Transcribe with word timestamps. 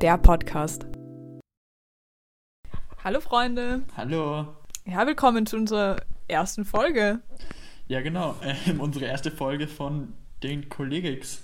der 0.00 0.18
Podcast. 0.18 0.86
Hallo 3.04 3.20
Freunde. 3.20 3.82
Hallo. 3.96 4.46
Ja, 4.86 5.06
willkommen 5.06 5.46
zu 5.46 5.56
unserer 5.56 5.96
ersten 6.28 6.64
Folge. 6.64 7.20
Ja, 7.88 8.00
genau. 8.00 8.36
Ähm, 8.42 8.80
unsere 8.80 9.06
erste 9.06 9.30
Folge 9.30 9.68
von 9.68 10.12
den 10.42 10.68
Kollegix. 10.68 11.42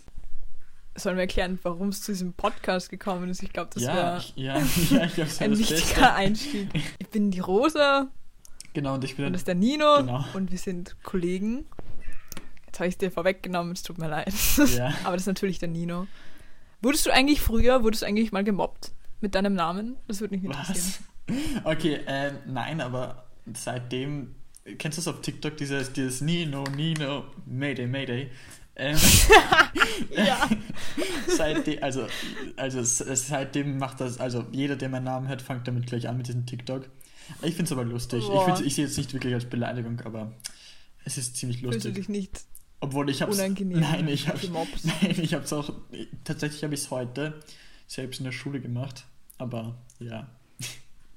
Sollen 0.94 1.16
wir 1.16 1.22
erklären, 1.22 1.58
warum 1.62 1.88
es 1.88 2.02
zu 2.02 2.12
diesem 2.12 2.32
Podcast 2.32 2.88
gekommen 2.88 3.28
ist? 3.28 3.42
Ich 3.42 3.52
glaube, 3.52 3.70
das 3.74 3.82
Ja, 3.82 3.94
wäre 3.94 4.22
ja, 4.36 4.56
ja, 4.90 5.04
ich 5.04 5.14
glaube, 5.14 5.30
das 5.30 5.40
ein 5.42 5.50
wichtiger 5.58 5.76
Beste. 5.78 6.12
Einstieg. 6.14 6.68
Ich 6.98 7.08
bin 7.10 7.30
die 7.30 7.40
Rosa 7.40 8.08
Genau, 8.72 8.94
und 8.94 9.04
ich 9.04 9.16
bin 9.16 9.24
und 9.26 9.32
das 9.32 9.40
ist 9.40 9.48
der 9.48 9.54
Nino 9.54 9.98
Genau. 9.98 10.24
und 10.34 10.50
wir 10.50 10.58
sind 10.58 10.96
Kollegen. 11.02 11.66
Jetzt 12.66 12.78
habe 12.80 12.88
ich 12.88 12.94
es 12.94 12.98
dir 12.98 13.10
vorweggenommen, 13.10 13.72
es 13.72 13.82
tut 13.82 13.96
mir 13.98 14.08
leid. 14.08 14.32
Ja. 14.76 14.92
Aber 15.04 15.12
das 15.12 15.22
ist 15.22 15.26
natürlich 15.28 15.58
der 15.58 15.68
Nino. 15.68 16.06
Wurdest 16.86 17.04
du 17.04 17.10
eigentlich 17.10 17.40
früher, 17.40 17.82
wurdest 17.82 18.02
du 18.02 18.06
eigentlich 18.06 18.30
mal 18.30 18.44
gemobbt 18.44 18.92
mit 19.20 19.34
deinem 19.34 19.54
Namen? 19.54 19.96
Das 20.06 20.20
würde 20.20 20.36
mich 20.36 20.44
interessieren. 20.44 21.04
Was? 21.26 21.36
Okay, 21.64 21.98
ähm, 22.06 22.36
nein, 22.46 22.80
aber 22.80 23.26
seitdem, 23.54 24.36
kennst 24.78 24.96
du 24.96 25.00
das 25.02 25.08
auf 25.08 25.20
TikTok, 25.20 25.56
dieses, 25.56 25.92
dieses 25.92 26.20
Nino, 26.20 26.62
Nino, 26.76 27.24
Mayday, 27.44 27.88
Mayday? 27.88 28.30
Ähm, 28.76 28.96
Ja. 30.16 30.48
seitdem, 31.26 31.82
also, 31.82 32.06
also 32.56 32.80
seitdem 32.84 33.78
macht 33.78 34.00
das, 34.00 34.20
also 34.20 34.44
jeder, 34.52 34.76
der 34.76 34.88
meinen 34.88 35.04
Namen 35.04 35.26
hört, 35.26 35.42
fängt 35.42 35.66
damit 35.66 35.86
gleich 35.86 36.08
an 36.08 36.16
mit 36.18 36.28
diesem 36.28 36.46
TikTok. 36.46 36.88
Ich 37.42 37.54
finde 37.56 37.64
es 37.64 37.72
aber 37.72 37.84
lustig. 37.84 38.22
Ich, 38.22 38.28
Boah. 38.28 38.44
find's- 38.44 38.60
ich 38.60 38.76
sehe 38.76 38.84
es 38.84 38.96
nicht 38.96 39.12
wirklich 39.12 39.34
als 39.34 39.46
Beleidigung, 39.46 40.00
aber 40.04 40.32
es 41.04 41.18
ist 41.18 41.36
ziemlich 41.36 41.58
Fühlst 41.62 41.84
du 41.84 41.88
lustig. 41.88 41.94
dich 41.94 42.08
nicht 42.08 42.44
Obwohl 42.80 43.08
ich 43.10 43.22
habe 43.22 43.32
unangenehm 43.32 43.80
Nein, 43.80 44.08
ich 44.08 44.28
habe 44.28 44.38
gemobbt? 44.38 44.84
Nein, 44.84 45.16
ich 45.20 45.34
habe 45.34 45.44
es 45.44 45.52
auch. 45.52 45.70
Tatsächlich 46.24 46.62
habe 46.62 46.74
ich 46.74 46.80
es 46.80 46.90
heute 46.90 47.40
selbst 47.86 48.18
in 48.20 48.24
der 48.24 48.32
Schule 48.32 48.60
gemacht. 48.60 49.04
Aber 49.38 49.76
ja. 49.98 50.28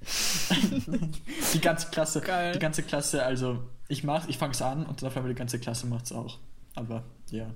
die 1.54 1.60
ganze 1.60 1.88
Klasse. 1.90 2.20
Geil. 2.20 2.52
Die 2.52 2.58
ganze 2.58 2.82
Klasse, 2.82 3.24
also 3.24 3.62
ich 3.88 4.04
mach's, 4.04 4.26
ich 4.28 4.38
fang's 4.38 4.62
an 4.62 4.86
und 4.86 5.02
dann 5.02 5.08
auf 5.08 5.16
einmal 5.16 5.32
die 5.32 5.38
ganze 5.38 5.58
Klasse 5.58 5.86
macht's 5.86 6.12
auch. 6.12 6.38
Aber 6.74 7.04
ja. 7.30 7.50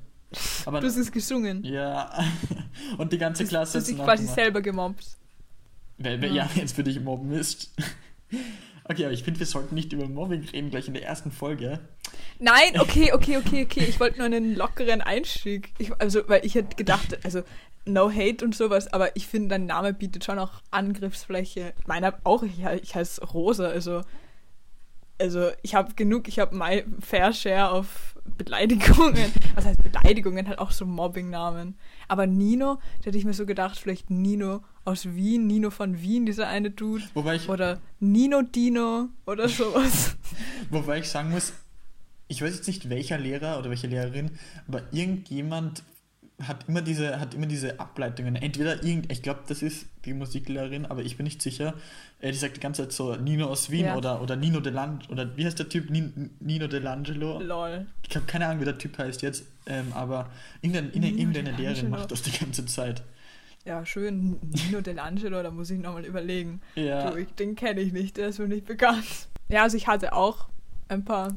Aber 0.67 0.81
Du 0.81 0.87
hast 0.87 0.97
es 0.97 1.13
gesungen. 1.13 1.63
ja. 1.65 2.11
Und 2.99 3.13
die 3.13 3.19
ganze 3.19 3.45
Du 3.45 3.49
Klasse 3.49 3.79
hast 3.79 3.87
dich 3.87 3.95
quasi 3.97 4.25
nachgemacht. 4.25 4.35
selber 4.35 4.61
gemobbt. 4.63 5.07
Wer, 5.97 6.21
wer, 6.21 6.33
ja, 6.33 6.51
jetzt 6.57 6.75
für 6.75 6.83
dich 6.83 6.99
mobben 7.01 7.31
ist. 7.33 7.73
Okay, 8.87 9.05
aber 9.05 9.15
ich 9.15 9.23
finde, 9.23 9.41
wir 9.41 9.47
sollten 9.47 9.75
nicht 9.75 9.93
über 9.93 10.07
Mobbing 10.07 10.45
reden, 10.53 10.71
gleich 10.71 10.89
in 10.89 10.95
der 10.95 11.05
ersten 11.05 11.33
Folge. 11.33 11.81
Nein, 12.39 12.79
okay, 12.79 13.13
okay, 13.13 13.39
okay, 13.39 13.65
okay. 13.65 13.85
Ich 13.89 13.99
wollte 13.99 14.19
nur 14.19 14.27
einen 14.27 14.55
lockeren 14.55 15.01
Einstieg. 15.01 15.71
Ich, 15.79 15.93
also, 16.01 16.29
weil 16.29 16.45
ich 16.45 16.55
hätte 16.55 16.77
gedacht, 16.77 17.19
also 17.25 17.43
no 17.87 18.11
hate 18.11 18.45
und 18.45 18.55
sowas, 18.55 18.93
aber 18.93 19.17
ich 19.17 19.27
finde, 19.27 19.49
dein 19.51 19.67
Name 19.67 19.95
bietet 19.95 20.25
schon 20.25 20.39
auch 20.39 20.63
Angriffsfläche. 20.71 21.73
Meiner 21.87 22.15
auch, 22.25 22.43
ich, 22.43 22.63
ich 22.83 22.95
heiße 22.95 23.25
Rosa, 23.25 23.69
also 23.69 24.03
also 25.21 25.51
ich 25.63 25.75
habe 25.75 25.95
genug, 25.95 26.29
ich 26.29 26.39
habe 26.39 26.57
my 26.57 26.85
fair 27.01 27.33
share 27.33 27.71
auf 27.71 28.17
Beleidigungen. 28.37 29.33
Was 29.55 29.65
heißt 29.65 29.83
Beleidigungen? 29.83 30.49
Halt 30.49 30.59
auch 30.59 30.71
so 30.71 30.87
Mobbing-Namen. 30.87 31.77
Aber 32.09 32.27
Nino, 32.27 32.81
da 33.01 33.07
hätte 33.07 33.19
ich 33.19 33.25
mir 33.25 33.35
so 33.35 33.47
gedacht, 33.47 33.79
vielleicht 33.79 34.11
Nino 34.11 34.63
aus 34.85 35.07
Wien, 35.15 35.47
Nino 35.47 35.71
von 35.71 36.01
Wien, 36.01 36.27
dieser 36.27 36.49
eine 36.49 36.71
Dude. 36.71 37.05
Wobei 37.15 37.37
ich, 37.37 37.49
Oder 37.49 37.81
Nino 38.01 38.43
Dino 38.43 39.09
oder 39.27 39.49
sowas. 39.51 40.17
Wobei 40.71 40.99
ich 40.99 41.09
sagen 41.09 41.31
muss, 41.31 41.53
ich 42.29 42.43
weiß 42.43 42.55
jetzt 42.55 42.67
nicht 42.67 42.89
welcher 42.89 43.19
Lehrer 43.19 43.59
oder 43.59 43.71
welche 43.71 43.87
Lehrerin, 43.87 44.33
aber 44.67 44.83
irgendjemand 44.93 45.83
hat 46.43 46.69
immer 46.69 46.83
diese, 46.83 47.21
hat 47.21 47.35
immer 47.35 47.47
diese 47.47 47.79
Ableitungen. 47.79 48.35
Entweder 48.37 48.83
irgend, 48.83 49.11
ich 49.13 49.23
glaube, 49.23 49.41
das 49.47 49.63
ist 49.63 49.87
die 50.05 50.13
Musiklehrerin, 50.15 50.85
aber 50.87 51.03
ich 51.03 51.17
bin 51.17 51.25
nicht 51.25 51.41
sicher. 51.41 51.75
Äh, 52.21 52.33
die 52.33 52.39
sagt 52.39 52.57
die 52.57 52.61
ganze 52.61 52.83
Zeit 52.83 52.93
so 52.93 53.15
Nino 53.17 53.47
aus 53.47 53.71
Wien 53.71 53.87
Ja. 53.87 53.97
oder, 53.97 54.21
oder 54.21 54.35
Nino 54.35 54.61
Delan 54.61 55.01
oder 55.11 55.37
wie 55.37 55.47
heißt 55.47 55.59
der 55.59 55.69
Typ? 55.69 55.91
Nin, 55.91 56.31
Nino 56.41 56.67
Delangelo? 56.67 57.41
Lol. 57.41 57.87
Ich 58.09 58.17
habe 58.17 58.27
keine 58.27 58.47
Ahnung, 58.47 58.61
wie 58.61 58.65
der 58.65 58.79
Typ 58.79 58.99
heißt 58.99 59.23
jetzt, 59.23 59.45
ähm, 59.67 59.93
aber 59.95 60.29
irgendeine, 60.61 60.89
irgendeine, 61.09 61.51
Lehrerin 61.53 61.57
Delangelo. 61.57 61.89
macht 61.91 62.11
das 62.11 62.23
die 62.23 62.37
ganze 62.37 62.67
Zeit. 62.67 63.03
Ja, 63.65 63.87
schön. 63.87 64.39
Nino 64.43 64.81
Delangelo, 64.81 65.43
da 65.43 65.51
muss 65.51 65.71
ich 65.71 65.79
nochmal 65.79 66.05
überlegen. 66.05 66.61
Ja. 66.75 67.11
Du, 67.11 67.17
ich, 67.17 67.29
den 67.35 67.55
kenne 67.55 67.81
ich 67.81 67.93
nicht, 67.93 68.17
der 68.17 68.29
ist 68.29 68.39
mir 68.41 68.49
nicht 68.49 68.67
bekannt. 68.67 69.29
Ja, 69.49 69.63
also 69.63 69.77
ich 69.77 69.87
hatte 69.87 70.13
auch 70.13 70.49
ein 70.89 71.05
paar 71.05 71.35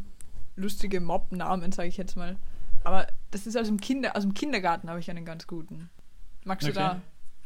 lustige 0.56 1.00
Mob-Namen, 1.02 1.72
sage 1.72 1.88
ich 1.90 1.98
jetzt 1.98 2.18
mal. 2.18 2.36
Aber 2.84 3.08
das 3.32 3.48
ist 3.48 3.58
aus 3.58 3.68
dem, 3.68 3.80
Kinder, 3.80 4.16
aus 4.16 4.24
dem 4.24 4.34
Kindergarten 4.34 4.90
habe 4.90 5.00
ich 5.00 5.10
einen 5.10 5.26
ganz 5.26 5.48
guten. 5.48 5.90
Magst 6.44 6.68
du 6.68 6.72
Okay. 6.72 6.80
da, 6.80 7.02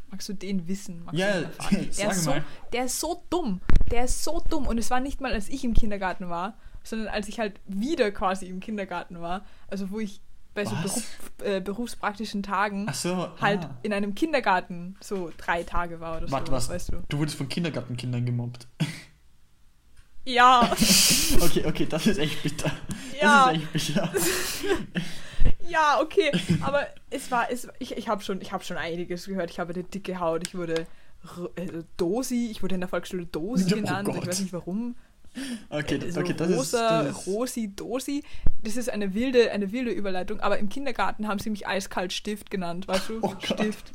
magst 0.09 0.29
du 0.29 0.33
den 0.33 0.67
wissen? 0.67 1.03
Magst 1.03 1.19
Ja, 1.19 1.41
den 1.41 1.91
der, 1.97 2.11
ist 2.11 2.23
so, 2.23 2.33
der 2.71 2.85
ist 2.85 2.99
so 2.99 3.23
dumm. 3.29 3.61
Der 3.89 4.05
ist 4.05 4.23
so 4.23 4.43
dumm. 4.49 4.67
Und 4.67 4.77
es 4.77 4.91
war 4.91 4.99
nicht 4.99 5.21
mal, 5.21 5.33
als 5.33 5.49
ich 5.49 5.63
im 5.63 5.73
Kindergarten 5.73 6.29
war, 6.29 6.57
sondern 6.83 7.07
als 7.09 7.27
ich 7.27 7.39
halt 7.39 7.59
wieder 7.65 8.11
quasi 8.11 8.47
im 8.47 8.59
Kindergarten 8.59 9.21
war. 9.21 9.45
Also 9.67 9.91
wo 9.91 9.99
ich 9.99 10.21
bei 10.53 10.65
so? 10.65 10.75
Beruf, 10.75 11.03
äh, 11.43 11.61
berufspraktischen 11.61 12.43
Tagen 12.43 12.91
so, 12.93 13.29
halt 13.39 13.63
ah. 13.63 13.77
in 13.83 13.93
einem 13.93 14.15
Kindergarten 14.15 14.97
so 14.99 15.31
drei 15.37 15.63
Tage 15.63 15.99
war 15.99 16.17
oder 16.17 16.29
Warte, 16.29 16.47
so, 16.47 16.51
was? 16.51 16.69
weißt 16.69 16.91
du. 16.91 17.03
Du 17.07 17.19
wurdest 17.19 17.37
von 17.37 17.47
Kindergartenkindern 17.47 18.25
gemobbt. 18.25 18.67
Ja, 20.25 20.69
Okay, 21.41 21.65
okay, 21.65 21.85
das 21.87 22.05
ist 22.05 22.17
echt 22.17 22.43
bitter. 22.43 22.71
Ja. 23.19 23.51
Das 23.51 23.55
ist 23.57 23.61
echt 23.61 23.73
bitter. 23.73 24.13
ja, 25.71 25.99
okay, 26.01 26.31
aber 26.61 26.87
es 27.09 27.31
war, 27.31 27.49
es, 27.51 27.67
ich, 27.79 27.97
ich 27.97 28.07
habe 28.07 28.21
schon, 28.23 28.41
ich 28.41 28.51
habe 28.51 28.63
schon 28.63 28.77
einiges 28.77 29.25
gehört. 29.25 29.49
Ich 29.51 29.59
habe 29.59 29.73
eine 29.73 29.83
dicke 29.83 30.19
Haut, 30.19 30.45
ich 30.47 30.55
wurde 30.55 30.85
äh, 31.55 31.67
Dosi, 31.97 32.49
ich 32.51 32.61
wurde 32.63 32.75
in 32.75 32.81
der 32.81 32.89
Volksschule 32.89 33.25
Dosi 33.25 33.65
Oh 33.71 33.75
genannt, 33.75 34.07
ich 34.09 34.15
Gott. 34.15 34.27
weiß 34.27 34.39
nicht 34.41 34.53
warum. 34.53 34.95
Okay, 35.69 35.99
Also 36.03 36.19
okay, 36.19 36.33
das 36.35 36.49
Rosa, 36.51 37.01
ist. 37.01 37.07
Das 37.09 37.19
ist 37.21 37.27
Rosi, 37.27 37.71
Dosi, 37.75 38.23
das 38.63 38.75
ist 38.75 38.89
eine 38.89 39.13
wilde, 39.13 39.51
eine 39.51 39.71
wilde 39.71 39.91
Überleitung, 39.91 40.41
aber 40.41 40.57
im 40.59 40.67
Kindergarten 40.67 41.27
haben 41.27 41.39
sie 41.39 41.49
mich 41.49 41.65
eiskalt 41.67 42.11
Stift 42.11 42.49
genannt, 42.51 42.87
weißt 42.87 43.09
du? 43.09 43.19
Oh. 43.21 43.33
Stift. 43.41 43.91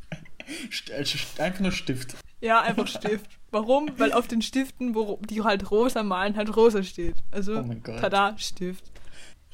St- 0.71 0.93
also 0.95 1.19
einfach 1.43 1.61
nur 1.61 1.73
Stift. 1.73 2.15
Ja, 2.41 2.61
einfach 2.63 2.87
Stift. 2.87 3.27
Warum? 3.51 3.91
Weil 3.99 4.13
auf 4.13 4.29
den 4.29 4.41
Stiften, 4.43 4.95
wo 4.95 5.19
die 5.29 5.43
halt 5.43 5.71
rosa 5.71 6.03
malen, 6.03 6.37
halt 6.37 6.55
rosa 6.57 6.83
steht. 6.83 7.17
Also, 7.33 7.59
Oh 7.59 7.63
mein 7.63 7.83
Gott. 7.83 7.99
tada, 8.01 8.37
Stift. 8.39 8.85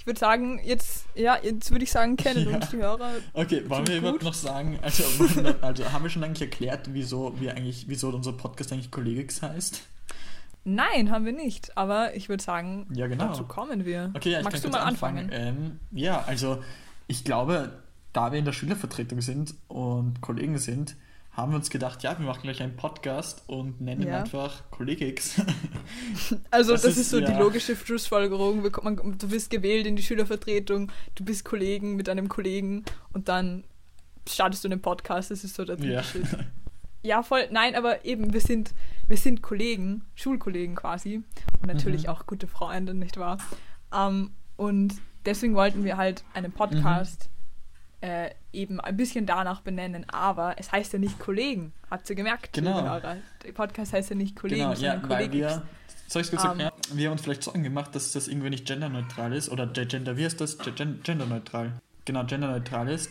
Ich 0.02 0.06
würde 0.08 0.18
sagen, 0.18 0.58
jetzt, 0.64 1.04
ja, 1.14 1.38
jetzt 1.40 1.70
würde 1.70 1.84
ich 1.84 1.92
sagen, 1.92 2.16
kennen 2.16 2.44
Ja. 2.50 2.56
uns 2.56 2.70
die 2.70 2.78
Hörer. 2.78 3.12
Okay, 3.34 3.62
wollen 3.70 3.86
wir 3.86 3.98
überhaupt 3.98 4.24
noch 4.24 4.34
sagen, 4.34 4.76
also, 4.82 5.04
also 5.60 5.92
haben 5.92 6.02
wir 6.02 6.10
schon 6.10 6.24
eigentlich 6.24 6.42
erklärt, 6.42 6.92
wieso 6.92 7.38
wir 7.40 7.54
eigentlich, 7.54 7.84
wieso 7.86 8.08
unser 8.08 8.32
Podcast 8.32 8.72
eigentlich 8.72 8.90
Kollegix 8.90 9.42
heißt? 9.42 9.80
Nein, 10.64 11.12
haben 11.12 11.24
wir 11.24 11.32
nicht. 11.32 11.76
Aber 11.76 12.16
ich 12.16 12.28
würde 12.28 12.42
sagen, 12.42 12.88
Ja, 12.92 13.06
genau. 13.06 13.28
dazu 13.28 13.44
kommen 13.44 13.84
wir. 13.84 14.10
Okay, 14.16 14.30
ja, 14.32 14.42
Magst 14.42 14.64
du 14.64 14.70
mal 14.70 14.78
kurz 14.78 14.88
anfangen? 14.88 15.30
Ähm, 15.32 15.78
ja, 15.92 16.24
also 16.26 16.60
ich 17.06 17.22
glaube, 17.22 17.70
da 18.12 18.32
wir 18.32 18.40
in 18.40 18.44
der 18.44 18.52
Schülervertretung 18.52 19.20
sind 19.20 19.54
und 19.68 20.20
Kollegen 20.20 20.58
sind, 20.58 20.96
haben 21.32 21.52
wir 21.52 21.56
uns 21.56 21.70
gedacht, 21.70 22.02
ja, 22.02 22.18
wir 22.18 22.26
machen 22.26 22.42
gleich 22.42 22.62
einen 22.62 22.76
Podcast 22.76 23.42
und 23.46 23.80
nennen 23.80 24.02
ihn 24.02 24.08
Ja. 24.08 24.20
einfach 24.20 24.70
Kollegix. 24.70 25.40
Also, 26.50 26.72
Das 26.72 26.82
das, 26.82 26.92
ist- 26.92 26.98
ist 26.98 27.10
so 27.10 27.20
die 27.20 27.32
ja. 27.32 27.38
logische 27.38 27.74
Schlussfolgerung. 27.76 28.62
Du 29.18 29.28
bist 29.28 29.50
gewählt 29.50 29.86
in 29.86 29.96
die 29.96 30.02
Schülervertretung, 30.02 30.90
du 31.14 31.24
bist 31.24 31.44
Kollegen 31.44 31.96
mit 31.96 32.08
einem 32.08 32.28
Kollegen 32.28 32.84
und 33.12 33.28
dann 33.28 33.64
startest 34.28 34.64
du 34.64 34.68
einen 34.68 34.80
Podcast. 34.82 35.30
Das 35.30 35.42
ist 35.44 35.54
so 35.54 35.64
der 35.64 35.78
ja. 35.80 36.02
Ja, 37.04 37.22
voll. 37.24 37.48
Nein, 37.50 37.74
aber 37.74 38.04
eben, 38.04 38.32
wir 38.32 38.40
sind, 38.40 38.72
wir 39.08 39.16
sind 39.16 39.42
Kollegen, 39.42 40.04
Schulkollegen 40.14 40.76
quasi. 40.76 41.22
Und 41.60 41.66
natürlich 41.66 42.04
Mhm. 42.04 42.08
auch 42.10 42.26
gute 42.26 42.46
Freunde, 42.46 42.94
nicht 42.94 43.16
wahr? 43.16 43.38
Ähm, 43.92 44.30
und 44.56 44.94
deswegen 45.24 45.54
wollten 45.56 45.82
wir 45.82 45.96
halt 45.96 46.22
einen 46.34 46.52
Podcast 46.52 47.28
Mhm. 48.02 48.08
äh, 48.08 48.30
eben 48.52 48.80
ein 48.80 48.96
bisschen 48.96 49.26
danach 49.26 49.60
benennen. 49.60 50.08
Aber 50.10 50.54
es 50.58 50.70
heißt 50.72 50.92
ja 50.92 50.98
nicht 50.98 51.18
Kollegen. 51.18 51.72
Habt 51.90 52.08
ihr 52.10 52.16
gemerkt? 52.16 52.52
Genau. 52.52 52.82
Hörer? 52.82 53.16
Der 53.44 53.52
Podcast 53.52 53.92
heißt 53.92 54.10
ja 54.10 54.16
nicht 54.16 54.36
Kollegen, 54.36 54.60
Genau, 54.60 54.72
ja, 54.72 54.76
sondern 54.92 55.10
weil 55.10 55.26
Kollegen. 55.28 55.32
wir, 55.32 55.62
soll 56.08 56.22
ich 56.22 56.32
es 56.32 56.40
kurz 56.40 56.44
Ähm. 56.58 56.70
Wir 56.94 57.06
haben 57.08 57.12
uns 57.12 57.22
vielleicht 57.22 57.42
Sorgen 57.42 57.62
gemacht, 57.62 57.94
dass 57.94 58.12
das 58.12 58.28
irgendwie 58.28 58.50
nicht 58.50 58.66
genderneutral 58.66 59.32
ist 59.32 59.48
oder 59.48 59.66
ge- 59.66 59.86
gender, 59.86 60.16
wie 60.16 60.24
heißt 60.24 60.40
das? 60.40 60.58
Ge- 60.58 60.72
gen- 60.74 61.02
Genderneutral. 61.02 61.72
Genau, 62.04 62.24
genderneutral 62.24 62.88
ist. 62.88 63.10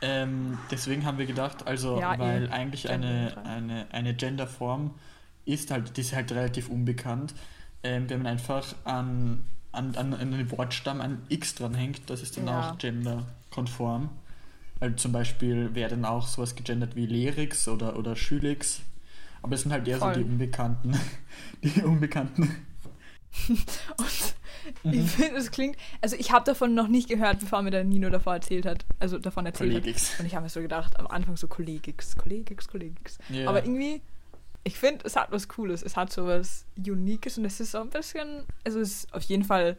Ähm, 0.00 0.58
deswegen 0.70 1.04
haben 1.04 1.18
wir 1.18 1.26
gedacht, 1.26 1.66
also, 1.66 1.98
Ja, 2.00 2.16
weil 2.18 2.50
eigentlich 2.52 2.88
eine, 2.88 3.36
eine, 3.44 3.86
eine 3.90 4.14
Genderform 4.14 4.94
ist 5.44 5.70
halt, 5.72 5.96
die 5.96 6.02
ist 6.02 6.14
halt 6.14 6.30
relativ 6.30 6.68
unbekannt. 6.68 7.34
Ähm, 7.82 8.08
wenn 8.08 8.18
man 8.22 8.28
einfach 8.32 8.74
an, 8.84 9.44
an, 9.72 9.96
an, 9.96 10.14
an 10.14 10.30
den 10.32 10.50
Wortstamm 10.52 11.00
ein 11.00 11.22
X 11.28 11.54
dranhängt, 11.56 12.02
das 12.10 12.22
ist 12.22 12.36
dann 12.36 12.46
Ja. 12.46 12.70
auch 12.70 12.78
genderkonform. 12.78 14.10
Also 14.80 14.94
zum 14.96 15.12
Beispiel 15.12 15.74
wäre 15.74 15.90
dann 15.90 16.04
auch 16.04 16.26
sowas 16.28 16.54
gegendert 16.54 16.94
wie 16.96 17.06
Lerix 17.06 17.66
oder, 17.68 17.96
oder 17.98 18.14
Schülix. 18.16 18.80
Aber 19.42 19.54
es 19.54 19.62
sind 19.62 19.72
halt 19.72 19.86
eher 19.88 19.98
Voll. 19.98 20.14
so 20.14 20.20
die 20.20 20.26
Unbekannten. 20.26 20.98
Die 21.62 21.82
Unbekannten. 21.82 22.42
Und 23.96 24.34
Ich 24.92 25.00
Mhm. 25.00 25.06
finde, 25.06 25.36
es 25.38 25.50
klingt. 25.50 25.76
Also, 26.02 26.16
ich 26.16 26.30
habe 26.32 26.44
davon 26.44 26.74
noch 26.74 26.88
nicht 26.88 27.08
gehört, 27.08 27.40
bevor 27.40 27.62
mir 27.62 27.70
der 27.70 27.84
Nino 27.84 28.10
davor 28.10 28.34
erzählt 28.34 28.66
hat. 28.66 28.84
Also, 28.98 29.18
davon 29.18 29.46
erzählt 29.46 29.70
Kollegix. 29.72 30.12
hat. 30.14 30.20
Und 30.20 30.26
ich 30.26 30.34
habe 30.34 30.42
mir 30.44 30.50
so 30.50 30.60
gedacht, 30.60 30.98
am 30.98 31.06
Anfang 31.06 31.36
so 31.36 31.48
Kollegix, 31.48 32.16
Kollegix, 32.16 32.68
Kollegix. 32.68 33.18
Ja. 33.30 33.48
Aber 33.48 33.64
irgendwie, 33.64 34.02
ich 34.64 34.76
finde, 34.78 35.06
es 35.06 35.16
hat 35.16 35.30
was 35.32 35.48
Cooles. 35.48 35.82
Es 35.82 35.96
hat 35.96 36.12
so 36.12 36.26
was 36.26 36.66
Uniques 36.76 37.38
und 37.38 37.44
es 37.46 37.60
ist 37.60 37.70
so 37.72 37.80
ein 37.80 37.88
bisschen. 37.90 38.44
Also, 38.64 38.80
es 38.80 38.90
ist 39.04 39.14
auf 39.14 39.22
jeden 39.22 39.44
Fall. 39.44 39.76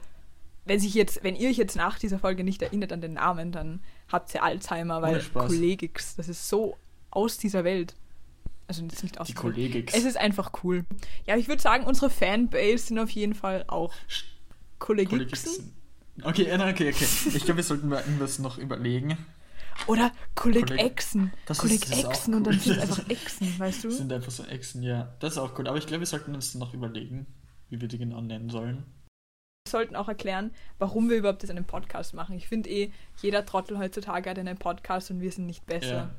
Wenn 0.70 0.80
sich 0.80 0.94
jetzt, 0.94 1.24
wenn 1.24 1.36
ihr 1.36 1.50
euch 1.50 1.58
jetzt 1.58 1.76
nach 1.76 1.98
dieser 1.98 2.20
Folge 2.20 2.44
nicht 2.44 2.62
erinnert 2.62 2.94
an 2.94 3.02
den 3.02 3.14
Namen, 3.14 3.52
dann 3.52 3.82
habt 4.08 4.32
ihr 4.36 4.44
Alzheimer, 4.44 5.02
weil. 5.02 5.20
Kollegix, 5.34 6.16
das 6.16 6.30
ist 6.30 6.48
so 6.48 6.78
aus 7.10 7.40
dieser 7.40 7.64
Welt. 7.64 7.96
Also 8.68 8.84
das 8.84 8.98
ist 8.98 9.04
nicht 9.04 9.20
aus 9.20 9.26
Die 9.26 9.34
dieser 9.34 9.46
Welt. 9.46 9.56
Kollegix. 9.56 9.94
Es 9.96 10.06
ist 10.06 10.16
einfach 10.16 10.52
cool. 10.64 10.86
Ja, 11.26 11.38
ich 11.38 11.48
würde 11.48 11.60
sagen, 11.60 11.86
unsere 11.86 12.12
Fanbase 12.12 12.78
sind 12.78 13.00
auf 13.00 13.10
jeden 13.10 13.34
Fall 13.34 13.66
auch 13.66 13.92
Kollegixen. 14.78 15.74
Okay, 16.22 16.54
okay, 16.54 16.94
okay. 16.94 17.08
Ich 17.34 17.46
glaube, 17.46 17.58
wir 17.58 17.64
sollten 17.64 17.90
mal 17.90 18.02
irgendwas 18.02 18.38
noch 18.38 18.60
überlegen. 18.60 19.18
Oder 19.88 20.12
Kollegexen. 20.36 21.34
Kollegexen 21.48 22.36
und 22.36 22.44
dann 22.44 22.54
cool. 22.54 22.60
sind 22.60 22.78
es 22.78 22.82
einfach 22.84 23.10
Exen, 23.10 23.58
weißt 23.58 23.86
du? 23.86 23.88
Das 23.88 23.98
sind 23.98 24.14
einfach 24.14 24.32
so 24.32 24.44
Echsen, 24.44 24.84
ja. 24.84 25.16
Das 25.20 25.34
ist 25.34 25.40
auch 25.40 25.58
cool. 25.58 25.68
Aber 25.68 25.80
ich 25.80 25.88
glaube, 25.88 26.02
wir 26.02 26.06
sollten 26.06 26.36
uns 26.36 26.54
noch 26.54 26.76
überlegen, 26.76 27.26
wie 27.70 27.82
wir 27.82 27.88
die 27.88 27.98
genau 27.98 28.22
nennen 28.22 28.52
sollen. 28.52 28.86
Wir 29.70 29.80
sollten 29.80 29.96
auch 29.96 30.08
erklären, 30.08 30.50
warum 30.80 31.12
wir 31.12 31.18
überhaupt 31.18 31.44
das 31.44 31.52
einen 31.52 31.64
Podcast 31.64 32.16
machen. 32.16 32.36
Ich 32.36 32.48
finde 32.48 32.72
eh, 32.72 32.92
jeder 33.22 33.46
Trottel 33.46 33.78
heutzutage 33.78 34.28
hat 34.32 34.40
einen 34.40 34.58
Podcast 34.58 35.12
und 35.12 35.22
wir 35.22 35.32
sind 35.32 35.46
nicht 35.46 35.68
besser. 35.68 35.94
Ja. 35.96 36.10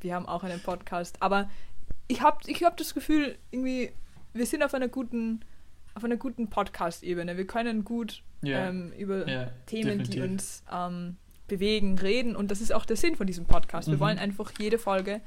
Wir 0.00 0.14
haben 0.14 0.26
auch 0.26 0.42
einen 0.42 0.60
Podcast. 0.60 1.16
Aber 1.22 1.48
ich 2.08 2.20
habe 2.20 2.36
ich 2.46 2.62
hab 2.62 2.76
das 2.76 2.92
Gefühl, 2.92 3.38
irgendwie, 3.50 3.90
wir 4.34 4.44
sind 4.44 4.62
auf 4.62 4.74
einer 4.74 4.88
guten, 4.88 5.40
auf 5.94 6.04
einer 6.04 6.18
guten 6.18 6.50
Podcast-Ebene. 6.50 7.38
Wir 7.38 7.46
können 7.46 7.84
gut 7.84 8.22
Ja. 8.42 8.68
ähm, 8.68 8.92
über 8.98 9.26
Ja, 9.26 9.46
Themen, 9.64 10.00
die 10.04 10.10
definitiv. 10.10 10.24
uns 10.24 10.62
ähm, 10.70 11.16
bewegen, 11.48 11.98
reden. 11.98 12.36
Und 12.36 12.50
das 12.50 12.60
ist 12.60 12.74
auch 12.74 12.84
der 12.84 12.96
Sinn 12.96 13.16
von 13.16 13.26
diesem 13.26 13.46
Podcast. 13.46 13.88
Wir 13.88 13.94
Mhm. 13.96 14.00
wollen 14.00 14.18
einfach 14.18 14.52
jede 14.58 14.76
Folge 14.76 15.22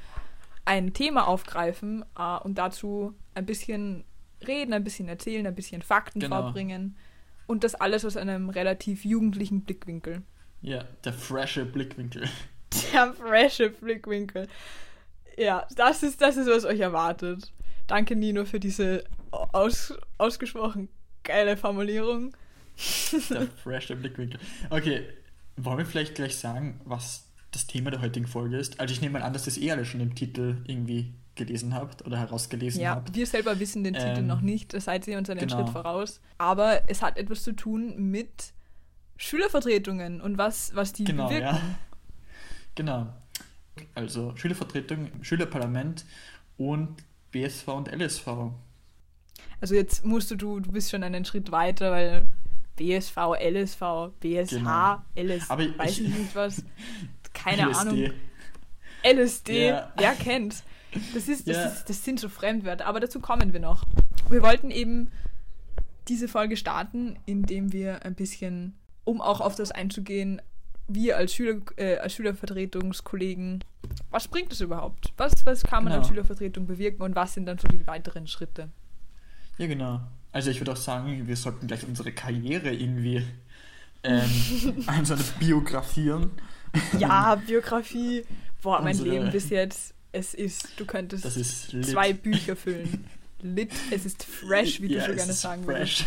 ein 0.64 0.94
Thema 0.94 1.28
aufgreifen 1.28 2.06
äh, 2.20 2.38
und 2.38 2.60
dazu 2.60 3.16
ein 3.34 3.48
bisschen 3.48 4.04
reden, 4.48 4.74
ein 4.74 4.84
bisschen 4.84 5.08
erzählen, 5.08 5.48
ein 5.48 5.56
bisschen 5.56 5.82
Fakten 5.82 6.20
Genau. 6.20 6.44
vorbringen. 6.44 6.96
Und 7.48 7.64
das 7.64 7.76
alles 7.76 8.06
aus 8.06 8.18
einem 8.18 8.50
relativ 8.50 9.06
jugendlichen 9.06 9.62
Blickwinkel. 9.62 10.22
Ja, 10.62 10.84
der 11.04 11.14
frische 11.14 11.66
Blickwinkel. 11.66 12.28
Der 12.94 13.14
frische 13.14 13.70
Blickwinkel. 13.70 14.48
Ja, 15.38 15.66
das 15.76 16.04
ist, 16.04 16.22
das 16.22 16.38
ist, 16.38 16.50
was 16.50 16.66
euch 16.66 16.82
erwartet. 16.82 17.54
Danke, 17.88 18.16
Nino, 18.16 18.44
für 18.44 18.60
diese 18.60 19.06
aus, 19.32 19.94
ausgesprochen 20.18 20.90
geile 21.24 21.58
Formulierung. 21.58 22.36
Der 23.30 23.48
frische 23.64 23.96
Blickwinkel. 23.96 24.40
Okay, 24.70 25.06
wollen 25.56 25.80
wir 25.80 25.86
vielleicht 25.86 26.16
gleich 26.16 26.36
sagen, 26.36 26.80
was 26.86 27.28
das 27.52 27.68
Thema 27.68 27.92
der 27.92 28.02
heutigen 28.02 28.28
Folge 28.28 28.58
ist? 28.58 28.80
Also 28.80 28.94
ich 28.94 29.02
nehme 29.02 29.20
mal 29.20 29.26
an, 29.26 29.34
dass 29.34 29.48
es 29.48 29.58
eh 29.58 29.72
alle 29.72 29.86
schon 29.86 30.02
im 30.02 30.16
Titel 30.16 30.58
irgendwie 30.66 31.14
gelesen 31.38 31.74
habt 31.74 32.06
oder 32.06 32.18
herausgelesen 32.18 32.82
Ja, 32.82 32.92
habt. 32.96 33.16
wir 33.16 33.26
selber 33.26 33.60
wissen 33.60 33.84
den 33.84 33.94
Titel 33.94 34.20
Ähm, 34.20 34.28
noch 34.28 34.42
nicht, 34.42 34.74
da 34.74 34.80
seid 34.82 35.08
ihr 35.08 35.18
uns 35.18 35.30
einen 35.30 35.40
genau. 35.40 35.56
Schritt 35.58 35.70
voraus. 35.70 36.20
Aber 36.38 36.82
es 36.90 37.02
hat 37.02 37.18
etwas 37.18 37.44
zu 37.44 37.54
tun 37.54 37.96
mit 38.12 38.54
Schülervertretungen 39.18 40.22
und 40.22 40.38
was, 40.38 40.76
was 40.76 40.94
die 40.94 41.04
Genau, 41.06 41.28
bewirken. 41.28 41.46
ja. 41.56 41.62
Genau. 42.76 43.08
Also 43.96 44.36
Schülervertretung, 44.36 45.10
Schülerparlament 45.22 46.06
und 46.58 46.96
BSV 47.32 47.68
und 47.70 47.88
LSV. 47.92 48.28
Also 49.60 49.76
jetzt 49.76 50.06
musst 50.06 50.30
du, 50.32 50.36
du, 50.36 50.60
du 50.60 50.72
bist 50.72 50.92
schon 50.92 51.04
einen 51.04 51.26
Schritt 51.26 51.52
weiter, 51.52 51.92
weil 51.92 52.26
BSV, 52.76 53.18
LSV, 53.40 53.82
BSH, 54.20 54.50
Genau. 54.52 54.98
LS, 55.16 55.50
Aber 55.50 55.64
ich- 55.64 55.78
weiß 55.78 56.00
ich 56.00 56.10
nicht 56.10 56.36
was. 56.36 56.64
Keine 57.34 57.64
LSD. 57.72 57.80
Ahnung. 57.90 58.12
LSD, 59.04 59.68
Ja. 59.70 59.92
wer 59.98 60.14
kennt? 60.16 60.64
Das, 61.14 61.28
ist, 61.28 61.48
das, 61.48 61.56
Ja. 61.58 61.66
ist, 61.66 61.90
das 61.90 62.04
sind 62.04 62.20
so 62.20 62.30
Fremdwörter, 62.30 62.86
aber 62.86 63.00
dazu 63.00 63.20
kommen 63.20 63.54
wir 63.54 63.60
noch. 63.60 63.86
Wir 64.30 64.42
wollten 64.42 64.72
eben 64.72 65.12
diese 66.08 66.28
Folge 66.28 66.56
starten, 66.58 67.18
indem 67.26 67.74
wir 67.74 68.06
ein 68.06 68.16
bisschen, 68.16 68.74
um 69.04 69.22
auch 69.22 69.42
auf 69.42 69.56
das 69.56 69.72
einzugehen, 69.72 70.42
wir 70.88 71.18
als, 71.18 71.34
Schüler, 71.34 71.60
äh, 71.76 71.98
als 71.98 72.14
Schülervertretungskollegen, 72.14 73.64
was 74.10 74.28
bringt 74.30 74.52
es 74.54 74.62
überhaupt? 74.62 75.12
Was, 75.18 75.46
was 75.46 75.64
kann 75.64 75.84
man 75.84 75.92
Genau. 75.92 76.00
als 76.00 76.08
Schülervertretung 76.08 76.66
bewirken 76.66 77.02
und 77.02 77.16
was 77.16 77.34
sind 77.34 77.46
dann 77.46 77.58
so 77.58 77.68
die 77.68 77.86
weiteren 77.88 78.28
Schritte? 78.28 78.70
Ja, 79.58 79.68
genau. 79.68 80.00
Also 80.32 80.50
ich 80.52 80.60
würde 80.62 80.72
auch 80.74 80.78
sagen, 80.78 81.28
wir 81.28 81.36
sollten 81.36 81.68
gleich 81.68 81.86
unsere 81.86 82.12
Karriere 82.14 82.72
irgendwie 82.74 83.24
ähm, 84.04 84.30
eine 84.88 85.18
biografieren. 85.40 86.32
Ja, 86.98 87.36
Biografie. 87.36 88.24
Boah, 88.62 88.80
mein 88.82 88.96
Unsere- 88.96 89.10
Leben 89.10 89.32
bis 89.32 89.50
jetzt, 89.50 89.94
es 90.18 90.34
ist, 90.34 90.80
du 90.80 90.86
könntest 90.86 91.24
Das 91.26 91.38
ist 91.38 91.72
lit. 91.74 91.86
zwei 91.86 92.14
Bücher 92.14 92.56
füllen. 92.56 93.06
Lit, 93.42 93.72
es 93.92 94.06
ist 94.06 94.24
fresh, 94.24 94.82
wie 94.82 94.94
ja, 94.94 95.06
du 95.06 95.12
so 95.12 95.16
gerne 95.16 95.34
sagen 95.34 95.64
fresh. 95.64 96.06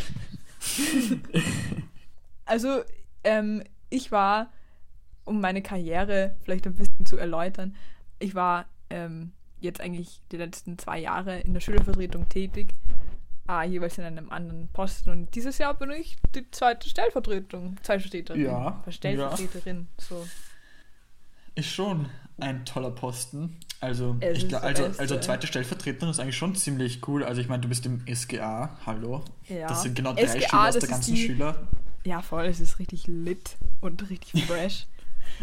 würdest. 0.76 1.42
Also, 2.44 2.82
ähm, 3.24 3.62
ich 3.88 4.10
war, 4.12 4.52
um 5.24 5.40
meine 5.40 5.62
Karriere 5.62 6.34
vielleicht 6.42 6.66
ein 6.66 6.74
bisschen 6.74 7.06
zu 7.06 7.16
erläutern, 7.16 7.76
ich 8.18 8.34
war 8.34 8.66
ähm, 8.90 9.32
jetzt 9.60 9.80
eigentlich 9.80 10.20
die 10.32 10.36
letzten 10.36 10.78
zwei 10.78 10.98
Jahre 10.98 11.40
in 11.40 11.54
der 11.54 11.60
Schülervertretung 11.60 12.28
tätig, 12.28 12.74
äh, 13.48 13.66
jeweils 13.68 13.98
in 13.98 14.04
einem 14.04 14.30
anderen 14.30 14.68
Posten. 14.72 15.10
Und 15.10 15.34
dieses 15.34 15.58
Jahr 15.58 15.74
bin 15.74 15.90
ich 15.92 16.16
die 16.34 16.50
zweite 16.50 16.88
Stellvertretung, 16.88 17.76
Stellvertreterin, 17.82 18.42
Ja, 18.42 18.82
Stellvertreterin, 18.88 19.86
so. 19.98 20.26
Ist 21.54 21.68
schon 21.68 22.08
ein 22.42 22.64
toller 22.64 22.90
Posten. 22.90 23.56
Also, 23.80 24.16
glaub, 24.48 24.62
also, 24.62 24.90
also 24.98 25.18
zweite 25.20 25.46
Stellvertreterin 25.46 26.10
ist 26.10 26.20
eigentlich 26.20 26.36
schon 26.36 26.54
ziemlich 26.54 27.06
cool. 27.08 27.24
Also 27.24 27.40
ich 27.40 27.48
meine, 27.48 27.62
du 27.62 27.68
bist 27.68 27.86
im 27.86 28.02
SGA, 28.12 28.76
hallo. 28.84 29.24
Ja. 29.48 29.68
Das 29.68 29.82
sind 29.82 29.94
genau 29.94 30.12
drei 30.12 30.26
SGA, 30.26 30.40
Schüler 30.48 30.68
aus 30.68 30.78
der 30.78 30.88
ganzen 30.88 31.14
die- 31.14 31.26
Schüler. 31.26 31.56
Ja, 32.04 32.22
voll, 32.22 32.44
es 32.46 32.60
ist 32.60 32.78
richtig 32.78 33.06
lit 33.06 33.56
und 33.80 34.08
richtig 34.10 34.44
fresh. 34.46 34.86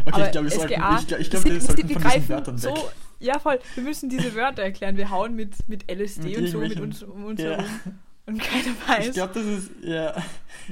Okay, 0.06 0.12
Aber 0.14 0.26
ich 0.26 0.32
glaube, 0.32 0.50
wir 0.50 0.58
sollten, 0.58 0.74
SGA, 0.74 0.98
ich, 1.00 1.12
ich 1.22 1.30
glaub, 1.30 1.44
wir 1.46 1.62
sollten 1.62 1.90
von 1.90 2.02
diesen 2.12 2.30
Wörtern 2.30 2.58
so, 2.58 2.70
weg. 2.70 2.84
Ja, 3.20 3.40
voll, 3.40 3.60
wir 3.76 3.84
müssen 3.84 4.10
diese 4.10 4.36
Wörter 4.36 4.62
erklären. 4.64 4.98
Wir 4.98 5.10
hauen 5.10 5.36
mit, 5.36 5.68
mit 5.68 5.92
LSD 5.92 6.24
Mit 6.24 6.38
und 6.38 6.48
so 6.48 6.60
mit 6.60 6.80
uns 6.80 7.02
um 7.04 7.26
uns 7.26 7.42
Ja. 7.42 7.52
herum. 7.58 7.66
Und 8.28 8.42
keiner 8.42 8.76
weiß. 8.86 9.08
Ich 9.08 9.14
glaube, 9.14 9.36
das 9.36 9.46
ist, 9.46 9.70
ja, 9.84 10.14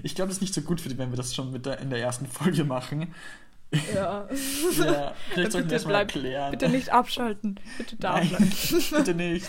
ich 0.04 0.14
glaube, 0.14 0.28
das 0.28 0.40
ist 0.40 0.42
nicht 0.42 0.54
so 0.54 0.60
gut 0.60 0.82
für 0.82 0.90
die, 0.90 0.98
wenn 0.98 1.12
wir 1.12 1.16
das 1.16 1.34
schon 1.34 1.54
mit 1.54 1.66
der, 1.66 1.80
in 1.80 1.90
der 1.90 2.00
ersten 2.02 2.26
Folge 2.28 2.66
machen. 2.66 3.14
Ja. 3.72 3.82
Ja, 3.94 4.28
vielleicht 5.30 5.52
sollten 5.52 5.54
wir 5.54 5.62
bitte, 5.64 5.68
das 5.68 5.84
mal 5.86 5.90
bleib, 5.90 6.16
erklären. 6.16 6.52
bitte 6.52 6.70
nicht 6.70 6.90
abschalten. 6.90 7.60
Bitte 7.78 7.96
da 7.98 8.14
Nein, 8.20 8.30
bleiben. 8.30 8.52
bitte 8.92 9.14
nicht. 9.16 9.48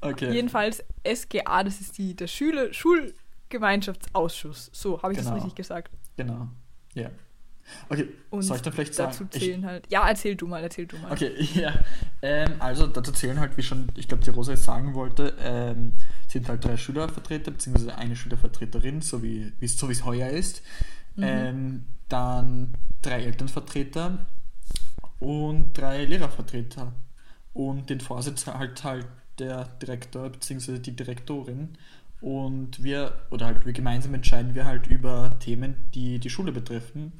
Okay. 0.00 0.32
Jedenfalls 0.32 0.84
SGA, 1.06 1.64
das 1.64 1.80
ist 1.80 1.98
die, 1.98 2.14
der 2.14 2.26
Schüler, 2.28 2.72
Schulgemeinschaftsausschuss. 2.72 4.70
So, 4.72 5.02
habe 5.02 5.12
ich 5.12 5.18
Genau. 5.18 5.30
das 5.30 5.36
richtig 5.38 5.54
gesagt. 5.56 5.90
Genau. 6.16 6.48
Ja. 6.94 7.10
Okay, 7.90 8.08
Und 8.30 8.40
soll 8.42 8.56
ich 8.56 8.62
dann 8.62 8.72
vielleicht 8.72 8.94
sagen? 8.94 9.10
dazu 9.12 9.26
ich, 9.34 9.42
zählen 9.42 9.66
halt. 9.66 9.84
Ja, 9.90 10.08
erzähl 10.08 10.34
du 10.36 10.46
mal, 10.46 10.62
erzähl 10.62 10.86
du 10.86 10.96
mal. 10.98 11.12
Okay, 11.12 11.32
ja. 11.54 11.74
Ähm, 12.22 12.52
also 12.60 12.86
dazu 12.86 13.12
zählen 13.12 13.38
halt, 13.38 13.58
wie 13.58 13.62
schon, 13.62 13.88
ich 13.94 14.08
glaube, 14.08 14.24
die 14.24 14.30
Rosa 14.30 14.52
jetzt 14.52 14.64
sagen 14.64 14.94
wollte, 14.94 15.34
ähm, 15.42 15.92
sind 16.28 16.48
halt 16.48 16.64
drei 16.64 16.78
Schülervertreter, 16.78 17.50
beziehungsweise 17.50 17.94
eine 17.96 18.16
Schülervertreterin, 18.16 19.02
so 19.02 19.22
wie 19.22 19.52
es 19.60 19.76
so 19.76 19.88
wie 19.88 19.92
es 19.92 20.04
heuer 20.06 20.30
ist. 20.30 20.62
Mhm. 21.18 21.24
Ähm, 21.24 21.84
dann 22.08 22.74
drei 23.02 23.22
Elternvertreter 23.24 24.18
und 25.20 25.72
drei 25.74 26.04
Lehrervertreter. 26.04 26.92
Und 27.52 27.90
den 27.90 28.00
Vorsitz 28.00 28.46
halt 28.46 28.84
halt 28.84 29.06
der 29.38 29.64
Direktor 29.82 30.30
beziehungsweise 30.30 30.80
die 30.80 30.94
Direktorin. 30.96 31.76
Und 32.20 32.82
wir, 32.82 33.12
oder 33.30 33.46
halt 33.46 33.66
wir 33.66 33.72
gemeinsam 33.72 34.14
entscheiden 34.14 34.54
wir 34.54 34.64
halt 34.64 34.86
über 34.86 35.38
Themen, 35.40 35.76
die 35.94 36.18
die 36.18 36.30
Schule 36.30 36.52
betreffen. 36.52 37.04
Mhm. 37.04 37.12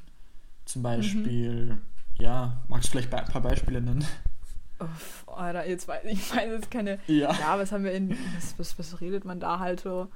Zum 0.64 0.82
Beispiel, 0.82 1.78
ja, 2.18 2.62
magst 2.68 2.88
du 2.88 2.90
vielleicht 2.92 3.12
ein 3.12 3.24
paar 3.26 3.42
Beispiele 3.42 3.80
nennen? 3.80 4.04
Uff, 4.80 5.24
Alter, 5.26 5.66
jetzt 5.66 5.88
weiß 5.88 6.04
ich 6.04 6.34
weiß 6.34 6.50
jetzt 6.50 6.70
keine. 6.70 6.98
Ja. 7.08 7.32
Ja, 7.32 7.58
was 7.58 7.72
haben 7.72 7.84
wir 7.84 7.92
in. 7.92 8.16
Was, 8.36 8.58
was, 8.58 8.78
was 8.78 9.00
redet 9.00 9.24
man 9.24 9.40
da 9.40 9.58
halt 9.58 9.80
so? 9.80 10.08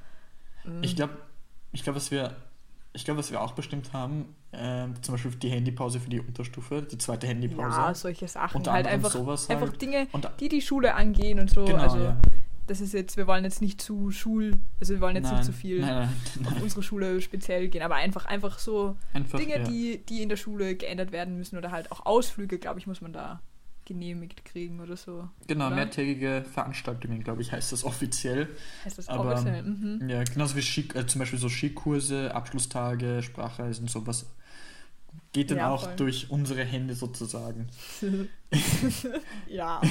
Mm, 0.64 0.82
Ich 0.82 0.94
glaube, 0.94 1.14
ich 1.72 1.82
glaub, 1.82 1.96
was 1.96 2.10
wir, 2.10 2.36
ich 2.94 3.04
glaube, 3.04 3.18
was 3.18 3.30
wir 3.30 3.40
auch 3.40 3.52
bestimmt 3.52 3.92
haben, 3.92 4.34
ähm, 4.52 4.94
zum 5.02 5.14
Beispiel 5.14 5.30
die 5.32 5.48
Handypause 5.48 5.98
für 6.00 6.10
die 6.10 6.20
Unterstufe, 6.20 6.82
die 6.82 6.98
zweite 6.98 7.26
Handypause. 7.26 7.76
Ja, 7.76 7.94
solche 7.94 8.28
Sachen. 8.28 8.58
Unter 8.58 8.72
halt 8.72 8.86
einfach, 8.86 9.10
sowas 9.10 9.48
einfach 9.48 9.68
halt. 9.70 9.80
Dinge, 9.80 10.06
Und- 10.12 10.28
die 10.40 10.48
die 10.48 10.60
Schule 10.60 10.94
angehen 10.94 11.38
und 11.40 11.50
so. 11.50 11.64
Genau, 11.64 11.78
also, 11.78 11.98
ja. 11.98 12.16
das 12.66 12.80
ist 12.82 12.92
jetzt, 12.92 13.16
wir 13.16 13.26
wollen 13.26 13.44
jetzt 13.44 13.62
nicht 13.62 13.80
zu 13.80 14.10
Schul, 14.10 14.58
also 14.78 14.92
wir 14.94 15.00
wollen 15.00 15.16
jetzt 15.16 15.24
Nein, 15.24 15.36
nicht 15.36 15.44
zu 15.46 15.52
viel 15.52 15.80
Nein, 15.80 16.08
nein, 16.40 16.52
auf 16.52 16.62
unsere 16.62 16.82
Schule 16.82 17.20
speziell 17.22 17.68
gehen, 17.68 17.82
aber 17.82 17.94
einfach, 17.94 18.26
einfach 18.26 18.58
so 18.58 18.96
Einfach, 19.14 19.38
Dinge, 19.38 19.58
ja. 19.58 19.64
die, 19.64 20.04
die 20.08 20.22
in 20.22 20.28
der 20.28 20.36
Schule 20.36 20.76
geändert 20.76 21.12
werden 21.12 21.36
müssen 21.38 21.56
oder 21.56 21.70
halt 21.70 21.90
auch 21.92 22.04
Ausflüge, 22.04 22.58
glaube 22.58 22.78
ich, 22.78 22.86
muss 22.86 23.00
man 23.00 23.12
da 23.14 23.40
genehmigt 23.84 24.44
kriegen 24.44 24.80
oder 24.80 24.96
so. 24.96 25.28
Genau, 25.46 25.66
oder? 25.68 25.76
mehrtägige 25.76 26.44
Veranstaltungen, 26.52 27.22
glaube 27.24 27.42
ich, 27.42 27.52
heißt 27.52 27.72
das 27.72 27.84
offiziell. 27.84 28.48
Heißt 28.84 28.98
das 28.98 29.08
Aber, 29.08 29.32
offiziell? 29.34 29.62
Mhm. 29.62 30.08
Ja, 30.08 30.22
genauso 30.24 30.56
wie 30.56 30.62
Ski, 30.62 30.88
äh, 30.94 31.06
zum 31.06 31.18
Beispiel 31.18 31.38
so 31.38 31.48
Skikurse, 31.48 32.34
Abschlusstage, 32.34 33.22
Sprachreisen, 33.22 33.88
sowas. 33.88 34.26
Geht 35.32 35.50
dann 35.50 35.58
Ja, 35.58 35.70
auch 35.70 35.84
voll. 35.84 35.96
durch 35.96 36.30
unsere 36.30 36.64
Hände 36.64 36.94
sozusagen. 36.94 37.68
ja. 39.48 39.80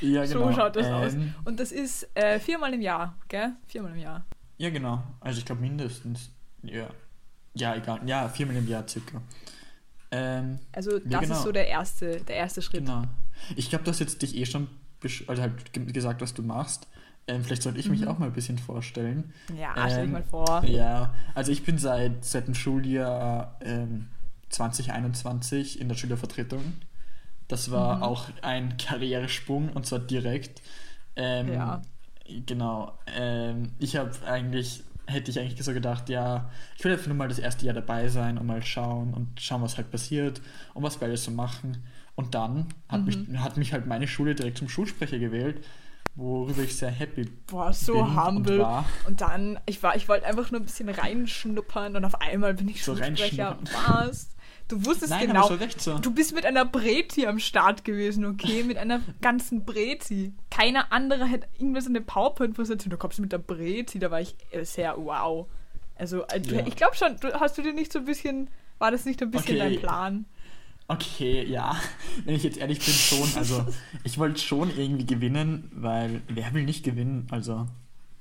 Ja, 0.00 0.26
So 0.26 0.38
genau. 0.40 0.52
schaut 0.52 0.76
das 0.76 0.86
aus. 0.86 1.12
Ähm, 1.14 1.34
Und 1.44 1.60
das 1.60 1.72
ist 1.72 2.08
äh, 2.16 2.40
viermal 2.40 2.72
im 2.74 2.80
Jahr, 2.80 3.16
gell? 3.28 3.52
Viermal 3.66 3.92
im 3.92 3.98
Jahr. 3.98 4.24
Ja, 4.58 4.70
genau. 4.70 5.02
Also 5.20 5.38
ich 5.38 5.44
glaube 5.44 5.60
mindestens. 5.60 6.30
Ja. 6.62 6.88
Ja, 7.54 7.74
egal. 7.76 8.00
Ja, 8.06 8.28
viermal 8.28 8.56
im 8.56 8.66
Jahr 8.68 8.86
circa. 8.88 9.20
Ähm, 10.12 10.58
Also 10.72 10.98
das 10.98 11.20
genau. 11.20 11.34
ist 11.34 11.42
so 11.42 11.52
der 11.52 11.68
erste, 11.68 12.20
der 12.22 12.36
erste 12.36 12.62
Schritt. 12.62 12.84
genau. 12.84 13.04
Ich 13.56 13.68
glaube, 13.70 13.84
du 13.84 13.90
hast 13.90 14.00
jetzt 14.00 14.20
dich 14.22 14.36
eh 14.36 14.44
schon 14.46 14.68
also 15.26 15.40
halt 15.42 15.72
ge- 15.72 15.84
gesagt, 15.92 16.20
was 16.20 16.34
du 16.34 16.42
machst. 16.42 16.86
Ähm, 17.26 17.42
vielleicht 17.44 17.62
sollte 17.62 17.78
ich 17.78 17.88
mich 17.88 18.00
Mhm. 18.02 18.08
auch 18.08 18.18
mal 18.18 18.26
ein 18.26 18.32
bisschen 18.32 18.58
vorstellen. 18.58 19.32
Ja, 19.58 19.72
stell 19.74 19.88
dich 19.88 20.04
Ähm, 20.06 20.12
mal 20.12 20.22
vor. 20.22 20.64
Ja, 20.64 21.14
also 21.34 21.52
ich 21.52 21.64
bin 21.64 21.78
seit, 21.78 22.24
seit 22.24 22.46
dem 22.48 22.54
Schuljahr 22.54 23.56
ähm, 23.62 24.08
2021 24.50 25.80
in 25.80 25.88
der 25.88 25.96
Schülervertretung. 25.96 26.62
Das 27.48 27.70
war 27.70 27.96
Mhm. 27.98 28.02
auch 28.02 28.28
ein 28.42 28.76
Karrieresprung 28.76 29.70
und 29.70 29.86
zwar 29.86 29.98
direkt. 30.00 30.60
Ähm, 31.16 31.52
Ja. 31.52 31.82
Genau. 32.46 32.96
Ähm, 33.08 33.72
ich 33.80 33.96
habe 33.96 34.12
eigentlich, 34.24 34.84
hätte 35.10 35.30
ich 35.30 35.38
eigentlich 35.38 35.62
so 35.62 35.72
gedacht, 35.74 36.08
ja, 36.08 36.50
ich 36.76 36.84
will 36.84 36.92
einfach 36.92 37.06
nur 37.08 37.16
mal 37.16 37.28
das 37.28 37.38
erste 37.38 37.66
Jahr 37.66 37.74
dabei 37.74 38.08
sein 38.08 38.38
und 38.38 38.46
mal 38.46 38.62
schauen 38.62 39.12
und 39.14 39.40
schauen, 39.40 39.62
was 39.62 39.76
halt 39.76 39.90
passiert 39.90 40.40
und 40.74 40.82
was 40.82 41.00
alles 41.02 41.24
so 41.24 41.30
machen. 41.30 41.84
Und 42.16 42.34
dann 42.34 42.68
hat, 42.88 43.00
Mhm. 43.00 43.06
mich, 43.06 43.38
hat 43.40 43.56
mich 43.56 43.72
halt 43.72 43.86
meine 43.86 44.08
Schule 44.08 44.34
direkt 44.34 44.58
zum 44.58 44.68
Schulsprecher 44.68 45.18
gewählt, 45.18 45.64
worüber 46.16 46.62
ich 46.62 46.76
sehr 46.76 46.90
happy 46.90 47.24
Boah, 47.46 47.72
so 47.72 47.92
bin 47.94 48.02
und 48.02 48.26
humble. 48.26 48.58
war. 48.58 48.84
Und 49.06 49.20
dann, 49.20 49.58
ich 49.66 49.82
war, 49.82 49.96
ich 49.96 50.08
wollte 50.08 50.26
einfach 50.26 50.50
nur 50.50 50.60
ein 50.60 50.64
bisschen 50.64 50.88
reinschnuppern 50.88 51.96
und 51.96 52.04
auf 52.04 52.20
einmal 52.20 52.54
bin 52.54 52.68
ich 52.68 52.84
So 52.84 52.94
Schulsprecher. 52.96 53.58
Was? 53.72 54.30
Du 54.70 54.84
wusstest 54.86 55.10
Nein, 55.10 55.26
genau. 55.26 55.46
recht 55.46 55.80
so. 55.80 55.98
Du 55.98 56.12
bist 56.12 56.32
mit 56.34 56.46
einer 56.46 56.64
Brezi 56.64 57.26
am 57.26 57.38
Start 57.40 57.84
gewesen, 57.84 58.24
okay? 58.24 58.62
Mit 58.62 58.76
einer 58.78 59.00
ganzen 59.20 59.64
Brezi. 59.64 60.32
Keiner 60.50 60.92
andere 60.92 61.26
hätte 61.26 61.48
irgendwas 61.58 61.86
in 61.86 61.94
der 61.94 62.02
PowerPoint-Präsentation. 62.02 62.90
Du 62.90 62.96
kommst 62.96 63.18
mit 63.18 63.32
der 63.32 63.38
Brezi, 63.38 63.98
da 63.98 64.10
war 64.10 64.20
ich 64.20 64.36
sehr 64.62 64.96
wow. 64.96 65.46
Also, 65.96 66.22
äh, 66.28 66.40
du- 66.40 66.54
Ja. 66.54 66.66
ich 66.66 66.76
glaube 66.76 66.94
schon, 66.96 67.16
du, 67.20 67.32
hast 67.40 67.58
du 67.58 67.62
dir 67.62 67.72
nicht 67.74 67.92
so 67.92 67.98
ein 67.98 68.04
bisschen, 68.04 68.48
war 68.78 68.90
das 68.92 69.04
nicht 69.04 69.20
ein 69.22 69.30
bisschen 69.30 69.56
Okay. 69.56 69.70
dein 69.70 69.80
Plan? 69.80 70.24
Okay, 70.88 71.44
ja. 71.44 71.76
Wenn 72.24 72.34
ich 72.36 72.42
jetzt 72.44 72.58
ehrlich 72.58 72.78
bin, 72.78 72.94
schon. 72.94 73.28
Also, 73.36 73.66
ich 74.04 74.18
wollte 74.18 74.40
schon 74.40 74.70
irgendwie 74.76 75.06
gewinnen, 75.06 75.70
weil 75.74 76.22
wer 76.28 76.54
will 76.54 76.64
nicht 76.64 76.84
gewinnen? 76.84 77.26
Also, 77.30 77.66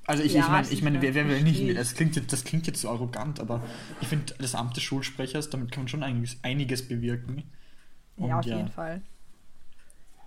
also 0.10 0.24
ich, 0.24 0.34
Ja, 0.34 0.42
ich 0.42 0.48
meine, 0.50 0.64
ich 0.64 0.80
sicher, 0.80 1.02
wer, 1.02 1.14
wer 1.14 1.28
will 1.28 1.44
nicht? 1.44 1.78
Das 1.78 1.94
klingt, 1.94 2.16
jetzt, 2.16 2.34
das 2.34 2.44
klingt 2.44 2.66
jetzt 2.66 2.82
so 2.82 2.90
arrogant, 2.90 3.40
aber 3.40 3.64
ich 4.02 4.08
finde, 4.08 4.34
das 4.40 4.56
Amt 4.56 4.76
des 4.76 4.84
Schulsprechers, 4.84 5.52
damit 5.52 5.72
kann 5.72 5.84
man 5.84 5.88
schon 5.88 6.02
einiges, 6.02 6.38
einiges 6.42 6.88
bewirken. 6.88 7.44
ja, 8.18 8.24
Und 8.26 8.34
auf 8.34 8.46
ja. 8.46 8.58
jeden 8.58 8.70
Fall. 8.70 9.02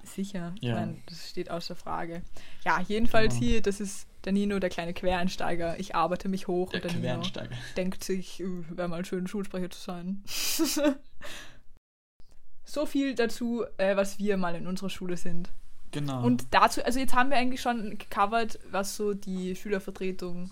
Sicher. 0.04 0.54
Ja. 0.60 0.76
Nein, 0.76 1.02
das 1.06 1.30
steht 1.30 1.50
außer 1.50 1.74
Frage. 1.74 2.22
Ja, 2.64 2.80
jedenfalls 2.80 3.34
Genau. 3.34 3.46
hier, 3.46 3.62
das 3.62 3.80
ist 3.80 4.06
der 4.24 4.32
Nino, 4.32 4.60
der 4.60 4.70
kleine 4.70 4.94
Quereinsteiger. 4.94 5.78
Ich 5.80 5.96
arbeite 5.96 6.28
mich 6.28 6.46
hoch 6.46 6.70
Der 6.70 6.84
und 6.84 7.02
der 7.02 7.16
Nino 7.18 7.28
denkt 7.76 8.04
sich, 8.04 8.40
äh, 8.40 8.46
wäre 8.70 8.88
mal 8.88 9.04
schön, 9.04 9.26
Schulsprecher 9.26 9.70
zu 9.70 9.80
sein. 9.80 10.22
so 12.64 12.86
viel 12.86 13.14
dazu, 13.14 13.64
äh, 13.78 13.96
was 13.96 14.18
wir 14.18 14.36
mal 14.36 14.54
in 14.54 14.66
unserer 14.68 14.90
Schule 14.90 15.16
sind. 15.16 15.50
Genau. 15.92 16.24
Und 16.24 16.46
dazu, 16.50 16.82
also 16.84 16.98
jetzt 16.98 17.14
haben 17.14 17.30
wir 17.30 17.36
eigentlich 17.36 17.60
schon 17.60 17.98
gecovert, 17.98 18.58
was 18.70 18.96
so 18.96 19.14
die 19.14 19.54
Schülervertretung 19.54 20.50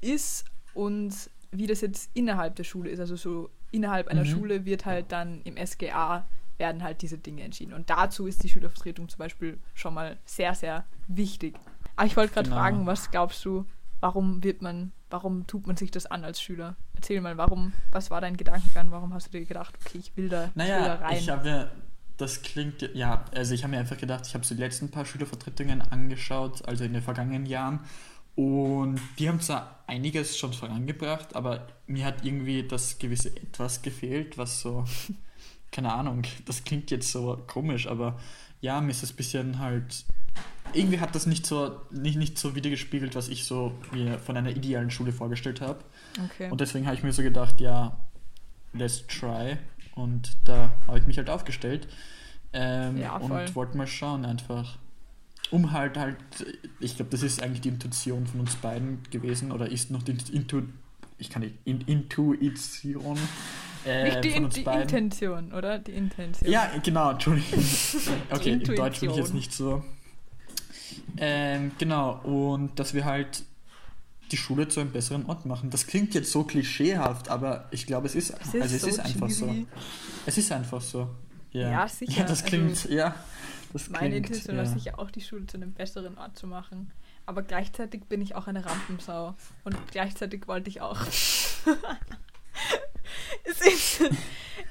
ist 0.00 0.44
und 0.74 1.14
wie 1.50 1.66
das 1.66 1.80
jetzt 1.80 2.10
innerhalb 2.14 2.56
der 2.56 2.64
Schule 2.64 2.90
ist. 2.90 3.00
Also 3.00 3.16
so 3.16 3.50
innerhalb 3.70 4.08
einer 4.08 4.22
Mhm. 4.22 4.26
Schule 4.26 4.64
wird 4.64 4.84
halt 4.84 5.12
dann 5.12 5.40
im 5.42 5.56
SGA 5.56 6.26
werden 6.58 6.82
halt 6.82 7.02
diese 7.02 7.18
Dinge 7.18 7.42
entschieden. 7.44 7.72
Und 7.72 7.88
dazu 7.88 8.26
ist 8.26 8.42
die 8.42 8.48
Schülervertretung 8.48 9.08
zum 9.08 9.18
Beispiel 9.18 9.58
schon 9.74 9.94
mal 9.94 10.16
sehr, 10.24 10.54
sehr 10.54 10.84
wichtig. 11.06 11.54
Aber 11.96 12.06
ich 12.06 12.16
wollte 12.16 12.34
gerade 12.34 12.48
Genau. 12.48 12.60
fragen, 12.60 12.86
was 12.86 13.10
glaubst 13.10 13.44
du, 13.44 13.64
warum 14.00 14.42
wird 14.42 14.60
man, 14.60 14.92
warum 15.10 15.46
tut 15.46 15.66
man 15.68 15.76
sich 15.76 15.90
das 15.92 16.06
an 16.06 16.24
als 16.24 16.40
Schüler? 16.42 16.74
Erzähl 16.94 17.20
mal, 17.20 17.36
warum, 17.36 17.72
was 17.92 18.10
war 18.10 18.20
dein 18.20 18.36
Gedankengang? 18.36 18.90
Warum 18.90 19.14
hast 19.14 19.28
du 19.28 19.38
dir 19.38 19.44
gedacht, 19.46 19.74
okay, 19.80 19.98
ich 19.98 20.16
will 20.16 20.28
da, 20.28 20.46
ich 20.46 20.56
will 20.56 20.64
da 20.64 20.64
Naja, 20.64 20.94
rein? 20.96 21.16
ich 21.18 21.30
habe 21.30 21.48
ja, 21.48 21.70
das 22.18 22.42
klingt, 22.42 22.90
ja, 22.94 23.24
also 23.32 23.54
ich 23.54 23.62
habe 23.62 23.70
mir 23.70 23.78
einfach 23.78 23.96
gedacht, 23.96 24.26
ich 24.26 24.34
habe 24.34 24.44
so 24.44 24.54
die 24.54 24.60
letzten 24.60 24.90
paar 24.90 25.06
Schülervertretungen 25.06 25.80
angeschaut, 25.80 26.66
also 26.66 26.84
in 26.84 26.92
den 26.92 27.02
vergangenen 27.02 27.46
Jahren. 27.46 27.80
Und 28.34 29.00
die 29.18 29.28
haben 29.28 29.40
zwar 29.40 29.82
einiges 29.86 30.36
schon 30.36 30.52
vorangebracht, 30.52 31.34
aber 31.34 31.68
mir 31.86 32.04
hat 32.04 32.24
irgendwie 32.24 32.66
das 32.66 32.98
gewisse 32.98 33.28
Etwas 33.36 33.82
gefehlt, 33.82 34.36
was 34.36 34.60
so, 34.60 34.84
keine 35.72 35.92
Ahnung, 35.92 36.22
das 36.44 36.64
klingt 36.64 36.90
jetzt 36.90 37.10
so 37.10 37.42
komisch, 37.46 37.86
aber 37.86 38.18
ja, 38.60 38.80
mir 38.80 38.90
ist 38.90 39.02
das 39.04 39.12
bisschen 39.12 39.60
halt, 39.60 40.04
irgendwie 40.72 40.98
hat 40.98 41.14
das 41.14 41.26
nicht 41.26 41.46
so, 41.46 41.80
nicht, 41.90 42.16
nicht 42.16 42.36
so 42.38 42.54
wiedergespiegelt, 42.56 43.14
was 43.14 43.28
ich 43.28 43.44
so 43.44 43.72
mir 43.92 44.18
von 44.18 44.36
einer 44.36 44.50
idealen 44.50 44.90
Schule 44.90 45.12
vorgestellt 45.12 45.60
habe. 45.60 45.84
okay. 46.24 46.50
Und 46.50 46.60
deswegen 46.60 46.86
habe 46.86 46.96
ich 46.96 47.04
mir 47.04 47.12
so 47.12 47.22
gedacht, 47.22 47.60
ja, 47.60 47.96
let's 48.72 49.06
try. 49.06 49.58
Und 49.98 50.36
da 50.44 50.70
habe 50.86 50.98
ich 50.98 51.06
mich 51.06 51.18
halt 51.18 51.30
aufgestellt. 51.30 51.88
Ähm, 52.52 52.98
Ja, 52.98 53.16
und 53.16 53.54
wollte 53.54 53.76
mal 53.76 53.86
schauen 53.86 54.24
einfach. 54.24 54.78
Um 55.50 55.72
halt 55.72 55.96
halt, 55.96 56.16
ich 56.78 56.96
glaube, 56.96 57.10
das 57.10 57.22
ist 57.22 57.42
eigentlich 57.42 57.62
die 57.62 57.70
Intuition 57.70 58.26
von 58.26 58.40
uns 58.40 58.56
beiden 58.56 59.02
gewesen 59.10 59.50
oder 59.50 59.70
ist 59.70 59.90
noch 59.90 60.02
die 60.02 60.16
Intu, 60.32 60.62
ich 61.16 61.30
kann 61.30 61.42
nicht, 61.42 61.54
In, 61.64 61.80
Intuition 61.82 63.18
äh, 63.86 64.04
Nicht 64.04 64.24
die, 64.24 64.30
von 64.30 64.44
uns 64.44 64.54
die 64.54 64.62
beiden. 64.62 64.82
Intention, 64.82 65.52
oder? 65.52 65.78
Die 65.78 65.92
Intention. 65.92 66.50
Ja, 66.50 66.70
genau, 66.82 67.12
Entschuldigung. 67.12 67.64
Okay, 68.30 68.52
im 68.52 68.64
Deutsch 68.64 69.00
bin 69.00 69.10
ich 69.10 69.16
jetzt 69.16 69.34
nicht 69.34 69.52
so. 69.52 69.82
Ähm, 71.16 71.72
genau, 71.78 72.20
und 72.24 72.78
dass 72.78 72.92
wir 72.92 73.04
halt 73.04 73.42
die 74.28 74.36
Schule 74.36 74.68
zu 74.68 74.80
einem 74.80 74.92
besseren 74.92 75.26
Ort 75.26 75.46
machen. 75.46 75.70
Das 75.70 75.86
klingt 75.86 76.14
jetzt 76.14 76.30
so 76.30 76.44
klischeehaft, 76.44 77.28
aber 77.28 77.68
ich 77.70 77.86
glaube, 77.86 78.06
es 78.06 78.14
ist, 78.14 78.30
Es 78.40 78.54
ist 78.54 78.62
also 78.62 78.76
es 78.76 78.82
so 78.82 78.88
ist 78.88 79.00
einfach 79.00 79.30
so. 79.30 79.54
Es 80.26 80.38
ist 80.38 80.52
einfach 80.52 80.80
so. 80.80 81.08
Ja, 81.52 81.70
Ja, 81.70 81.88
sicher, 81.88 82.18
Ja, 82.18 82.22
das 82.22 82.42
also 82.42 82.44
klingt, 82.44 82.84
ja. 82.90 83.14
Das 83.72 83.88
Meine 83.90 84.10
klingt, 84.10 84.26
Intention 84.26 84.56
ja. 84.56 84.62
war 84.62 84.70
sicher 84.70 84.98
auch, 84.98 85.10
die 85.10 85.20
Schule 85.20 85.46
zu 85.46 85.56
einem 85.56 85.72
besseren 85.72 86.16
Ort 86.18 86.38
zu 86.38 86.46
machen. 86.46 86.90
Aber 87.26 87.42
gleichzeitig 87.42 88.04
bin 88.04 88.22
ich 88.22 88.34
auch 88.34 88.46
eine 88.46 88.64
Rampensau. 88.64 89.34
Und 89.64 89.76
gleichzeitig 89.90 90.48
wollte 90.48 90.70
ich 90.70 90.80
auch. 90.80 90.98
ist 93.44 93.62
instant, 93.62 94.16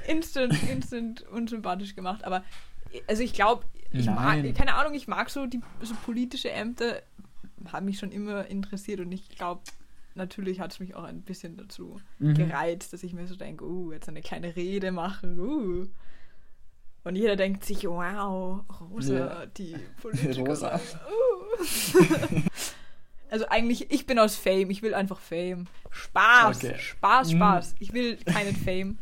instant, 0.08 0.64
instant 0.70 1.22
unsympathisch 1.30 1.96
gemacht. 1.96 2.24
Aber 2.24 2.44
also 3.08 3.22
ich 3.22 3.34
glaube, 3.34 3.64
ich 3.92 4.06
mag, 4.08 4.56
keine 4.56 4.76
Ahnung, 4.76 4.94
ich 4.94 5.08
mag 5.08 5.30
so 5.30 5.46
die 5.46 5.62
so 5.82 5.96
politische 6.06 6.52
Ämter, 6.52 7.02
haben 7.72 7.86
mich 7.86 8.00
schon 8.00 8.12
immer 8.12 8.46
interessiert 8.48 9.00
und 9.00 9.12
ich 9.12 9.30
glaube, 9.30 9.62
natürlich 10.16 10.60
hat 10.60 10.72
es 10.72 10.80
mich 10.80 10.96
auch 10.96 11.04
ein 11.04 11.22
bisschen 11.22 11.58
dazu 11.58 12.00
Mhm. 12.20 12.34
gereizt, 12.36 12.94
dass 12.94 13.04
ich 13.04 13.14
mir 13.14 13.28
so 13.28 13.36
denke, 13.36 13.66
uh, 13.66 13.92
jetzt 13.92 14.10
eine 14.10 14.22
kleine 14.22 14.56
Rede 14.56 14.92
machen, 14.92 15.40
uh. 15.40 15.88
Und 17.04 17.16
jeder 17.16 17.36
denkt 17.38 17.64
sich, 17.64 17.86
wow, 17.88 18.62
Rosa, 18.92 19.18
Ja. 19.18 19.46
die 19.46 19.76
Politikerin. 20.02 20.48
Rosa. 20.48 20.80
Uh. 20.80 22.42
also 23.30 23.48
eigentlich, 23.48 23.92
ich 23.92 24.06
bin 24.06 24.20
aus 24.20 24.36
Fame, 24.36 24.70
ich 24.72 24.82
will 24.82 24.94
einfach 24.94 25.20
Fame. 25.20 25.68
Spaß, 25.90 26.58
Okay. 26.58 26.76
Spaß. 26.78 27.32
Spaß. 27.32 27.76
Ich 27.80 27.94
will 27.94 28.18
keinen 28.18 28.56
Fame. 28.56 28.98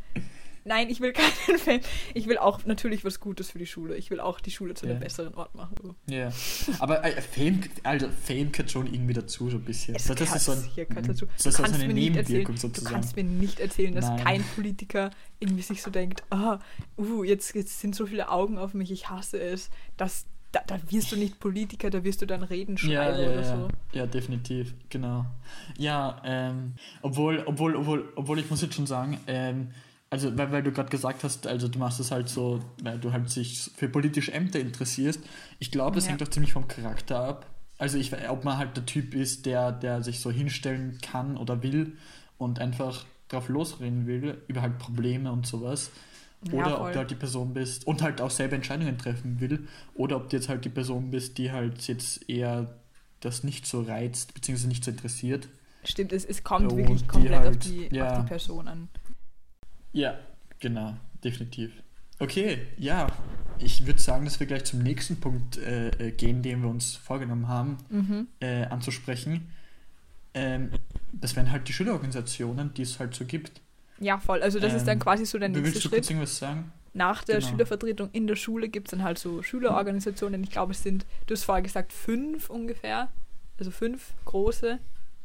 Nein, 0.68 0.90
ich 0.90 1.00
will 1.00 1.14
keinen 1.14 1.60
Fame. 1.60 1.82
Ich 2.16 2.28
will 2.28 2.40
auch 2.40 2.66
natürlich 2.66 3.06
was 3.06 3.20
Gutes 3.20 3.52
für 3.52 3.60
die 3.60 3.68
Schule. 3.68 3.96
Ich 3.96 4.10
will 4.10 4.20
auch 4.20 4.40
die 4.40 4.50
Schule 4.50 4.74
zu 4.74 4.86
einem 4.88 4.96
Ja. 4.96 5.00
besseren 5.04 5.36
Ort 5.36 5.54
machen. 5.54 5.96
Ja. 6.10 6.32
Aber 6.80 7.04
äh, 7.06 7.22
Fame, 7.22 7.62
also 7.84 8.08
Fame 8.26 8.52
gehört 8.52 8.72
schon 8.72 8.92
irgendwie 8.92 9.14
dazu, 9.14 9.50
so 9.52 9.58
ein 9.58 9.64
bisschen. 9.64 9.94
Es 9.96 10.06
das 10.06 10.18
gehört 10.18 10.36
ist 10.36 10.46
so, 10.46 10.52
ein, 10.54 10.58
sicher 10.60 10.86
gehört 10.86 11.08
dazu. 11.10 11.28
das 11.38 11.46
ist 11.46 11.58
so 11.58 11.64
kannst 11.64 11.80
eine 11.80 11.94
Nebenwirkung 11.94 12.56
Du 12.56 12.62
sozusagen. 12.62 12.94
kannst 12.96 13.16
mir 13.16 13.24
nicht 13.24 13.60
erzählen, 13.60 13.94
dass 13.94 14.06
Nein. 14.10 14.24
kein 14.24 14.44
Politiker 14.56 15.12
irgendwie 15.40 15.62
sich 15.62 15.84
so 15.84 15.92
denkt, 15.92 16.24
ah, 16.32 16.60
uh, 16.98 17.24
jetzt, 17.24 17.54
jetzt 17.54 17.80
sind 17.80 17.94
so 17.96 18.08
viele 18.08 18.30
Augen 18.30 18.58
auf 18.58 18.74
mich, 18.74 18.90
ich 18.92 19.08
hasse 19.10 19.40
es. 19.40 19.70
Das, 19.98 20.26
da, 20.52 20.62
da 20.66 20.80
wirst 20.90 21.12
du 21.12 21.16
nicht 21.16 21.40
Politiker, 21.40 21.92
da 21.92 22.04
wirst 22.04 22.24
du 22.24 22.26
dann 22.26 22.42
Reden 22.42 22.78
schreiben 22.80 22.92
Ja, 22.94 23.10
ja, 23.10 23.16
oder 23.30 23.36
ja. 23.36 23.44
so. 23.44 23.68
ja, 23.94 24.06
definitiv, 24.08 24.74
genau. 24.90 25.28
Ja, 25.78 26.20
ähm, 26.26 26.74
obwohl, 27.04 27.44
obwohl, 27.46 27.76
obwohl, 27.76 28.12
obwohl 28.16 28.40
ich 28.40 28.50
muss 28.50 28.64
jetzt 28.64 28.74
schon 28.74 28.88
sagen, 28.88 29.20
ähm, 29.28 29.70
also 30.10 30.38
weil, 30.38 30.52
weil 30.52 30.64
du 30.64 30.72
gerade 30.72 30.90
gesagt 30.90 31.24
hast, 31.24 31.48
also 31.48 31.68
du 31.68 31.80
machst 31.80 32.00
es 32.00 32.12
halt 32.12 32.30
so, 32.30 32.62
weil 32.82 33.00
du 33.00 33.12
halt 33.12 33.30
sich 33.30 33.72
für 33.76 33.90
politische 33.90 34.32
Ämter 34.34 34.60
interessierst. 34.60 35.20
Ich 35.60 35.72
glaube, 35.72 35.98
es 35.98 36.06
Ja. 36.06 36.12
hängt 36.12 36.24
auch 36.24 36.28
ziemlich 36.30 36.54
vom 36.54 36.68
Charakter 36.68 37.20
ab. 37.20 37.46
Also 37.78 37.98
ich, 37.98 38.12
ob 38.30 38.46
man 38.46 38.58
halt 38.58 38.78
der 38.78 38.86
Typ 38.86 39.14
ist, 39.14 39.46
der, 39.46 39.72
der 39.72 40.02
sich 40.04 40.20
so 40.22 40.32
hinstellen 40.32 40.98
kann 41.02 41.36
oder 41.36 41.62
will 41.64 41.98
und 42.38 42.60
einfach 42.60 43.06
drauf 43.28 43.50
losreden 43.50 44.08
will, 44.08 44.42
über 44.48 44.62
halt 44.62 44.78
Probleme 44.78 45.32
und 45.32 45.46
sowas. 45.46 45.92
Ja, 46.48 46.54
oder 46.60 46.74
ob 46.76 46.78
voll. 46.84 46.92
du 46.94 46.98
halt 47.00 47.12
die 47.12 47.16
Person 47.16 47.54
bist 47.54 47.88
und 47.88 48.02
halt 48.04 48.22
auch 48.22 48.30
selber 48.30 48.56
Entscheidungen 48.56 48.98
treffen 49.00 49.40
will, 49.40 49.68
oder 49.96 50.18
ob 50.18 50.30
du 50.30 50.36
jetzt 50.38 50.48
halt 50.48 50.64
die 50.64 50.70
Person 50.70 51.10
bist, 51.10 51.38
die 51.40 51.52
halt 51.52 51.86
jetzt 51.88 52.30
eher 52.30 52.76
das 53.22 53.44
nicht 53.44 53.66
so 53.66 53.82
reizt, 53.82 54.34
beziehungsweise 54.36 54.68
nicht 54.68 54.84
so 54.84 54.92
interessiert. 54.92 55.48
Stimmt, 55.84 56.14
es, 56.14 56.24
es 56.24 56.44
kommt 56.44 56.72
Und 56.72 56.78
wirklich 56.78 57.08
komplett 57.08 57.40
auf, 57.40 57.46
halt- 57.46 57.66
die, 57.66 57.88
ja. 57.92 58.12
auf 58.18 58.22
die 58.22 58.28
Person 58.28 58.68
an. 58.68 58.90
Ja, 59.96 60.20
genau, 60.60 60.96
definitiv. 61.24 61.72
Okay, 62.20 62.60
ja, 62.78 63.08
ich 63.60 63.86
würde 63.86 64.02
sagen, 64.02 64.26
dass 64.26 64.40
wir 64.40 64.48
gleich 64.48 64.66
zum 64.66 64.80
nächsten 64.84 65.20
Punkt 65.20 65.58
äh, 65.58 65.90
äh, 66.08 66.12
gehen, 66.12 66.42
den 66.44 66.62
wir 66.62 66.70
uns 66.70 66.96
vorgenommen 66.96 67.48
haben, 67.48 67.78
Mhm. 67.90 68.28
äh, 68.42 68.66
anzusprechen. 68.66 69.48
Ähm, 70.34 70.72
das 71.14 71.36
wären 71.36 71.50
halt 71.52 71.68
die 71.68 71.74
Schülerorganisationen, 71.74 72.74
die 72.74 72.82
es 72.82 73.00
halt 73.00 73.16
so 73.16 73.26
gibt. 73.26 73.62
Ja, 74.00 74.18
voll. 74.20 74.42
Also 74.42 74.60
das 74.60 74.74
ist 74.74 74.86
dann 74.86 74.96
Ähm, 74.98 75.00
quasi 75.00 75.26
so 75.26 75.40
der 75.40 75.48
nächste 75.50 75.64
Willst 75.66 75.86
du 75.86 75.90
kurz 75.90 76.06
Schritt. 76.08 76.10
irgendwas 76.12 76.38
sagen? 76.38 76.72
Nach 76.94 77.24
der 77.24 77.40
genau. 77.40 77.50
Schülervertretung 77.52 78.10
in 78.12 78.28
der 78.28 78.36
Schule 78.36 78.68
gibt 78.70 78.88
es 78.88 78.92
dann 78.92 79.04
halt 79.04 79.18
so 79.18 79.42
Schülerorganisationen. 79.44 80.44
Ich 80.44 80.50
glaube, 80.52 80.74
es 80.74 80.84
sind, 80.84 81.06
du 81.28 81.34
hast 81.34 81.44
vorher 81.46 81.62
gesagt, 81.62 81.94
fünf 81.94 82.50
ungefähr. 82.50 83.10
Also 83.58 83.72
fünf 83.72 84.14
große. 84.26 84.80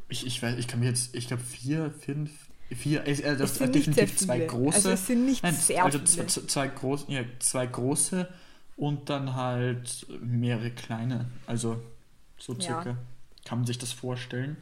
Ich, 0.07 0.25
ich 0.25 0.41
weiß, 0.41 0.57
ich 0.57 0.67
kann 0.67 0.79
mir 0.81 0.87
jetzt, 0.87 1.15
ich 1.15 1.27
glaube 1.27 1.43
vier, 1.43 1.91
fünf, 1.91 2.40
vier, 2.75 3.05
äh, 3.05 3.11
äh, 3.11 3.37
das 3.37 3.55
sind 3.55 3.73
definitiv 3.75 4.17
zwei 4.17 4.39
große. 4.39 4.75
Also 4.75 4.89
es 4.91 5.07
sind 5.07 5.25
nicht 5.25 5.43
Nein, 5.43 5.53
sehr 5.53 5.83
also 5.85 5.99
viele. 5.99 6.27
zwei, 6.27 6.67
groß, 6.67 7.05
ja, 7.07 7.21
zwei 7.39 7.65
große 7.67 8.27
und 8.77 9.09
dann 9.09 9.35
halt 9.35 10.05
mehrere 10.21 10.71
kleine. 10.71 11.25
Also 11.47 11.81
so 12.37 12.53
Ja. 12.53 12.61
circa. 12.61 12.97
Kann 13.43 13.59
man 13.59 13.65
sich 13.67 13.79
das 13.79 13.91
vorstellen. 13.91 14.55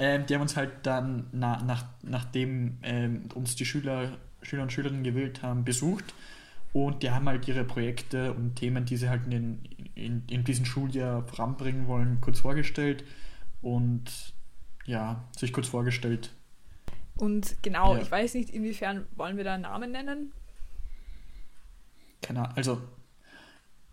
Ähm, 0.00 0.26
die 0.26 0.34
haben 0.34 0.42
uns 0.42 0.56
halt 0.56 0.70
dann, 0.82 1.26
na, 1.32 1.62
nach, 1.62 1.84
nachdem 2.02 2.78
ähm, 2.82 3.28
uns 3.34 3.54
die 3.54 3.64
Schüler, 3.64 4.18
Schüler 4.42 4.62
und 4.64 4.72
Schülerinnen 4.72 5.04
gewählt 5.04 5.42
haben, 5.42 5.64
besucht. 5.64 6.12
Und 6.72 7.02
die 7.02 7.10
haben 7.10 7.26
halt 7.28 7.46
ihre 7.48 7.64
Projekte 7.64 8.32
und 8.32 8.56
Themen, 8.56 8.84
die 8.84 8.96
sie 8.96 9.08
halt 9.08 9.24
in, 9.26 9.30
den, 9.30 9.58
in, 9.94 10.22
in 10.28 10.44
diesem 10.44 10.64
Schuljahr 10.64 11.22
voranbringen 11.26 11.86
wollen, 11.86 12.20
kurz 12.20 12.40
vorgestellt. 12.40 13.04
Und 13.62 14.34
ja, 14.86 15.24
sich 15.36 15.52
kurz 15.52 15.68
vorgestellt. 15.68 16.32
Und 17.16 17.56
genau, 17.62 17.94
Ja. 17.94 18.02
ich 18.02 18.10
weiß 18.10 18.34
nicht, 18.34 18.50
inwiefern 18.50 19.06
wollen 19.16 19.36
wir 19.36 19.44
da 19.44 19.54
einen 19.54 19.62
Namen 19.62 19.92
nennen? 19.92 20.32
Keine 22.22 22.40
Ahnung, 22.40 22.56
also, 22.56 22.80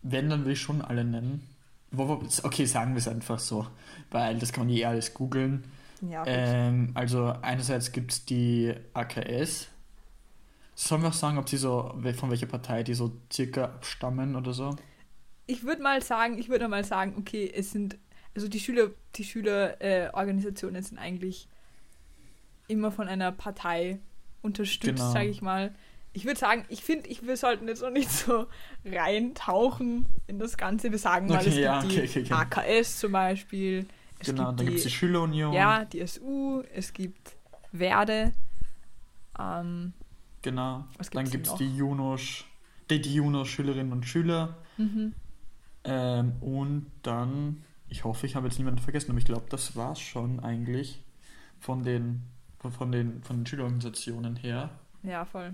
wenn, 0.01 0.29
dann 0.29 0.45
will 0.45 0.53
ich 0.53 0.61
schon 0.61 0.81
alle 0.81 1.03
nennen. 1.03 1.47
Okay, 1.95 2.65
sagen 2.65 2.93
wir 2.93 2.97
es 2.97 3.07
einfach 3.07 3.39
so, 3.39 3.67
weil 4.09 4.39
das 4.39 4.51
kann 4.51 4.65
man 4.65 4.75
eh 4.75 4.85
alles 4.85 5.13
googeln. 5.13 5.63
Ja. 6.01 6.23
Ähm, 6.25 6.91
also, 6.95 7.33
einerseits 7.41 7.91
gibt 7.91 8.11
es 8.11 8.25
die 8.25 8.73
AKS. 8.93 9.67
Sollen 10.75 11.03
wir 11.03 11.09
auch 11.09 11.13
sagen, 11.13 11.37
ob 11.37 11.47
sie 11.47 11.57
so, 11.57 11.93
von 12.17 12.29
welcher 12.31 12.47
Partei 12.47 12.83
die 12.83 12.95
so 12.95 13.11
circa 13.31 13.65
abstammen 13.65 14.35
oder 14.35 14.53
so? 14.53 14.75
ich 15.45 15.63
würde 15.63 15.81
mal 15.81 16.01
sagen, 16.01 16.37
ich 16.37 16.49
würde 16.49 16.67
mal 16.67 16.83
sagen, 16.83 17.15
okay, 17.17 17.51
es 17.53 17.71
sind, 17.71 17.97
also 18.35 18.47
die 18.47 18.59
Schüler, 18.59 18.91
die 19.15 19.23
Schülerorganisationen 19.23 20.81
äh, 20.81 20.85
sind 20.85 20.97
eigentlich 20.97 21.47
immer 22.67 22.91
von 22.91 23.07
einer 23.07 23.31
Partei 23.31 23.99
unterstützt, 24.41 24.97
Genau. 24.99 25.11
sage 25.11 25.29
ich 25.29 25.41
mal. 25.41 25.73
Ich 26.15 26.25
würde 26.25 26.39
sagen, 26.39 26.65
ich 26.69 26.83
finde, 26.83 27.07
ich, 27.09 27.25
wir 27.25 27.37
sollten 27.37 27.67
jetzt 27.67 27.81
noch 27.81 27.89
nicht 27.89 28.11
so 28.11 28.45
reintauchen 28.85 30.05
in 30.27 30.37
das 30.39 30.57
Ganze. 30.57 30.91
Wir 30.91 30.99
sagen 30.99 31.27
mal, 31.27 31.39
Okay, 31.39 31.49
es 31.49 31.57
ja, 31.57 31.81
gibt 31.81 31.93
okay, 31.93 32.23
die 32.23 32.33
okay. 32.33 32.33
AKS 32.81 32.99
zum 32.99 33.11
Beispiel. 33.13 33.87
Es 34.19 34.27
genau, 34.27 34.47
gibt 34.49 34.59
dann 34.59 34.65
gibt 34.67 34.77
es 34.77 34.83
die 34.83 34.89
Schülerunion. 34.91 35.53
Ja, 35.53 35.85
die 35.85 36.05
SU, 36.05 36.61
es 36.73 36.93
gibt 36.93 37.35
Werde. 37.71 38.33
Ähm, 39.39 39.93
Genau. 40.41 40.83
Was 40.97 41.09
dann 41.09 41.29
gibt 41.29 41.47
es 41.47 41.55
die 41.55 41.73
Junos, 41.75 42.43
die, 42.89 43.01
die 43.01 43.13
Junos 43.15 43.47
Schülerinnen 43.47 43.91
und 43.93 44.05
Schüler. 44.05 44.57
mhm. 44.77 45.13
Ähm, 45.85 46.33
und 46.41 46.91
dann, 47.01 47.63
ich 47.89 48.03
hoffe, 48.05 48.25
ich 48.25 48.35
habe 48.35 48.47
jetzt 48.47 48.57
niemanden 48.57 48.79
vergessen, 48.81 49.11
aber 49.11 49.19
ich 49.19 49.25
glaube, 49.25 49.45
das 49.49 49.75
war 49.75 49.91
es 49.93 49.99
schon 49.99 50.39
eigentlich 50.41 51.01
von 51.59 51.83
den, 51.83 52.23
von, 52.71 52.91
den, 52.91 53.21
von 53.23 53.37
den 53.39 53.45
Schülerorganisationen 53.45 54.35
her. 54.37 54.69
Ja, 55.03 55.25
voll. 55.25 55.53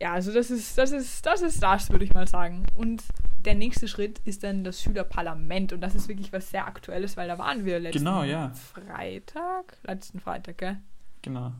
Ja, 0.00 0.14
also 0.14 0.32
das 0.32 0.50
ist, 0.50 0.78
das 0.78 0.92
ist, 0.92 1.26
das 1.26 1.42
ist 1.42 1.62
das, 1.62 1.90
würde 1.90 2.04
ich 2.06 2.14
mal 2.14 2.26
sagen. 2.26 2.64
Und 2.76 3.02
der 3.44 3.54
nächste 3.54 3.86
Schritt 3.86 4.18
ist 4.24 4.42
dann 4.42 4.64
das 4.64 4.80
Schülerparlament. 4.82 5.74
Und 5.74 5.82
das 5.82 5.94
ist 5.94 6.08
wirklich 6.08 6.32
was 6.32 6.50
sehr 6.50 6.66
Aktuelles, 6.66 7.16
weil 7.18 7.28
da 7.28 7.36
waren 7.38 7.66
wir 7.66 7.78
letzten 7.80 7.98
Genau, 7.98 8.22
ja. 8.22 8.50
Freitag. 8.54 9.76
Letzten 9.84 10.20
Freitag, 10.20 10.56
gell? 10.58 10.78
Genau. 11.22 11.52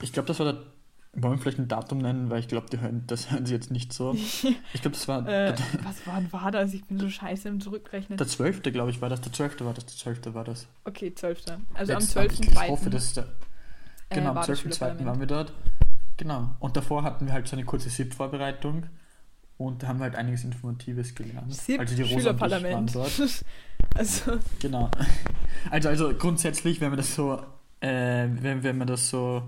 Ich 0.00 0.12
glaube, 0.12 0.26
das 0.28 0.38
war 0.38 0.52
der. 0.52 0.62
Wollen 1.16 1.34
wir 1.34 1.38
vielleicht 1.42 1.58
ein 1.60 1.68
Datum 1.68 1.98
nennen, 1.98 2.28
weil 2.28 2.40
ich 2.40 2.48
glaube, 2.48 2.66
die 2.72 2.80
hören, 2.80 3.04
das 3.06 3.30
hören 3.30 3.46
sie 3.46 3.52
jetzt 3.54 3.70
nicht 3.70 3.92
so. 3.92 4.14
Ich 4.72 4.80
glaube, 4.82 4.96
das 4.96 5.06
war 5.06 5.28
Äh, 5.28 5.54
was 5.84 6.04
war, 6.08 6.20
war 6.32 6.50
das? 6.50 6.72
Ich 6.74 6.84
bin 6.86 6.98
so 6.98 7.08
scheiße 7.08 7.48
im 7.48 7.60
Zurückrechnen. 7.60 8.16
der 8.18 8.26
12. 8.26 8.62
glaube 8.62 8.90
ich, 8.90 9.00
war 9.00 9.08
das. 9.10 9.20
Der 9.20 9.32
12. 9.32 9.60
war 9.60 9.74
das. 9.74 9.86
Der 9.86 9.94
12. 9.96 10.34
war 10.34 10.42
das. 10.44 10.66
okay, 10.84 11.14
12. 11.14 11.42
Also 11.74 11.92
Letzt- 11.92 12.16
am 12.16 12.26
ich, 12.26 12.32
12.2. 12.32 12.50
ich 12.50 12.68
hoffe, 12.68 12.90
das 12.90 13.04
ist 13.04 13.16
der. 13.18 13.26
Äh, 14.14 14.20
Genau, 14.20 14.30
am 14.30 14.36
war 14.36 14.46
das 14.46 14.58
12.2. 14.58 14.62
Schülerparlament. 14.62 15.06
waren 15.06 15.20
wir 15.20 15.26
dort. 15.26 15.52
Genau. 16.16 16.54
Und 16.60 16.76
davor 16.76 17.02
hatten 17.02 17.26
wir 17.26 17.32
halt 17.32 17.48
so 17.48 17.56
eine 17.56 17.64
kurze 17.64 17.90
SIP-Vorbereitung. 17.90 18.86
Und 19.56 19.82
da 19.82 19.88
haben 19.88 19.98
wir 19.98 20.04
halt 20.04 20.16
einiges 20.16 20.42
Informatives 20.44 21.14
gelernt. 21.14 21.52
SIP, 21.54 21.78
also 21.80 21.94
die 21.94 22.02
Rosa 22.02 22.14
Schülerparlament. 22.18 22.94
dort. 22.94 23.12
also, 23.94 24.38
Genau. 24.60 24.90
Also, 25.70 25.88
also 25.88 26.14
grundsätzlich, 26.14 26.80
wenn 26.80 26.88
man 26.90 26.96
das 26.96 27.14
so, 27.14 27.40
äh, 27.80 28.26
wenn, 28.40 28.62
wenn 28.64 28.78
man 28.78 28.86
das 28.88 29.10
so, 29.10 29.42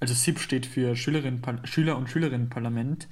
also 0.00 0.14
SIP 0.14 0.38
steht 0.38 0.64
für 0.66 0.96
Schülerin, 0.96 1.42
Schüler- 1.64 1.96
und 1.96 2.08
Schülerinnenparlament. 2.08 3.08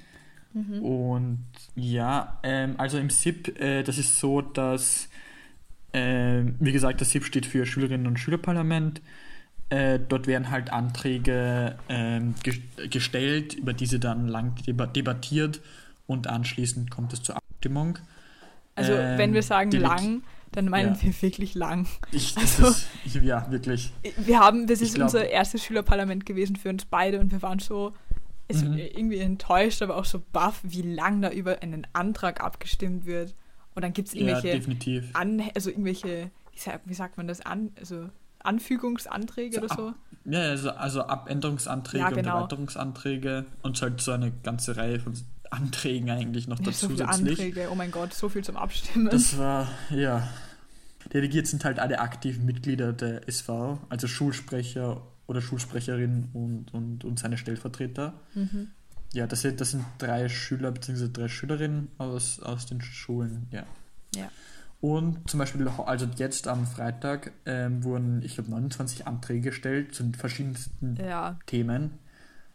mhm. 0.53 0.81
Und 0.81 1.45
ja, 1.75 2.39
ähm, 2.43 2.75
also 2.77 2.97
im 2.97 3.09
SIP, 3.09 3.59
äh, 3.59 3.83
das 3.83 3.97
ist 3.97 4.19
so, 4.19 4.41
dass, 4.41 5.09
ähm, 5.93 6.55
wie 6.59 6.71
gesagt, 6.71 6.99
das 7.01 7.11
SIP 7.11 7.25
steht 7.25 7.45
für 7.45 7.65
Schülerinnen- 7.65 8.07
und 8.07 8.17
Schülerparlament. 8.19 9.01
Äh, 9.69 9.99
dort 9.99 10.27
werden 10.27 10.49
halt 10.49 10.71
Anträge 10.71 11.75
ähm, 11.89 12.35
ges 12.43 12.55
gestellt, 12.89 13.53
über 13.53 13.73
diese 13.73 13.99
dann 13.99 14.27
lang 14.27 14.55
deba 14.65 14.85
debattiert 14.85 15.59
und 16.05 16.27
anschließend 16.27 16.89
kommt 16.89 17.11
es 17.13 17.21
zur 17.23 17.35
Abstimmung. 17.35 17.99
also 18.75 18.93
Ähm, 18.93 19.17
wenn 19.17 19.33
wir 19.33 19.43
sagen 19.43 19.69
die- 19.71 19.77
lang, 19.77 20.21
dann 20.53 20.69
meinen 20.69 20.95
Ja. 20.95 21.01
wir 21.03 21.21
wirklich 21.21 21.53
lang. 21.55 21.85
Ich, 22.11 22.37
Also- 22.37 22.67
ist, 22.67 22.87
ich, 23.05 23.15
ja, 23.15 23.45
wirklich. 23.51 23.91
Wir 24.17 24.39
haben, 24.39 24.67
das 24.67 24.79
ist 24.81 24.95
glaub- 24.95 25.07
unser 25.07 25.27
erstes 25.29 25.63
Schülerparlament 25.65 26.25
gewesen 26.25 26.55
für 26.55 26.69
uns 26.69 26.85
beide 26.85 27.19
und 27.19 27.31
wir 27.33 27.41
waren 27.41 27.59
so 27.59 27.93
Mhm. 28.49 28.77
irgendwie 28.77 29.17
enttäuscht, 29.17 29.81
aber 29.81 29.97
auch 29.97 30.05
so 30.05 30.23
baff, 30.31 30.61
wie 30.63 30.81
lang 30.83 31.21
da 31.21 31.29
über 31.31 31.61
einen 31.61 31.85
Antrag 31.91 32.41
abgestimmt 32.41 33.05
wird. 33.05 33.35
Und 33.75 33.81
dann 33.83 33.91
gibt 33.91 34.07
es 34.07 34.13
Ja, 34.13 34.21
irgendwelche, 34.21 34.55
definitiv. 34.57 35.09
An, 35.13 35.43
also 35.53 35.69
irgendwelche, 35.69 36.31
wie 36.53 36.59
sagt, 36.59 36.81
wie 36.87 36.93
sagt 36.93 37.17
man 37.17 37.27
das, 37.27 37.41
an, 37.41 37.71
also 37.77 38.09
Anfügungsanträge 38.47 39.57
So 39.57 39.61
oder 39.63 39.75
so. 39.75 39.93
Ja, 40.25 40.39
also, 40.41 40.71
also 40.71 41.03
Abänderungsanträge 41.03 42.03
Ja, 42.03 42.09
und 42.09 42.15
genau. 42.15 42.37
Erweiterungsanträge 42.37 43.45
und 43.61 43.81
halt 43.81 44.01
so 44.01 44.11
eine 44.11 44.31
ganze 44.43 44.75
Reihe 44.75 44.99
von 44.99 45.13
Anträgen 45.49 46.09
eigentlich 46.09 46.47
noch 46.47 46.59
Ja, 46.59 46.65
dazu 46.65 46.87
so 46.87 46.89
viele. 46.89 47.07
Anträge, 47.07 47.69
oh 47.71 47.75
mein 47.75 47.91
Gott, 47.91 48.13
so 48.13 48.27
viel 48.29 48.43
zum 48.43 48.57
Abstimmen. 48.57 49.09
Das 49.09 49.37
war, 49.37 49.67
ja. 49.91 50.27
Delegiert 51.13 51.47
sind 51.47 51.63
halt 51.63 51.79
alle 51.79 51.99
aktiven 51.99 52.45
Mitglieder 52.45 52.91
der 52.91 53.27
SV, 53.29 53.79
also 53.87 54.07
Schulsprecher 54.07 55.01
oder 55.27 55.41
Schulsprecherin 55.41 56.29
und, 56.33 56.73
und, 56.73 57.05
und 57.05 57.19
seine 57.19 57.37
Stellvertreter. 57.37 58.13
mhm. 58.33 58.69
Ja, 59.13 59.25
das 59.25 59.39
sind, 59.41 59.61
das 59.61 59.71
sind 59.71 59.85
drei 59.99 60.27
Schüler 60.27 60.69
bzw. 60.71 61.07
drei 61.07 61.29
Schülerinnen 61.29 61.87
aus, 61.97 62.41
aus 62.41 62.65
den 62.65 62.81
Schulen, 62.81 63.47
ja. 63.51 63.63
Ja. 64.13 64.29
Und 64.79 65.29
zum 65.29 65.39
Beispiel, 65.39 65.67
also 65.67 66.07
jetzt 66.17 66.47
am 66.47 66.67
Freitag 66.67 67.31
ähm, 67.45 67.83
wurden, 67.83 68.21
ich 68.21 68.35
glaube, 68.35 68.51
29 68.51 69.07
Anträge 69.07 69.49
gestellt 69.49 69.95
zu 69.95 70.03
den 70.03 70.13
verschiedensten 70.13 70.97
Ja, 70.97 71.39
Themen. 71.47 71.97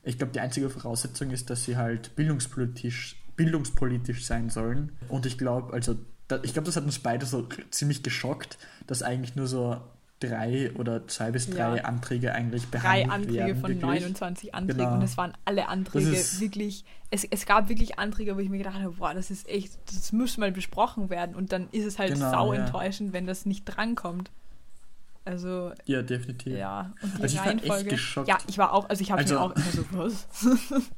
Ich 0.04 0.18
glaube, 0.18 0.32
die 0.32 0.40
einzige 0.40 0.70
Voraussetzung 0.70 1.30
ist, 1.30 1.50
dass 1.50 1.64
sie 1.64 1.76
halt 1.76 2.14
bildungspolitisch, 2.14 3.16
bildungspolitisch 3.36 4.24
sein 4.24 4.50
sollen. 4.50 4.92
Und 5.08 5.26
ich 5.26 5.36
glaube, 5.36 5.72
also, 5.72 5.96
da, 6.28 6.40
ich 6.42 6.52
glaube, 6.52 6.66
das 6.66 6.76
hat 6.76 6.84
uns 6.84 7.00
beide 7.00 7.26
so 7.26 7.48
ziemlich 7.70 8.02
geschockt, 8.04 8.56
dass 8.86 9.02
eigentlich 9.02 9.34
nur 9.34 9.48
so 9.48 9.80
drei 10.28 10.70
oder 10.74 11.06
zwei 11.08 11.30
bis 11.30 11.48
drei 11.50 11.76
Ja. 11.76 11.84
Anträge 11.84 12.32
eigentlich 12.32 12.68
drei 12.70 13.04
behandelt 13.04 13.10
Anträge 13.10 13.34
werden. 13.38 13.60
von 13.60 13.68
wirklich. 13.70 13.82
29 13.82 14.54
Anträgen 14.54 14.78
Genau. 14.84 14.94
und 14.96 15.02
es 15.02 15.16
waren 15.16 15.32
alle 15.44 15.68
Anträge 15.68 16.12
wirklich, 16.38 16.84
es, 17.10 17.24
es 17.24 17.46
gab 17.46 17.68
wirklich 17.68 17.98
Anträge, 17.98 18.36
wo 18.36 18.40
ich 18.40 18.48
mir 18.48 18.58
gedacht 18.58 18.76
habe, 18.80 18.92
boah, 18.92 19.14
das 19.14 19.30
ist 19.30 19.48
echt, 19.48 19.78
das 19.86 20.12
muss 20.12 20.36
mal 20.38 20.52
besprochen 20.52 21.10
werden 21.10 21.34
und 21.34 21.52
dann 21.52 21.68
ist 21.72 21.84
es 21.84 21.98
halt 21.98 22.14
Genau, 22.14 22.30
sau 22.30 22.52
ja. 22.52 22.60
enttäuschend, 22.64 23.12
wenn 23.12 23.26
das 23.26 23.46
nicht 23.46 23.64
drankommt. 23.64 24.30
Also, 25.24 25.72
Ja, 25.84 26.02
definitiv. 26.02 26.56
ja, 26.56 26.92
und 27.02 27.18
die 27.18 27.22
Also 27.22 27.36
ich 27.36 27.40
war 27.40 27.46
echt 27.52 27.62
Reihenfolge. 27.62 27.90
geschockt. 27.90 28.28
Ja, 28.28 28.38
ich 28.48 28.58
war 28.58 28.72
auch, 28.72 28.88
also 28.88 29.02
ich 29.02 29.10
habe 29.12 29.20
Also- 29.22 29.38
auch 29.38 29.52
immer 29.54 29.64
so, 29.70 29.84
was? 29.92 30.26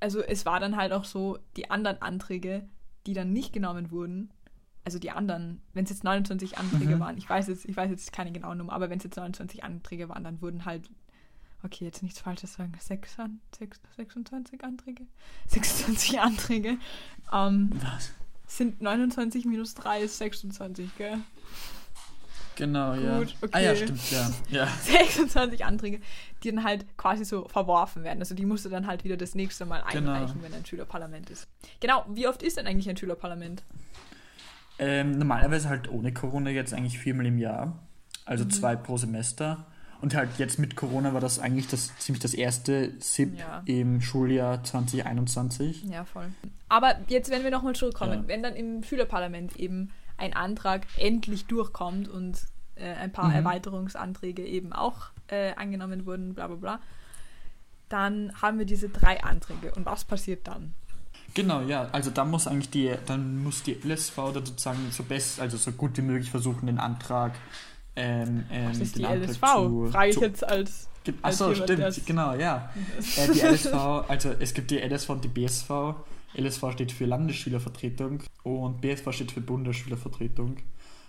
also 0.00 0.20
es 0.20 0.44
war 0.44 0.60
dann 0.60 0.76
halt 0.76 0.92
auch 0.92 1.04
so, 1.04 1.38
die 1.56 1.70
anderen 1.70 2.00
Anträge, 2.02 2.64
die 3.06 3.14
dann 3.14 3.32
nicht 3.32 3.52
genommen 3.52 3.90
wurden, 3.90 4.30
also 4.84 4.98
die 4.98 5.10
anderen, 5.10 5.60
wenn 5.74 5.84
es 5.84 5.90
jetzt 5.90 6.04
29 6.04 6.58
Anträge 6.58 6.96
Mhm. 6.96 7.00
waren, 7.00 7.16
ich 7.18 7.28
weiß 7.28 7.46
jetzt, 7.48 7.64
ich 7.66 7.76
weiß 7.76 7.90
jetzt 7.90 8.12
keine 8.12 8.32
genaue 8.32 8.56
Nummer, 8.56 8.72
aber 8.72 8.90
wenn 8.90 8.98
es 8.98 9.04
jetzt 9.04 9.16
29 9.16 9.62
Anträge 9.64 10.08
waren, 10.08 10.24
dann 10.24 10.40
wurden 10.42 10.64
halt 10.64 10.88
okay, 11.64 11.84
jetzt 11.84 12.02
nichts 12.02 12.18
Falsches 12.18 12.54
sagen, 12.54 12.72
26 12.80 14.64
Anträge? 14.64 15.06
26 15.46 16.18
Anträge. 16.20 16.78
Ähm, 17.32 17.70
Was? 17.80 18.10
sind 18.48 18.82
29 18.82 19.44
minus 19.44 19.74
3 19.74 20.00
ist 20.02 20.18
26, 20.18 20.96
gell? 20.98 21.18
Genau, 22.56 22.92
ja. 22.94 23.18
Gut, 23.18 23.34
Ah 23.52 23.60
ja, 23.60 23.70
okay. 23.72 23.84
stimmt, 23.84 24.10
ja. 24.10 24.30
ja. 24.50 24.66
26 24.82 25.64
Anträge, 25.64 26.00
die 26.42 26.50
dann 26.50 26.64
halt 26.64 26.84
quasi 26.98 27.24
so 27.24 27.48
verworfen 27.48 28.02
werden. 28.04 28.18
Also 28.18 28.34
die 28.34 28.44
musst 28.44 28.64
du 28.64 28.68
dann 28.68 28.86
halt 28.86 29.04
wieder 29.04 29.16
das 29.16 29.34
nächste 29.34 29.64
Mal 29.64 29.82
Genau. 29.92 30.12
einreichen, 30.12 30.42
wenn 30.42 30.52
ein 30.52 30.66
Schülerparlament 30.66 31.30
ist. 31.30 31.48
Genau, 31.80 32.04
wie 32.10 32.26
oft 32.28 32.42
ist 32.42 32.58
denn 32.58 32.66
eigentlich 32.66 32.90
ein 32.90 32.96
Schülerparlament? 32.96 33.62
Ähm, 34.84 35.18
normalerweise 35.18 35.68
halt 35.68 35.88
ohne 35.90 36.12
Corona 36.12 36.50
jetzt 36.50 36.74
eigentlich 36.74 36.98
viermal 36.98 37.26
im 37.26 37.38
Jahr. 37.38 37.78
Also 38.24 38.44
Mhm. 38.44 38.50
zwei 38.50 38.76
pro 38.76 38.96
Semester. 38.96 39.66
Und 40.00 40.14
halt 40.16 40.30
jetzt 40.38 40.58
mit 40.58 40.74
Corona 40.74 41.12
war 41.14 41.20
das 41.20 41.38
eigentlich 41.38 41.68
das 41.68 41.96
ziemlich 41.98 42.20
das 42.22 42.34
erste 42.34 42.92
SIP 43.00 43.38
Ja. 43.38 43.62
im 43.66 44.00
Schuljahr 44.00 44.64
2021. 44.64 45.84
Ja, 45.84 46.04
voll. 46.04 46.26
Aber 46.68 46.96
jetzt, 47.06 47.30
wenn 47.30 47.44
wir 47.44 47.50
nochmal 47.52 47.74
zurückkommen, 47.74 48.22
Ja. 48.22 48.28
wenn 48.28 48.42
dann 48.42 48.56
im 48.56 48.82
Schülerparlament 48.82 49.56
eben 49.56 49.90
ein 50.18 50.34
Antrag 50.34 50.86
endlich 50.96 51.46
durchkommt 51.46 52.08
und 52.08 52.46
äh, 52.74 52.94
ein 52.94 53.12
paar 53.12 53.28
Mhm. 53.28 53.34
Erweiterungsanträge 53.36 54.44
eben 54.44 54.72
auch 54.72 55.10
äh, 55.28 55.54
angenommen 55.54 56.04
wurden, 56.04 56.34
bla 56.34 56.48
bla 56.48 56.56
bla, 56.56 56.80
dann 57.88 58.32
haben 58.40 58.58
wir 58.58 58.66
diese 58.66 58.88
drei 58.88 59.22
Anträge. 59.22 59.72
Und 59.74 59.86
was 59.86 60.04
passiert 60.04 60.46
dann? 60.48 60.74
Genau, 61.34 61.62
ja. 61.62 61.88
Also 61.92 62.10
da 62.10 62.24
muss 62.24 62.46
eigentlich 62.46 62.70
die, 62.70 62.92
dann 63.06 63.42
muss 63.42 63.62
die 63.62 63.72
LSV 63.82 64.14
da 64.16 64.32
sozusagen 64.34 64.78
so 64.90 65.02
best, 65.02 65.40
also 65.40 65.56
so 65.56 65.72
gut 65.72 65.96
wie 65.96 66.02
möglich 66.02 66.30
versuchen, 66.30 66.66
den 66.66 66.78
Antrag 66.78 67.34
ähm, 67.96 68.44
ähm, 68.50 68.70
Was 68.70 68.78
ist 68.78 68.96
den 68.96 69.00
die 69.02 69.06
Antrag 69.06 69.28
LSV? 69.30 69.40
zu- 69.54 69.88
Frage 69.90 70.10
ich 70.10 70.16
jetzt 70.16 70.44
als. 70.48 70.88
Ge- 71.04 71.14
als 71.22 71.40
Achso, 71.42 71.52
jemand, 71.52 71.92
stimmt, 71.94 72.06
genau, 72.06 72.34
ja. 72.34 72.70
Äh, 73.16 73.32
die 73.32 73.40
LSV, 73.40 73.74
also 74.08 74.30
es 74.38 74.54
gibt 74.54 74.70
die 74.70 74.78
LSV 74.78 75.10
und 75.10 75.24
die 75.24 75.28
BSV. 75.28 75.70
LSV 76.34 76.72
steht 76.72 76.92
für 76.92 77.04
Landesschülervertretung 77.06 78.22
und 78.44 78.80
BSV 78.80 79.12
steht 79.12 79.32
für 79.32 79.40
Bundesschülervertretung. 79.42 80.56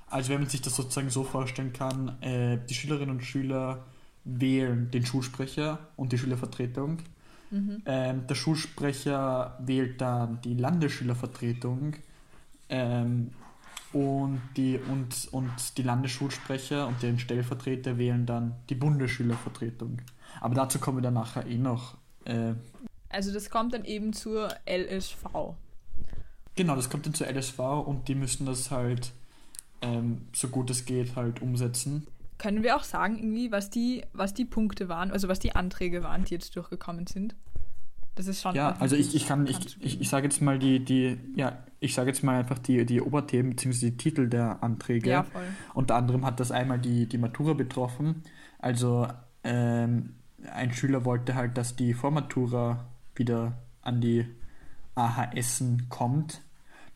Also 0.07 0.29
wenn 0.33 0.41
man 0.41 0.49
sich 0.49 0.61
das 0.61 0.75
sozusagen 0.75 1.09
so 1.09 1.23
vorstellen 1.23 1.71
kann, 1.73 2.21
äh, 2.21 2.59
die 2.69 2.73
Schülerinnen 2.73 3.11
und 3.15 3.23
Schüler 3.23 3.85
wählen 4.25 4.89
den 4.91 5.05
Schulsprecher 5.05 5.79
und 5.95 6.11
die 6.11 6.17
Schülervertretung. 6.17 6.97
Mhm. 7.53 7.83
Ähm, 7.85 8.25
der 8.25 8.33
Schulsprecher 8.33 9.59
wählt 9.59 10.01
dann 10.01 10.41
die 10.41 10.55
Landesschülervertretung 10.55 11.93
ähm, 12.69 13.29
und, 13.93 14.41
die, 14.57 14.79
und, 14.79 15.27
und 15.31 15.51
die 15.77 15.83
Landesschulsprecher 15.83 16.87
und 16.87 17.03
deren 17.03 17.19
Stellvertreter 17.19 17.99
wählen 17.99 18.25
dann 18.25 18.55
die 18.69 18.75
Bundesschülervertretung. 18.75 20.01
Aber 20.41 20.55
dazu 20.55 20.79
kommen 20.79 20.97
wir 20.97 21.03
dann 21.03 21.13
nachher 21.13 21.45
eh 21.45 21.59
noch. 21.59 21.95
Äh, 22.25 22.55
Also 23.09 23.31
das 23.31 23.51
kommt 23.51 23.75
dann 23.75 23.85
eben 23.85 24.13
zur 24.13 24.49
LSV. 24.67 25.23
genau, 26.55 26.75
das 26.75 26.89
kommt 26.89 27.05
dann 27.05 27.13
zur 27.13 27.27
LSV 27.27 27.59
und 27.59 28.07
die 28.07 28.15
müssen 28.15 28.47
das 28.47 28.71
halt 28.71 29.11
ähm, 29.83 30.27
so 30.33 30.47
gut 30.47 30.71
es 30.71 30.85
geht 30.85 31.15
halt 31.15 31.43
umsetzen. 31.43 32.07
Können 32.43 32.61
wir 32.61 32.75
auch 32.75 32.83
sagen, 32.83 33.19
irgendwie, 33.19 33.53
was 33.53 33.69
die, 33.69 34.03
was 34.11 34.33
die 34.33 34.43
Punkte 34.43 34.89
waren, 34.89 35.11
also 35.11 35.29
was 35.29 35.39
die 35.39 35.55
Anträge 35.55 36.03
waren, 36.03 36.25
die 36.25 36.33
jetzt 36.33 36.53
durchgekommen 36.57 37.07
sind? 37.07 37.35
Das 38.15 38.27
ist 38.27 38.41
schon. 38.41 38.53
Ja, 38.53 38.73
also 38.79 38.97
ich, 38.97 39.15
ich 39.15 39.27
kann, 39.27 39.47
ich, 39.47 39.77
ich, 39.79 40.01
ich 40.01 40.09
sage 40.09 40.25
jetzt 40.25 40.41
mal 40.41 40.59
die, 40.59 40.83
die, 40.83 41.17
ja, 41.37 41.63
ich 41.79 41.93
sage 41.93 42.09
jetzt 42.09 42.21
mal 42.21 42.37
einfach 42.37 42.59
die, 42.59 42.85
die 42.85 42.99
Oberthemen 42.99 43.51
bzw. 43.51 43.91
die 43.91 43.97
Titel 43.97 44.27
der 44.27 44.61
Anträge. 44.61 45.09
Ja, 45.09 45.23
voll. 45.23 45.45
Unter 45.73 45.95
anderem 45.95 46.25
hat 46.25 46.41
das 46.41 46.51
einmal 46.51 46.79
die, 46.79 47.07
die 47.07 47.17
Matura 47.17 47.53
betroffen. 47.53 48.23
Also 48.59 49.07
ähm, 49.45 50.15
ein 50.51 50.73
Schüler 50.73 51.05
wollte 51.05 51.35
halt, 51.35 51.57
dass 51.57 51.77
die 51.77 51.93
Vormatura 51.93 52.89
wieder 53.15 53.57
an 53.81 54.01
die 54.01 54.25
AHSen 54.95 55.87
kommt. 55.87 56.41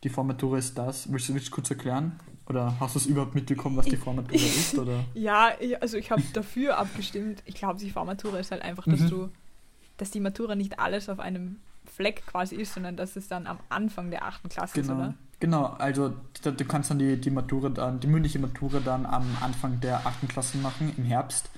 Die 0.04 0.10
Vormatura 0.10 0.58
ist 0.58 0.76
das. 0.76 1.10
Willst 1.10 1.30
du, 1.30 1.32
willst 1.32 1.48
du 1.48 1.52
kurz 1.52 1.70
erklären? 1.70 2.20
Oder 2.48 2.74
hast 2.80 2.94
du 2.94 2.98
es 3.00 3.06
überhaupt 3.06 3.34
mitbekommen, 3.34 3.76
was 3.76 3.86
die 3.86 3.96
Vormatura 3.96 4.36
ist? 4.42 4.78
Oder? 4.78 5.04
Ja, 5.14 5.50
also 5.80 5.96
ich 5.98 6.10
habe 6.10 6.22
dafür 6.32 6.78
abgestimmt. 6.78 7.42
Ich 7.44 7.54
glaube, 7.54 7.78
die 7.78 7.90
Vormatura 7.90 8.38
ist 8.38 8.50
halt 8.50 8.62
einfach, 8.62 8.84
dass 8.86 9.00
Mhm. 9.00 9.08
du, 9.10 9.28
dass 9.98 10.10
die 10.10 10.20
Matura 10.20 10.54
nicht 10.54 10.78
alles 10.78 11.08
auf 11.08 11.20
einem 11.20 11.56
Fleck 11.86 12.24
quasi 12.26 12.54
ist, 12.56 12.74
sondern 12.74 12.96
dass 12.96 13.16
es 13.16 13.28
dann 13.28 13.46
am 13.46 13.58
Anfang 13.68 14.10
der 14.10 14.24
achten 14.24 14.48
Klasse 14.48 14.80
ist, 14.80 14.86
Genau. 14.88 14.98
oder? 14.98 15.14
Genau, 15.40 15.64
also 15.66 16.14
du, 16.42 16.52
du 16.52 16.64
kannst 16.64 16.90
dann 16.90 16.98
die, 16.98 17.16
die 17.20 17.30
Matura 17.30 17.68
dann, 17.68 18.00
die 18.00 18.06
mündliche 18.08 18.38
Matura 18.40 18.80
dann 18.80 19.06
am 19.06 19.24
Anfang 19.40 19.80
der 19.80 20.04
achten 20.06 20.26
Klasse 20.26 20.58
machen, 20.58 20.92
im 20.96 21.04
Herbst. 21.04 21.50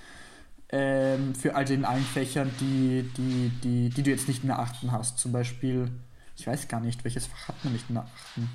Ähm, 0.72 1.34
für 1.34 1.54
also 1.56 1.72
in 1.74 1.84
allen 1.84 2.04
Fächern, 2.04 2.50
die, 2.60 3.08
die, 3.16 3.50
die, 3.64 3.88
die 3.90 4.02
du 4.02 4.10
jetzt 4.10 4.28
nicht 4.28 4.42
in 4.42 4.48
der 4.48 4.58
achten 4.60 4.92
hast. 4.92 5.18
Zum 5.18 5.32
Beispiel, 5.32 5.90
ich 6.36 6.46
weiß 6.46 6.68
gar 6.68 6.80
nicht, 6.80 7.02
welches 7.04 7.26
Fach 7.26 7.48
hat 7.48 7.64
man 7.64 7.72
nicht 7.72 7.86
in 7.88 7.94
der 7.96 8.04
achten? 8.04 8.48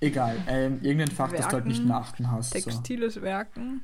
Egal, 0.00 0.36
ähm, 0.46 0.78
irgendein 0.82 1.10
Fach, 1.10 1.32
das 1.32 1.48
du 1.48 1.52
halt 1.54 1.66
nicht 1.66 1.80
in 1.80 1.88
der 1.88 1.96
achten 1.96 2.30
hast. 2.30 2.52
So. 2.52 2.58
Textiles 2.60 3.20
Werken. 3.22 3.82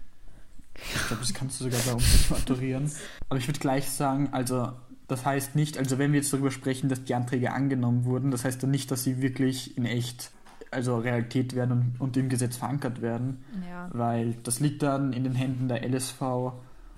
Ich 0.75 1.07
glaube, 1.07 1.23
das 1.23 1.33
kannst 1.33 1.61
du 1.61 1.65
sogar 1.65 1.81
bei 1.87 1.93
uns 1.95 2.31
maturieren. 2.31 2.91
Aber 3.29 3.39
ich 3.39 3.49
würde 3.49 3.61
gleich 3.61 3.89
sagen, 3.91 4.29
also 4.33 4.73
das 5.09 5.25
heißt 5.25 5.55
nicht, 5.57 5.79
also 5.79 5.99
wenn 5.99 6.13
wir 6.13 6.21
jetzt 6.21 6.33
darüber 6.33 6.51
sprechen, 6.51 6.89
dass 6.89 7.05
die 7.05 7.15
Anträge 7.15 7.53
angenommen 7.53 8.05
wurden, 8.05 8.31
das 8.31 8.45
heißt 8.45 8.63
dann 8.63 8.71
nicht, 8.71 8.91
dass 8.91 9.05
sie 9.05 9.23
wirklich 9.23 9.77
in 9.79 9.87
echt, 9.87 10.33
also 10.71 10.99
Realität 10.99 11.55
werden 11.55 11.73
und, 11.73 12.01
und 12.01 12.17
im 12.17 12.29
Gesetz 12.29 12.57
verankert 12.57 13.01
werden, 13.03 13.45
Ja. 13.71 13.89
weil 13.93 14.35
das 14.43 14.61
liegt 14.61 14.83
dann 14.83 15.13
in 15.13 15.25
den 15.25 15.35
Händen 15.35 15.69
der 15.69 15.83
LSV 15.89 16.21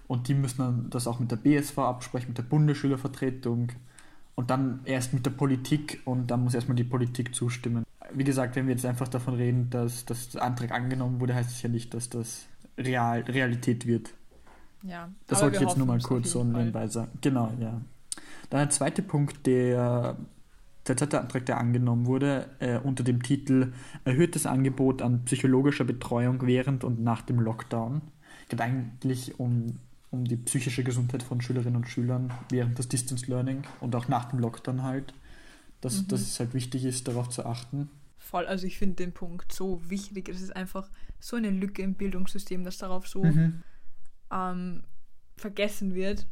und 0.07 0.29
die 0.29 0.35
müssen 0.35 0.59
dann 0.59 0.91
das 0.91 1.07
auch 1.07 1.21
mit 1.21 1.31
der 1.31 1.37
BSV 1.37 1.79
absprechen, 1.79 2.29
mit 2.29 2.39
der 2.39 2.45
Bundesschülervertretung 2.45 3.69
und 4.35 4.51
dann 4.51 4.81
erst 4.85 5.13
mit 5.13 5.27
der 5.27 5.31
Politik 5.31 6.01
und 6.05 6.31
dann 6.31 6.45
muss 6.45 6.55
erstmal 6.55 6.77
die 6.77 6.85
Politik 6.85 7.35
zustimmen. 7.35 7.85
Wie 8.15 8.25
gesagt, 8.25 8.57
wenn 8.57 8.67
wir 8.67 8.75
jetzt 8.75 8.87
einfach 8.87 9.09
davon 9.09 9.35
reden, 9.35 9.71
dass, 9.71 10.05
der 10.05 10.43
Antrag 10.43 10.71
angenommen 10.73 11.21
wurde, 11.21 11.35
heißt 11.35 11.51
es 11.51 11.63
ja 11.63 11.69
nicht, 11.69 11.93
dass 11.95 12.09
das 12.09 12.47
real, 12.79 13.21
Realität 13.23 13.87
wird. 13.87 14.15
ja. 14.83 15.11
Das 15.27 15.43
wollte 15.43 15.57
ich 15.57 15.63
jetzt 15.63 15.77
nur 15.77 15.87
mal 15.87 16.01
kurz 16.01 16.31
so 16.31 16.45
nebenbei 16.45 16.87
sagen. 16.87 17.11
Genau, 17.21 17.53
ja. 17.61 17.81
Dann 18.51 18.61
der 18.61 18.71
zweite 18.71 19.03
Punkt, 19.03 19.47
der, 19.47 20.17
der 20.87 20.97
zweite 20.97 21.21
Antrag, 21.21 21.45
der 21.47 21.59
angenommen 21.59 22.07
wurde, 22.07 22.49
äh, 22.61 22.79
unter 22.79 23.05
dem 23.05 23.23
Titel 23.23 23.73
Erhöhtes 24.05 24.47
Angebot 24.47 25.03
an 25.03 25.25
psychologischer 25.25 25.85
Betreuung 25.85 26.47
während 26.47 26.85
und 26.85 27.03
nach 27.03 27.23
dem 27.23 27.41
Lockdown. 27.41 28.01
Geht 28.49 28.63
eigentlich 28.63 29.39
um, 29.39 29.77
um 30.11 30.25
die 30.25 30.37
psychische 30.37 30.83
Gesundheit 30.83 31.23
von 31.23 31.43
Schülerinnen 31.43 31.77
und 31.77 31.89
Schülern 31.89 32.33
während 32.49 32.79
des 32.79 32.89
Distance 32.89 33.27
Learning 33.27 33.65
und 33.81 33.95
auch 33.95 34.09
nach 34.09 34.27
dem 34.31 34.39
Lockdown 34.39 34.83
halt. 34.83 35.13
Dass, 35.83 36.03
Mhm. 36.03 36.09
dass 36.09 36.23
es 36.23 36.41
halt 36.41 36.55
wichtig 36.55 36.85
ist, 36.85 37.07
darauf 37.07 37.29
zu 37.29 37.45
achten. 37.47 37.91
Voll, 38.29 38.45
also 38.47 38.67
ich 38.67 38.77
finde 38.77 38.97
den 38.97 39.13
Punkt 39.15 39.53
so 39.53 39.81
wichtig. 39.89 40.29
Es 40.29 40.43
ist 40.43 40.55
einfach 40.55 40.91
so 41.19 41.37
eine 41.37 41.49
Lücke 41.51 41.81
im 41.81 41.95
Bildungssystem, 41.95 42.63
dass 42.63 42.77
darauf 42.77 43.09
so 43.09 43.25
Mhm. 43.25 43.63
ähm, 44.31 44.83
vergessen 45.39 45.95
wird. 45.95 46.27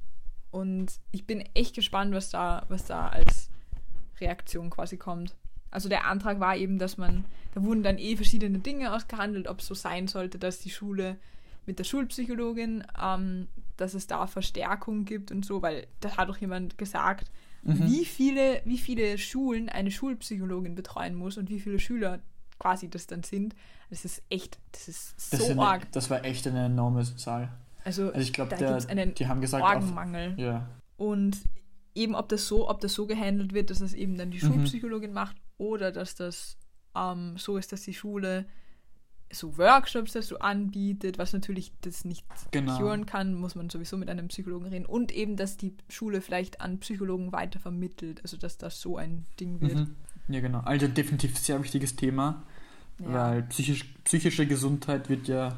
Und 0.50 1.00
ich 1.10 1.26
bin 1.26 1.40
echt 1.54 1.74
gespannt, 1.74 2.12
was 2.14 2.28
da, 2.28 2.66
was 2.68 2.84
da 2.84 3.08
als 3.08 3.48
Reaktion 4.20 4.68
quasi 4.68 4.98
kommt. 4.98 5.36
Also 5.70 5.88
der 5.88 6.04
Antrag 6.06 6.38
war 6.38 6.54
eben, 6.56 6.78
dass 6.78 6.98
man, 6.98 7.24
da 7.54 7.62
wurden 7.62 7.82
dann 7.82 7.96
eh 7.96 8.14
verschiedene 8.16 8.58
Dinge 8.58 8.94
ausgehandelt, 8.94 9.48
ob 9.48 9.60
es 9.60 9.66
so 9.66 9.74
sein 9.74 10.06
sollte, 10.06 10.38
dass 10.38 10.58
die 10.58 10.70
Schule 10.70 11.16
mit 11.64 11.78
der 11.78 11.84
Schulpsychologin, 11.84 12.84
ähm, 13.02 13.48
dass 13.78 13.94
es 13.94 14.06
da 14.06 14.26
Verstärkung 14.26 15.06
gibt 15.06 15.32
und 15.32 15.46
so, 15.46 15.62
weil 15.62 15.86
da 16.00 16.16
hat 16.18 16.28
doch 16.28 16.36
jemand 16.38 16.76
gesagt, 16.76 17.30
Mhm. 17.66 17.86
wie 17.86 18.04
viele, 18.04 18.60
wie 18.64 18.78
viele 18.78 19.18
Schulen 19.18 19.68
eine 19.68 19.90
Schulpsychologin 19.90 20.74
betreuen 20.74 21.14
muss 21.14 21.36
und 21.36 21.48
wie 21.50 21.60
viele 21.60 21.78
Schüler 21.80 22.20
quasi 22.58 22.88
das 22.88 23.06
dann 23.06 23.22
sind. 23.22 23.54
Das 23.90 24.04
ist 24.04 24.22
echt, 24.30 24.58
das 24.72 24.88
ist 24.88 25.14
Das, 25.32 25.46
so 25.46 25.60
arg. 25.60 25.82
eine, 25.82 25.90
das 25.92 26.10
war 26.10 26.24
echt 26.24 26.46
eine 26.46 26.66
enorme 26.66 27.04
Zahl. 27.16 27.52
Also, 27.84 28.08
Also 28.08 28.20
ich 28.20 28.32
glaube, 28.32 28.50
da 28.50 28.56
der- 28.56 28.68
gibt 28.68 28.80
es 28.80 28.86
einen 28.88 29.14
die 29.14 29.26
haben 29.26 29.40
gesagt, 29.40 29.62
auf, 29.64 29.74
Orgenmangel. 29.74 30.34
ja, 30.38 30.68
Und 30.96 31.36
eben, 31.94 32.14
ob 32.14 32.28
das 32.28 32.46
so, 32.48 32.68
ob 32.68 32.80
das 32.80 32.94
so 32.94 33.06
gehandelt 33.06 33.52
wird, 33.54 33.70
dass 33.70 33.78
das 33.80 33.92
eben 33.94 34.16
dann 34.16 34.30
die 34.30 34.38
Mhm. 34.44 34.52
Schulpsychologin 34.54 35.12
macht 35.12 35.36
oder 35.58 35.92
dass 35.92 36.14
das 36.14 36.56
ähm, 36.96 37.36
so 37.36 37.56
ist, 37.58 37.72
dass 37.72 37.82
die 37.82 37.94
Schule 37.94 38.46
so 39.32 39.58
Workshops 39.58 40.12
dazu 40.12 40.38
anbietet, 40.40 41.18
was 41.18 41.32
natürlich 41.32 41.72
das 41.82 42.04
nicht 42.04 42.24
Genau. 42.52 42.78
curen 42.78 43.06
kann, 43.06 43.34
muss 43.34 43.54
man 43.54 43.68
sowieso 43.70 43.96
mit 43.96 44.08
einem 44.08 44.28
Psychologen 44.28 44.66
reden. 44.66 44.86
Und 44.86 45.12
eben, 45.12 45.36
dass 45.36 45.56
die 45.56 45.74
Schule 45.88 46.20
vielleicht 46.20 46.60
an 46.60 46.78
Psychologen 46.78 47.32
weiter 47.32 47.58
vermittelt, 47.58 48.20
also 48.22 48.36
dass 48.36 48.56
das 48.58 48.80
so 48.80 48.96
ein 48.96 49.24
Ding 49.40 49.60
wird. 49.60 49.74
Mhm. 49.74 49.96
Ja, 50.28 50.40
genau. 50.40 50.60
Also 50.60 50.88
definitiv 50.88 51.36
sehr 51.38 51.62
wichtiges 51.62 51.96
Thema, 51.96 52.42
Ja. 53.00 53.12
weil 53.12 53.42
psychisch, 53.44 53.84
psychische 54.04 54.46
Gesundheit 54.46 55.08
wird 55.08 55.28
ja, 55.28 55.56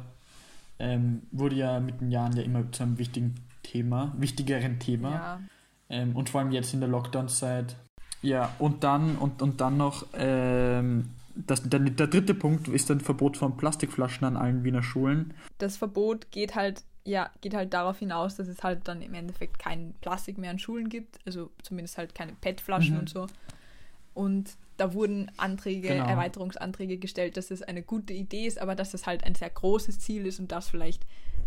ähm, 0.79 1.21
wurde 1.31 1.55
ja 1.55 1.79
mit 1.79 2.01
den 2.01 2.11
Jahren 2.11 2.35
ja 2.35 2.43
immer 2.43 2.71
zu 2.71 2.83
einem 2.83 2.97
wichtigen 2.97 3.35
Thema, 3.63 4.13
wichtigeren 4.17 4.79
Thema. 4.79 5.11
ja. 5.11 5.39
Ähm, 5.91 6.15
und 6.15 6.29
vor 6.29 6.41
allem 6.41 6.51
jetzt 6.51 6.73
in 6.73 6.79
der 6.81 6.89
Lockdown-Zeit. 6.89 7.75
Ja, 8.21 8.53
und 8.59 8.83
dann, 8.83 9.17
und, 9.17 9.41
und 9.41 9.59
dann 9.61 9.77
noch, 9.77 10.05
ähm, 10.13 11.09
das, 11.35 11.63
der, 11.63 11.79
der 11.79 12.07
dritte 12.07 12.33
Punkt 12.33 12.67
ist 12.67 12.89
ein 12.91 12.99
Verbot 12.99 13.37
von 13.37 13.57
Plastikflaschen 13.57 14.25
an 14.25 14.37
allen 14.37 14.63
Wiener 14.63 14.83
Schulen. 14.83 15.33
Das 15.57 15.77
Verbot 15.77 16.31
geht 16.31 16.55
halt 16.55 16.83
ja, 17.05 17.31
geht 17.41 17.55
halt 17.55 17.73
darauf 17.73 17.97
hinaus, 17.97 18.35
dass 18.35 18.47
es 18.47 18.61
halt 18.61 18.87
dann 18.87 19.01
im 19.01 19.13
Endeffekt 19.15 19.57
kein 19.57 19.95
Plastik 20.01 20.37
mehr 20.37 20.51
an 20.51 20.59
Schulen 20.59 20.89
gibt, 20.89 21.17
also 21.25 21.49
zumindest 21.63 21.97
halt 21.97 22.13
keine 22.13 22.33
PET-Flaschen 22.33 22.93
Mhm. 22.95 22.99
und 22.99 23.09
so. 23.09 23.25
Und 24.13 24.51
da 24.77 24.93
wurden 24.93 25.31
Anträge, 25.37 25.87
Genau. 25.87 26.05
Erweiterungsanträge 26.07 26.97
gestellt, 26.97 27.35
dass 27.37 27.51
es 27.51 27.63
eine 27.63 27.81
gute 27.81 28.13
Idee 28.13 28.45
ist, 28.45 28.59
aber 28.61 28.75
dass 28.75 28.91
das 28.91 29.07
halt 29.07 29.23
ein 29.23 29.33
sehr 29.33 29.49
großes 29.49 29.99
Ziel 29.99 30.25
ist 30.27 30.39
und 30.39 30.51
dass 30.51 30.69
vielleicht 30.69 31.05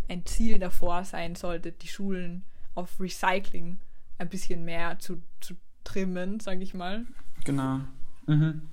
ein 0.09 0.25
Ziel 0.25 0.59
davor 0.59 1.05
sein 1.05 1.35
sollte, 1.35 1.71
die 1.71 1.87
Schulen 1.87 2.43
auf 2.75 2.99
Recycling 2.99 3.77
ein 4.17 4.29
bisschen 4.29 4.65
mehr 4.65 4.99
zu, 4.99 5.21
zu 5.39 5.53
trimmen, 5.83 6.39
sage 6.41 6.61
ich 6.63 6.73
mal, 6.73 7.05
Genau. 7.45 7.79
Mhm. 8.25 8.63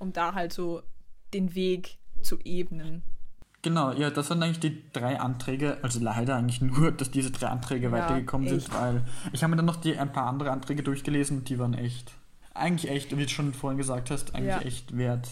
Um 0.00 0.12
da 0.12 0.34
halt 0.34 0.52
so 0.52 0.82
den 1.32 1.54
Weg 1.54 1.98
zu 2.22 2.38
ebnen. 2.44 3.02
Genau, 3.62 3.92
ja, 3.92 4.10
das 4.10 4.30
waren 4.30 4.42
eigentlich 4.42 4.60
die 4.60 4.82
drei 4.92 5.20
Anträge, 5.20 5.78
also 5.82 6.00
leider 6.00 6.34
eigentlich 6.36 6.60
nur, 6.62 6.90
dass 6.96 7.10
diese 7.10 7.30
drei 7.30 7.48
Anträge 7.48 7.86
Ja, 7.86 7.92
weitergekommen 7.92 8.48
echt. 8.48 8.62
sind, 8.66 8.74
weil 8.74 9.02
ich 9.32 9.42
habe 9.42 9.50
mir 9.52 9.56
dann 9.58 9.66
noch 9.66 9.76
die, 9.76 9.96
ein 9.98 10.12
paar 10.12 10.26
andere 10.26 10.50
Anträge 10.50 10.82
durchgelesen 10.82 11.38
und 11.38 11.48
die 11.48 11.58
waren 11.58 11.74
echt, 11.74 12.12
eigentlich 12.54 12.90
echt, 12.90 13.16
wie 13.16 13.22
du 13.22 13.28
schon 13.28 13.52
vorhin 13.54 13.78
gesagt 13.78 14.10
hast, 14.10 14.34
eigentlich 14.34 14.54
Ja. 14.56 14.60
echt 14.62 14.96
wert, 14.96 15.28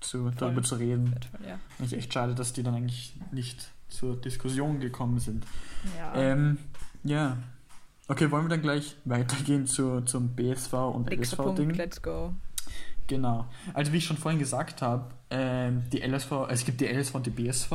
zu, 0.00 0.30
darüber 0.30 0.62
zu 0.62 0.74
reden. 0.76 1.10
Wertvoll, 1.12 1.40
Ja. 1.48 1.58
Eigentlich 1.78 1.94
echt 1.94 2.12
schade, 2.12 2.34
dass 2.34 2.52
die 2.52 2.62
dann 2.62 2.74
eigentlich 2.74 3.14
nicht 3.32 3.70
zur 3.88 4.16
Diskussion 4.20 4.78
gekommen 4.78 5.18
sind. 5.18 5.46
ja. 5.96 6.14
Ähm, 6.14 6.58
ja. 7.04 7.38
Okay, 8.08 8.30
wollen 8.30 8.44
wir 8.44 8.50
dann 8.50 8.62
gleich 8.62 8.96
weitergehen 9.04 9.66
zu, 9.66 10.02
zum 10.02 10.28
BSV 10.36 10.72
und 10.74 11.08
Nächster 11.08 11.42
LSV-Ding? 11.44 11.70
let's 11.70 12.00
go. 12.02 12.34
Genau. 13.06 13.46
Also 13.72 13.92
wie 13.92 13.98
ich 13.98 14.04
schon 14.04 14.16
vorhin 14.16 14.38
gesagt 14.38 14.82
habe, 14.82 15.10
ähm, 15.30 15.84
die 15.92 16.00
LSV, 16.00 16.32
also 16.32 16.52
es 16.52 16.64
gibt 16.64 16.80
die 16.80 16.86
LSV 16.86 17.14
und 17.14 17.26
die 17.26 17.30
BSV. 17.30 17.72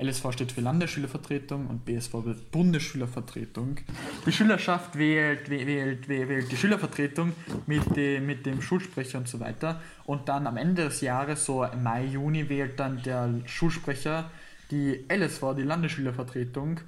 LSV 0.00 0.32
steht 0.32 0.52
für 0.52 0.60
Landesschülervertretung 0.60 1.66
und 1.66 1.84
BSV 1.84 2.10
für 2.10 2.34
Bundesschülervertretung. 2.52 3.78
Die 4.24 4.32
Schülerschaft 4.32 4.96
wählt, 4.96 5.50
wählt, 5.50 6.08
wählt, 6.08 6.28
wählt 6.28 6.52
die 6.52 6.56
Schülervertretung 6.56 7.32
mit 7.66 7.96
dem, 7.96 8.26
mit 8.26 8.46
dem 8.46 8.62
Schulsprecher 8.62 9.18
und 9.18 9.28
so 9.28 9.40
weiter. 9.40 9.80
Und 10.04 10.28
dann 10.28 10.46
am 10.46 10.56
Ende 10.56 10.84
des 10.84 11.00
Jahres, 11.00 11.44
so 11.44 11.64
im 11.64 11.82
Mai, 11.82 12.04
Juni, 12.04 12.48
wählt 12.48 12.78
dann 12.78 13.02
der 13.02 13.28
Schulsprecher 13.46 14.30
die 14.70 15.04
LSV, 15.08 15.54
die 15.56 15.62
Landesschülervertretung. 15.62 16.80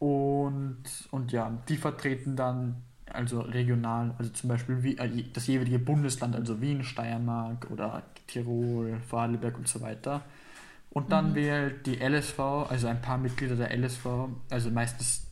Und, 0.00 0.82
und 1.12 1.30
ja, 1.30 1.56
die 1.68 1.76
vertreten 1.76 2.34
dann 2.34 2.82
also 3.12 3.40
regional, 3.40 4.14
also 4.18 4.30
zum 4.32 4.48
Beispiel 4.48 4.82
wie, 4.82 4.98
äh, 4.98 5.24
das 5.32 5.46
jeweilige 5.46 5.78
Bundesland, 5.78 6.34
also 6.36 6.60
Wien, 6.60 6.82
Steiermark 6.84 7.70
oder 7.70 8.02
Tirol, 8.26 9.00
Vorarlberg 9.08 9.56
und 9.58 9.68
so 9.68 9.80
weiter. 9.80 10.22
Und 10.90 11.12
dann 11.12 11.30
Mhm. 11.30 11.34
wählt 11.34 11.86
die 11.86 12.00
LSV, 12.00 12.38
also 12.68 12.88
ein 12.88 13.00
paar 13.00 13.18
Mitglieder 13.18 13.56
der 13.56 13.70
LSV, 13.70 14.06
also 14.50 14.70
meistens 14.70 15.26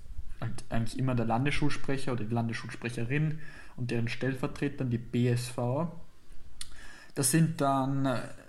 eigentlich 0.71 0.99
immer 0.99 1.17
der 1.17 1.27
Landesschulsprecher 1.27 2.13
oder 2.13 2.25
die 2.25 2.33
Landesschulsprecherin 2.35 3.41
und 3.77 3.91
deren 3.91 4.09
Stellvertreter, 4.09 4.85
die 4.85 4.99
BSV. 4.99 5.89
Das 7.17 7.33
sind 7.33 7.61
dann, 7.61 8.07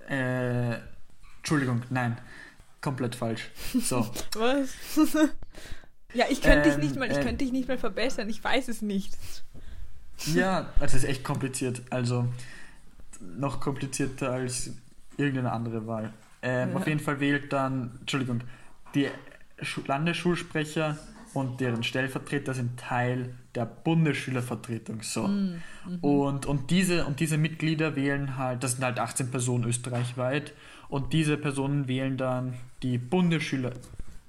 äh, 0.07 0.77
Entschuldigung, 1.37 1.81
nein, 1.89 2.17
komplett 2.81 3.15
falsch. 3.15 3.49
So, 3.81 4.07
Was? 4.35 4.75
ja, 6.13 6.25
ich 6.29 6.41
könnte 6.41 6.63
dich 6.69 6.73
Ähm, 6.75 6.79
nicht 6.81 6.95
mal, 6.95 7.09
ich 7.11 7.17
äh, 7.17 7.21
könnte 7.23 7.43
dich 7.43 7.51
nicht 7.51 7.67
mal 7.67 7.77
verbessern, 7.77 8.29
ich 8.29 8.43
weiß 8.43 8.67
es 8.67 8.81
nicht. 8.81 9.17
Ja, 10.33 10.69
das 10.79 10.93
ist 10.93 11.05
echt 11.05 11.23
kompliziert. 11.23 11.81
Also 11.89 12.27
noch 13.37 13.59
komplizierter 13.59 14.31
als 14.31 14.71
irgendeine 15.17 15.51
andere 15.51 15.87
Wahl. 15.87 16.13
Ähm, 16.41 16.71
Ja. 16.71 16.75
Auf 16.77 16.87
jeden 16.87 16.99
Fall 16.99 17.19
wählt 17.19 17.51
dann, 17.53 17.91
Entschuldigung, 18.01 18.41
die 18.95 19.07
Schu- 19.61 19.81
Landesschulsprecher 19.85 20.97
und 21.33 21.59
deren 21.61 21.83
Stellvertreter 21.83 22.53
sind 22.53 22.79
Teil 22.79 23.33
der 23.55 23.65
Bundesschülervertretung. 23.65 25.01
So. 25.03 25.27
Mhm. 25.27 25.61
Und, 26.01 26.45
und, 26.45 26.71
diese, 26.71 27.05
und 27.05 27.19
diese 27.19 27.37
Mitglieder 27.37 27.95
wählen 27.95 28.37
halt, 28.37 28.63
das 28.63 28.73
sind 28.73 28.83
halt 28.83 28.99
18 28.99 29.31
Personen 29.31 29.63
österreichweit, 29.65 30.53
und 30.87 31.13
diese 31.13 31.37
Personen 31.37 31.87
wählen 31.87 32.17
dann 32.17 32.55
die 32.81 32.97
Bundesschüler, 32.97 33.73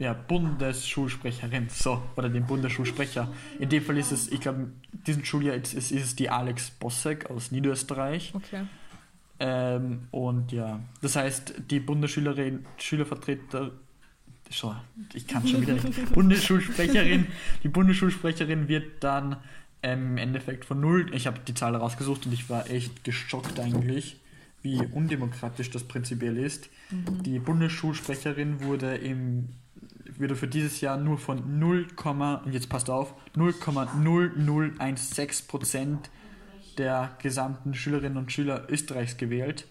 ja, 0.01 0.15
Bundesschulsprecherin, 0.15 1.69
so, 1.69 2.03
oder 2.17 2.31
den 2.31 2.47
Bundesschulsprecher. 2.47 3.29
In 3.59 3.69
dem 3.69 3.83
Fall 3.83 3.99
ist 3.99 4.13
es, 4.13 4.29
ich 4.33 4.41
glaube, 4.41 4.73
diesen 5.07 5.27
Schuljahr 5.27 5.55
ist, 5.55 5.75
ist, 5.75 5.93
ist 5.93 6.05
es 6.05 6.17
die 6.17 6.31
Alex 6.31 6.71
Bossek 6.71 7.29
aus 7.29 7.53
Niederösterreich. 7.53 8.33
Okay. 8.35 8.63
Ähm, 9.39 10.09
und 10.11 10.53
ja, 10.53 10.81
das 11.03 11.17
heißt, 11.17 11.55
die 11.71 11.81
Bundesschülerin, 11.81 12.65
Schülervertreter, 12.79 13.73
schon, 14.51 14.75
ich 15.13 15.27
kann 15.27 15.47
schon 15.47 15.61
wieder 15.61 15.75
nicht, 15.75 16.13
Bundesschulsprecherin, 16.15 17.27
die 17.63 17.69
Bundesschulsprecherin 17.69 18.69
wird 18.69 19.05
dann 19.05 19.37
ähm, 19.83 20.13
im 20.13 20.17
Endeffekt 20.17 20.65
von 20.65 20.81
null, 20.81 21.15
ich 21.15 21.27
habe 21.27 21.41
die 21.47 21.53
Zahl 21.53 21.77
rausgesucht 21.77 22.25
und 22.25 22.33
ich 22.33 22.49
war 22.49 22.71
echt 22.71 23.05
geschockt 23.05 23.61
eigentlich, 23.61 24.19
wie 24.63 24.79
undemokratisch 24.79 25.71
das 25.71 25.85
prinzipiell 25.85 26.39
ist. 26.39 26.71
Mhm. 26.91 27.23
Die 27.23 27.39
Bundesschulsprecherin 27.39 28.63
wurde 28.63 28.97
im 28.97 29.51
würde 30.19 30.37
für 30.37 30.49
dieses 30.49 30.81
Jahr 30.81 30.97
nur 30.97 31.19
von 31.19 31.59
0, 31.59 31.87
und 32.45 32.53
jetzt 32.53 32.69
passt 32.69 32.91
auf, 32.91 33.15
0,0016 33.37 35.47
Prozent 35.49 36.11
der 36.79 37.11
gesamten 37.21 37.75
Schülerinnen 37.75 38.17
und 38.19 38.33
Schüler 38.33 38.65
Österreichs 38.69 39.17
gewählt. 39.17 39.67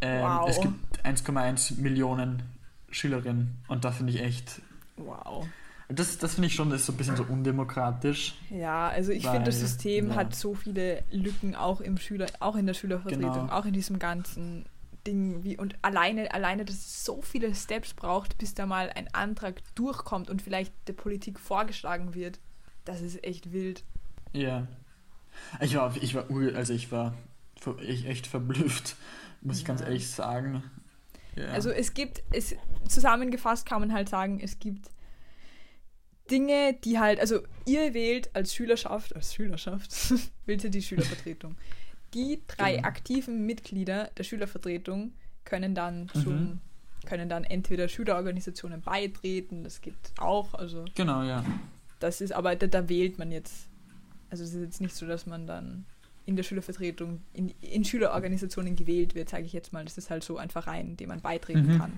Ähm, 0.00 0.22
Wow. 0.22 0.48
Es 0.48 0.60
gibt 0.60 0.74
1,1 1.04 1.80
Millionen 1.80 2.42
Schülerinnen 2.90 3.56
und 3.68 3.84
das 3.84 3.96
finde 3.98 4.12
ich 4.12 4.20
echt, 4.20 4.60
Wow. 4.96 5.46
das, 5.88 6.18
das 6.18 6.34
finde 6.34 6.48
ich 6.48 6.54
schon, 6.54 6.70
ist 6.72 6.86
so 6.86 6.92
ein 6.92 6.96
bisschen 6.96 7.16
so 7.16 7.24
undemokratisch. 7.24 8.34
Ja, 8.50 8.88
also 8.88 9.12
ich 9.12 9.26
finde, 9.26 9.44
das 9.44 9.60
System 9.60 10.10
ja. 10.10 10.16
hat 10.16 10.34
so 10.34 10.54
viele 10.54 11.04
Lücken 11.10 11.54
auch 11.54 11.80
im 11.80 11.98
Schüler, 11.98 12.26
auch 12.40 12.56
in 12.56 12.66
der 12.66 12.74
Schülervertretung, 12.74 13.32
Genau. 13.32 13.52
auch 13.52 13.64
in 13.64 13.72
diesem 13.72 13.98
ganzen 13.98 14.64
Ding, 15.06 15.42
wie 15.44 15.56
und 15.58 15.76
alleine, 15.82 16.32
alleine, 16.32 16.64
dass 16.64 16.76
es 16.76 17.04
so 17.04 17.22
viele 17.22 17.54
Steps 17.54 17.94
braucht, 17.94 18.38
bis 18.38 18.54
da 18.54 18.66
mal 18.66 18.90
ein 18.90 19.12
Antrag 19.14 19.62
durchkommt 19.74 20.30
und 20.30 20.42
vielleicht 20.42 20.72
der 20.86 20.92
Politik 20.92 21.38
vorgeschlagen 21.40 22.14
wird. 22.14 22.38
Das 22.84 23.00
ist 23.00 23.22
echt 23.24 23.52
wild. 23.52 23.84
Ja. 24.32 24.66
Ich 25.60 25.74
war, 25.76 25.96
ich 25.96 26.14
war, 26.14 26.26
also 26.54 26.72
ich 26.72 26.92
war 26.92 27.14
ich 27.80 28.06
echt 28.06 28.26
verblüfft, 28.26 28.96
muss 29.40 29.58
ich 29.58 29.64
ganz 29.64 29.80
Ja. 29.80 29.86
ehrlich 29.86 30.08
sagen. 30.08 30.62
Ja. 31.36 31.46
Also 31.52 31.70
es 31.70 31.94
gibt, 31.94 32.22
es 32.32 32.54
zusammengefasst 32.88 33.66
kann 33.66 33.80
man 33.80 33.92
halt 33.92 34.08
sagen, 34.08 34.40
es 34.40 34.58
gibt 34.58 34.90
Dinge, 36.30 36.74
die 36.84 36.98
halt, 36.98 37.20
also 37.20 37.40
ihr 37.66 37.94
wählt 37.94 38.34
als 38.34 38.54
Schülerschaft, 38.54 39.14
als 39.14 39.34
Schülerschaft, 39.34 39.90
wählt 40.46 40.64
ihr 40.64 40.70
die 40.70 40.82
Schülervertretung. 40.82 41.56
Die 42.14 42.40
drei 42.46 42.76
Genau. 42.76 42.88
aktiven 42.88 43.46
Mitglieder 43.46 44.10
der 44.16 44.24
Schülervertretung 44.24 45.12
können 45.44 45.74
dann 45.74 46.02
Mhm. 46.02 46.08
zum, 46.22 46.60
können 47.06 47.28
dann 47.28 47.44
entweder 47.44 47.88
Schülerorganisationen 47.88 48.80
beitreten, 48.82 49.64
das 49.64 49.80
gibt 49.80 50.12
auch, 50.18 50.54
also 50.54 50.84
genau, 50.94 51.22
ja. 51.22 51.44
das 52.00 52.20
ist, 52.20 52.32
aber 52.32 52.54
da, 52.54 52.66
da 52.66 52.88
wählt 52.88 53.18
man 53.18 53.32
jetzt, 53.32 53.68
also 54.30 54.44
es 54.44 54.54
ist 54.54 54.60
jetzt 54.62 54.80
nicht 54.80 54.94
so, 54.94 55.06
dass 55.06 55.26
man 55.26 55.46
dann 55.46 55.84
in 56.26 56.36
der 56.36 56.44
Schülervertretung, 56.44 57.20
in, 57.32 57.48
in 57.60 57.84
Schülerorganisationen 57.84 58.76
gewählt 58.76 59.14
wird, 59.16 59.28
sage 59.28 59.44
ich 59.44 59.52
jetzt 59.52 59.72
mal. 59.72 59.84
Das 59.84 59.98
ist 59.98 60.08
halt 60.08 60.22
so 60.22 60.36
ein 60.38 60.50
Verein, 60.50 60.96
dem 60.96 61.08
man 61.08 61.20
beitreten 61.20 61.66
Mhm. 61.74 61.78
kann. 61.78 61.92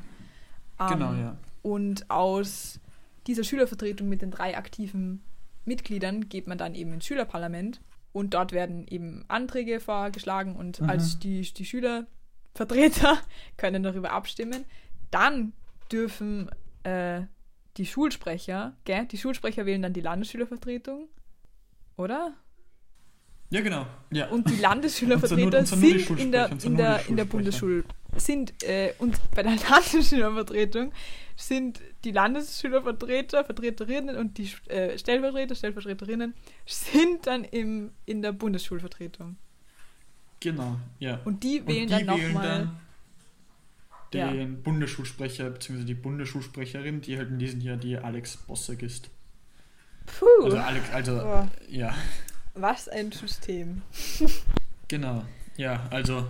Genau, 0.88 1.12
Ähm, 1.12 1.20
ja. 1.20 1.36
Und 1.62 2.10
aus 2.10 2.80
dieser 3.26 3.44
Schülervertretung 3.44 4.08
mit 4.08 4.22
den 4.22 4.30
drei 4.30 4.56
aktiven 4.56 5.22
Mitgliedern 5.66 6.28
geht 6.30 6.46
man 6.46 6.56
dann 6.58 6.74
eben 6.74 6.92
ins 6.94 7.04
Schülerparlament 7.06 7.80
und 8.14 8.32
dort 8.32 8.52
werden 8.52 8.86
eben 8.88 9.24
Anträge 9.28 9.80
vorgeschlagen 9.80 10.54
und 10.56 10.80
Mhm. 10.80 10.88
als 10.88 11.18
die, 11.18 11.42
die 11.42 11.64
Schülervertreter 11.66 13.18
können 13.58 13.82
darüber 13.82 14.12
abstimmen. 14.12 14.64
Dann 15.10 15.52
dürfen 15.92 16.48
äh, 16.84 17.22
die 17.76 17.86
Schulsprecher, 17.86 18.76
gell? 18.84 19.06
Die 19.06 19.18
Schulsprecher 19.18 19.66
wählen 19.66 19.82
dann 19.82 19.92
die 19.92 20.00
Landesschülervertretung, 20.00 21.08
oder? 21.96 22.34
Ja, 23.50 23.60
genau. 23.60 23.86
Ja. 24.10 24.28
Und 24.28 24.48
die 24.48 24.56
Landesschülervertreter 24.60 25.58
Und 25.58 25.66
zwar 25.66 25.78
nur- 25.78 25.88
und 25.88 25.94
die 25.94 25.98
sind 26.04 26.20
in 26.20 26.32
der, 26.32 26.50
in 26.62 26.76
der, 26.76 27.06
in 27.08 27.16
der. 27.16 27.24
Bundesschul 27.24 27.84
sind 28.16 28.62
äh, 28.62 28.94
und 28.98 29.18
bei 29.34 29.42
der 29.42 29.56
Landesschülervertretung 29.70 30.92
sind 31.36 31.80
die 32.04 32.12
Landesschülervertreter, 32.12 33.44
Vertreterinnen 33.44 34.16
und 34.16 34.38
die 34.38 34.50
äh, 34.68 34.96
Stellvertreter, 34.98 35.54
Stellvertreterinnen 35.54 36.34
sind 36.66 37.26
dann 37.26 37.44
im, 37.44 37.90
in 38.06 38.22
der 38.22 38.32
Bundesschulvertretung. 38.32 39.36
Genau, 40.40 40.78
ja. 40.98 41.20
Und 41.24 41.42
die 41.42 41.60
Und 41.60 41.68
wählen 41.68 41.88
die 41.88 42.04
dann 42.04 42.06
wählen 42.18 42.32
nochmal. 42.32 42.70
Ja. 44.12 44.30
den 44.30 44.62
Bundesschulsprecher 44.62 45.50
bzw. 45.50 45.82
die 45.84 45.94
Bundesschulsprecherin, 45.94 47.00
die 47.00 47.18
halt 47.18 47.30
in 47.30 47.38
diesem 47.40 47.60
Jahr 47.60 47.76
die 47.76 47.96
Alex 47.98 48.36
Bossek 48.36 48.82
ist. 48.82 49.10
Puh, 50.06 50.44
Also 50.44 50.58
Alex, 50.58 50.90
also 50.92 51.16
Boah, 51.16 51.50
ja, 51.68 51.94
was 52.54 52.88
ein 52.88 53.10
System. 53.10 53.82
genau. 54.86 55.24
Ja, 55.56 55.86
also 55.90 56.28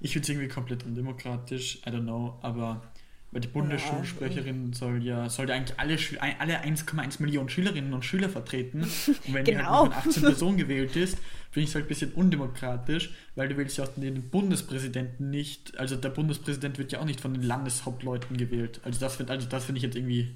ich 0.00 0.12
finde 0.12 0.24
es 0.24 0.28
irgendwie 0.30 0.48
komplett 0.48 0.84
undemokratisch, 0.84 1.76
I 1.86 1.90
don't 1.90 2.02
know, 2.02 2.38
aber 2.42 2.82
Weil 3.30 3.40
die 3.42 3.48
Bundesschulsprecherin 3.48 4.72
soll 4.72 5.02
ja, 5.02 5.28
soll 5.28 5.48
ja 5.50 5.54
eigentlich 5.56 5.78
alle, 5.78 5.98
alle 6.40 6.62
1,1 6.64 7.20
Millionen 7.20 7.48
Schülerinnen 7.48 7.92
und 7.92 8.04
Schüler 8.04 8.28
vertreten. 8.30 8.82
Und 9.26 9.34
wenn 9.34 9.44
die 9.44 9.56
halt 9.56 9.66
Genau. 9.66 9.84
nur 9.86 9.92
von 9.94 10.10
18 10.10 10.22
Personen 10.32 10.56
gewählt 10.56 10.96
ist, 10.96 11.18
finde 11.50 11.64
ich 11.64 11.68
es 11.70 11.74
halt 11.74 11.84
ein 11.86 11.88
bisschen 11.88 12.12
undemokratisch, 12.12 13.10
weil 13.34 13.48
du 13.48 13.56
wählst 13.56 13.76
ja 13.78 13.84
auch 13.84 13.88
den 13.96 14.30
Bundespräsidenten 14.30 15.30
nicht, 15.30 15.76
also 15.78 15.96
der 15.96 16.10
Bundespräsident 16.10 16.78
wird 16.78 16.92
ja 16.92 17.00
auch 17.00 17.04
nicht 17.04 17.20
von 17.20 17.34
den 17.34 17.42
Landeshauptleuten 17.42 18.36
gewählt. 18.36 18.80
Also 18.84 18.98
das 19.00 19.16
finde 19.16 19.32
also 19.32 19.46
das 19.48 19.64
finde 19.64 19.78
ich 19.78 19.82
jetzt 19.82 19.96
irgendwie 19.96 20.34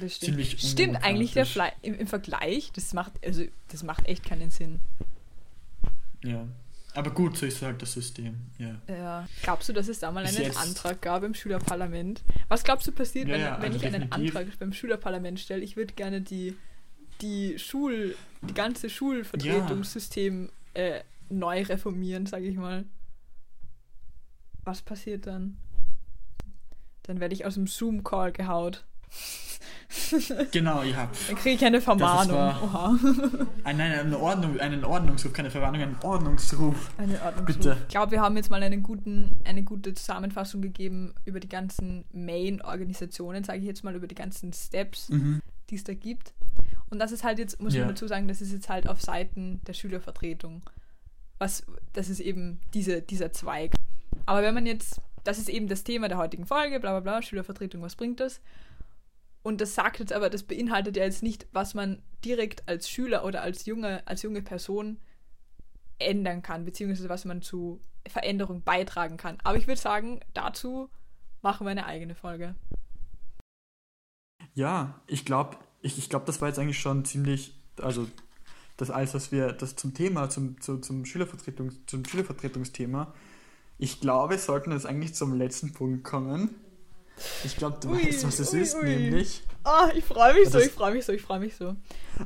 Das 0.00 0.16
stimmt. 0.16 0.28
ziemlich 0.30 0.60
Stimmt, 0.60 1.02
eigentlich 1.04 1.32
der 1.32 1.46
Fle 1.46 1.70
im, 1.82 1.94
im 1.94 2.06
Vergleich, 2.06 2.72
das 2.74 2.92
macht, 2.94 3.12
also 3.24 3.42
das 3.68 3.82
macht 3.84 4.06
echt 4.06 4.24
keinen 4.24 4.50
Sinn. 4.50 4.80
Ja. 6.22 6.46
Aber 6.94 7.10
gut, 7.10 7.36
so 7.36 7.44
ist 7.44 7.60
halt 7.60 7.82
das 7.82 7.92
System. 7.92 8.36
Ja. 8.56 8.80
Ja. 8.88 9.28
Glaubst 9.42 9.68
du, 9.68 9.72
dass 9.72 9.88
es 9.88 9.98
da 9.98 10.12
mal 10.12 10.24
einen 10.24 10.36
jetzt. 10.36 10.56
Antrag 10.56 11.02
gab 11.02 11.24
im 11.24 11.34
Schülerparlament? 11.34 12.22
Was 12.48 12.62
glaubst 12.62 12.86
du 12.86 12.92
passiert, 12.92 13.26
Ja, 13.28 13.34
wenn, 13.34 13.40
ja, 13.40 13.56
wenn 13.60 13.72
also 13.72 13.76
ich 13.78 13.86
einen 13.86 14.08
definitiv. 14.08 14.36
Antrag 14.36 14.58
beim 14.60 14.72
Schülerparlament 14.72 15.40
stelle? 15.40 15.62
Ich 15.62 15.76
würde 15.76 15.92
gerne 15.94 16.20
die, 16.20 16.56
die 17.20 17.58
Schul, 17.58 18.16
die 18.42 18.54
ganze 18.54 18.88
Schulvertretungssystem 18.88 20.50
äh, 20.74 21.00
neu 21.28 21.62
reformieren, 21.62 22.26
sage 22.26 22.46
ich 22.46 22.56
mal. 22.56 22.84
Was 24.62 24.80
passiert 24.80 25.26
dann? 25.26 25.56
Dann 27.02 27.20
werde 27.20 27.34
ich 27.34 27.44
aus 27.44 27.54
dem 27.54 27.66
Zoom-Call 27.66 28.32
gehaut. 28.32 28.84
Genau, 30.50 30.82
ja. 30.82 31.08
Dann 31.28 31.36
kriege 31.36 31.54
ich 31.56 31.64
eine 31.64 31.80
Vermahnung. 31.80 32.34
wahr. 32.36 32.60
Oha. 32.62 32.98
Ein, 33.62 33.76
nein, 33.76 33.92
eine 33.92 34.18
Ordnung, 34.18 34.58
einen 34.58 34.84
Ordnungsruf, 34.84 35.32
keine 35.32 35.50
Verwarnung, 35.50 35.80
einen 35.82 35.96
Ordnungsruf. 36.02 36.90
Eine 36.98 37.20
Ordnung. 37.22 37.44
Bitte. 37.44 37.76
Ich 37.82 37.88
glaube, 37.88 38.10
wir 38.12 38.20
haben 38.20 38.36
jetzt 38.36 38.50
mal 38.50 38.62
einen 38.62 38.82
guten, 38.82 39.32
eine 39.44 39.62
gute 39.62 39.94
Zusammenfassung 39.94 40.62
gegeben 40.62 41.14
über 41.24 41.38
die 41.38 41.48
ganzen 41.48 42.04
Main-Organisationen, 42.12 43.44
sage 43.44 43.60
ich 43.60 43.64
jetzt 43.66 43.84
mal, 43.84 43.94
über 43.94 44.06
die 44.08 44.14
ganzen 44.16 44.52
Steps, 44.52 45.08
Mhm. 45.10 45.40
die 45.70 45.76
es 45.76 45.84
da 45.84 45.94
gibt. 45.94 46.32
Und 46.90 46.98
das 46.98 47.12
ist 47.12 47.22
halt 47.24 47.38
jetzt, 47.38 47.60
muss 47.62 47.74
Ja. 47.74 47.80
man 47.80 47.90
dazu 47.90 48.06
sagen, 48.08 48.26
das 48.26 48.40
ist 48.40 48.52
jetzt 48.52 48.68
halt 48.68 48.88
auf 48.88 49.00
Seiten 49.00 49.60
der 49.66 49.74
Schülervertretung. 49.74 50.62
Was, 51.38 51.64
das 51.92 52.08
ist 52.08 52.20
eben 52.20 52.60
diese, 52.74 53.00
dieser 53.00 53.32
Zweig. 53.32 53.74
Aber 54.26 54.42
wenn 54.42 54.54
man 54.54 54.66
jetzt, 54.66 55.00
das 55.24 55.38
ist 55.38 55.48
eben 55.48 55.68
das 55.68 55.84
Thema 55.84 56.08
der 56.08 56.18
heutigen 56.18 56.46
Folge, 56.46 56.80
bla 56.80 56.90
bla 56.92 57.00
bla, 57.00 57.22
Schülervertretung, 57.22 57.80
was 57.82 57.94
bringt 57.96 58.18
das? 58.20 58.40
Und 59.44 59.60
das 59.60 59.74
sagt 59.74 60.00
jetzt 60.00 60.12
aber, 60.12 60.30
das 60.30 60.42
beinhaltet 60.42 60.96
ja 60.96 61.04
jetzt 61.04 61.22
nicht, 61.22 61.46
was 61.52 61.74
man 61.74 62.02
direkt 62.24 62.66
als 62.66 62.88
Schüler 62.88 63.26
oder 63.26 63.42
als 63.42 63.66
junge, 63.66 64.06
als 64.06 64.22
junge 64.22 64.40
Person 64.40 64.98
ändern 65.98 66.40
kann, 66.42 66.64
beziehungsweise 66.64 67.10
was 67.10 67.26
man 67.26 67.42
zu 67.42 67.78
Veränderung 68.08 68.62
beitragen 68.62 69.18
kann. 69.18 69.36
Aber 69.44 69.58
ich 69.58 69.66
würde 69.66 69.80
sagen, 69.80 70.20
dazu 70.32 70.88
machen 71.42 71.66
wir 71.66 71.72
eine 71.72 71.84
eigene 71.84 72.14
Folge. 72.14 72.54
Ja, 74.54 75.02
ich 75.06 75.26
glaube, 75.26 75.58
ich, 75.82 75.98
ich 75.98 76.08
glaub, 76.08 76.24
das 76.24 76.40
war 76.40 76.48
jetzt 76.48 76.58
eigentlich 76.58 76.80
schon 76.80 77.04
ziemlich, 77.04 77.54
also 77.82 78.08
das 78.78 78.90
alles, 78.90 79.12
was 79.12 79.30
wir, 79.30 79.52
das 79.52 79.76
zum 79.76 79.92
Thema, 79.92 80.30
zum, 80.30 80.58
zu, 80.62 80.78
zum, 80.78 81.04
Schülervertretung, 81.04 81.70
zum 81.86 82.06
Schülervertretungsthema. 82.06 83.12
Ich 83.76 84.00
glaube, 84.00 84.30
wir 84.30 84.38
sollten 84.38 84.72
jetzt 84.72 84.86
eigentlich 84.86 85.14
zum 85.14 85.34
letzten 85.34 85.74
Punkt 85.74 86.02
kommen. 86.02 86.54
Ich 87.44 87.56
glaube, 87.56 87.78
du 87.80 87.90
Ui, 87.90 88.06
weißt, 88.06 88.26
was 88.26 88.38
es 88.40 88.52
ui, 88.52 88.60
ist, 88.60 88.74
ui. 88.74 88.82
nämlich. 88.84 89.42
Oh, 89.64 89.88
ich 89.94 90.04
freue 90.04 90.34
mich 90.34 90.48
so, 90.50 90.58
ich 90.58 90.70
freue 90.72 90.92
mich 90.94 91.04
so, 91.04 91.12
ich 91.12 91.22
freue 91.22 91.40
mich 91.40 91.56
so. 91.56 91.74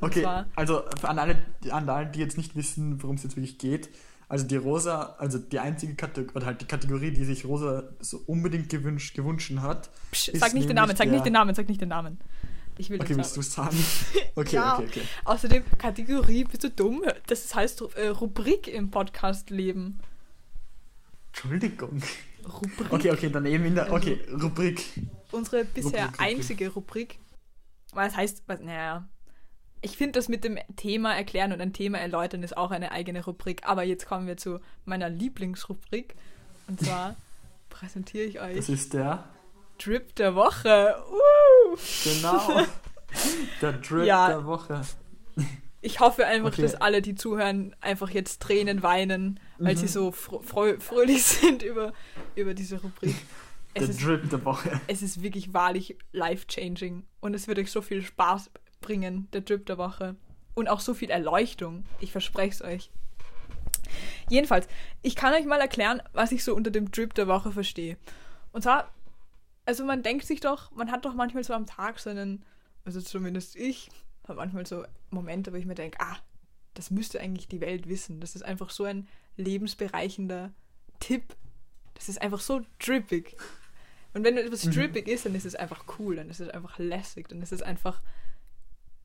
Okay, 0.01 0.22
zwar- 0.22 0.46
also 0.57 0.85
an 1.03 1.18
alle, 1.18 1.38
an 1.70 1.88
alle, 1.88 2.07
die 2.07 2.18
jetzt 2.20 2.37
nicht 2.37 2.57
wissen, 2.57 3.03
worum 3.03 3.16
es 3.16 3.22
jetzt 3.22 3.37
wirklich 3.37 3.59
geht. 3.59 3.90
Also 4.31 4.44
die 4.46 4.57
Rosa, 4.57 5.14
also 5.18 5.38
die 5.38 5.59
einzige 5.59 5.94
Kategorie, 5.94 6.35
oder 6.37 6.46
halt 6.46 6.61
die 6.61 6.66
Kategorie, 6.66 7.12
die 7.12 7.24
sich 7.24 7.44
Rosa 7.46 7.85
so 8.01 8.22
unbedingt 8.27 8.68
gewünscht, 8.68 9.14
gewünscht 9.14 9.53
hat. 9.61 9.88
Psch, 10.12 10.31
sag 10.35 10.53
nicht 10.53 10.68
den 10.68 10.77
Namen, 10.77 10.94
sag 10.96 11.09
nicht 11.09 11.24
den 11.24 11.33
Namen, 11.33 11.55
sag 11.55 11.68
nicht 11.68 11.81
den 11.81 11.88
Namen. 11.88 12.18
Ich 12.77 12.90
will 12.90 13.01
Okay, 13.01 13.16
willst 13.16 13.37
du 13.37 13.40
es 13.40 13.53
sagen? 13.53 13.77
Okay, 14.35 14.57
Ja. 14.57 14.74
okay, 14.79 14.87
okay. 14.87 15.03
Außerdem, 15.24 15.64
Kategorie, 15.79 16.44
bist 16.44 16.62
du 16.62 16.70
dumm? 16.70 17.03
Das 17.27 17.55
heißt 17.55 17.83
äh, 17.96 18.09
Rubrik 18.09 18.68
im 18.68 18.90
Podcast-Leben. 18.90 19.98
Entschuldigung. 21.33 22.03
Rubrik. 22.49 22.93
Okay, 22.93 23.11
okay, 23.11 23.31
dann 23.31 23.47
eben 23.47 23.65
in 23.65 23.75
der, 23.75 23.93
okay, 23.93 24.21
Rubrik. 24.43 24.83
Unsere 25.33 25.65
bisher 25.65 26.07
Rubrik, 26.07 26.21
Rubrik. 26.21 26.21
einzige 26.21 26.69
Rubrik. 26.71 27.19
Was 27.93 28.17
heißt, 28.17 28.43
was, 28.47 28.61
naja. 28.61 29.09
Ich 29.81 29.97
finde 29.97 30.19
das 30.19 30.29
mit 30.29 30.43
dem 30.45 30.59
Thema 30.77 31.15
erklären 31.15 31.53
und 31.53 31.61
ein 31.61 31.73
Thema 31.73 31.99
erläutern 31.99 32.43
ist 32.43 32.57
auch 32.57 32.71
eine 32.73 32.91
eigene 32.91 33.25
Rubrik. 33.25 33.67
Aber 33.67 33.85
jetzt 33.85 34.07
kommen 34.07 34.27
wir 34.27 34.37
zu 34.37 34.59
meiner 34.85 35.09
Lieblingsrubrik. 35.09 36.17
Und 36.67 36.81
zwar 36.81 37.15
präsentiere 37.71 38.25
ich 38.25 38.41
euch 38.41 38.57
Das 38.57 38.69
ist 38.69 38.93
der, 38.93 39.25
Drip 39.79 40.15
der 40.17 40.35
Woche. 40.35 40.97
Uh! 41.11 41.77
genau, 42.03 42.63
der 43.63 43.73
Drip 43.75 44.05
Ja. 44.07 44.29
der 44.29 44.45
Woche. 44.45 44.81
Ich 45.81 46.01
hoffe 46.01 46.27
einfach, 46.27 46.49
Okay. 46.53 46.62
dass 46.62 46.75
alle, 46.75 47.03
die 47.03 47.14
zuhören, 47.14 47.75
einfach 47.81 48.11
jetzt 48.11 48.43
Tränen 48.43 48.83
weinen, 48.83 49.38
weil 49.59 49.75
Mhm. 49.75 49.79
sie 49.79 49.88
so 49.88 50.11
frö 50.12 50.79
fröhlich 50.81 51.23
sind 51.25 51.62
über, 51.62 51.93
über 52.35 52.55
diese 52.55 52.81
Rubrik. 52.81 53.14
Der 53.77 53.83
Es 53.85 53.91
ist, 53.91 54.03
Drip 54.05 54.29
der 54.31 54.45
Woche. 54.45 54.81
es 54.88 55.03
ist 55.03 55.23
wirklich 55.23 55.53
wahrlich 55.53 55.97
life-changing 56.12 57.05
und 57.21 57.35
es 57.35 57.47
wird 57.47 57.59
euch 57.61 57.71
so 57.71 57.81
viel 57.83 58.03
Spaß 58.03 58.51
bringen, 58.81 59.29
der 59.33 59.43
Drip 59.43 59.67
der 59.67 59.79
Woche. 59.79 60.17
Und 60.55 60.69
auch 60.69 60.81
so 60.81 60.95
viel 60.95 61.11
Erleuchtung. 61.11 61.85
Ich 62.01 62.11
verspreche 62.11 62.51
es 62.55 62.62
euch. 62.62 62.91
Jedenfalls, 64.29 64.67
ich 65.03 65.14
kann 65.14 65.33
euch 65.35 65.45
mal 65.45 65.61
erklären, 65.61 66.03
was 66.12 66.33
ich 66.33 66.43
so 66.45 66.55
unter 66.57 66.71
dem 66.71 66.91
Drip 66.91 67.14
der 67.14 67.29
Woche 67.29 67.53
verstehe. 67.53 67.97
Und 68.53 68.62
zwar, 68.62 68.93
also 69.64 69.85
man 69.85 70.03
denkt 70.03 70.27
sich 70.27 70.41
doch, 70.41 70.71
man 70.73 70.91
hat 70.91 71.05
doch 71.05 71.14
manchmal 71.14 71.45
so 71.45 71.53
am 71.55 71.67
Tag 71.67 71.99
so 72.01 72.11
einen, 72.11 72.45
also 72.85 73.01
zumindest 73.01 73.55
ich, 73.55 73.91
habe 74.29 74.37
manchmal 74.38 74.67
so 74.67 74.85
Momente, 75.11 75.53
wo 75.53 75.57
ich 75.57 75.67
mir 75.67 75.75
denke, 75.75 75.99
ah, 76.01 76.17
das 76.75 76.91
müsste 76.91 77.21
eigentlich 77.21 77.49
die 77.49 77.61
Welt 77.61 77.88
wissen. 77.88 78.21
Das 78.21 78.35
ist 78.37 78.43
einfach 78.43 78.71
so 78.71 78.85
ein 78.85 79.09
lebensbereichender 79.37 80.53
Tipp. 81.01 81.35
Das 81.95 82.09
ist 82.09 82.21
einfach 82.23 82.41
so 82.41 82.61
drippig. 82.79 83.37
Und 84.14 84.25
wenn 84.25 84.37
etwas 84.37 84.64
Mhm. 84.64 84.73
drippig 84.73 85.09
ist, 85.09 85.27
dann 85.27 85.35
ist 85.35 85.45
es 85.47 85.55
einfach 85.55 85.85
cool, 85.99 86.17
dann 86.17 86.31
ist 86.31 86.41
es 86.41 86.49
einfach 86.49 86.79
lässig, 86.79 87.29
dann 87.29 87.43
ist 87.43 87.53
es 87.53 87.62
einfach, 87.62 88.01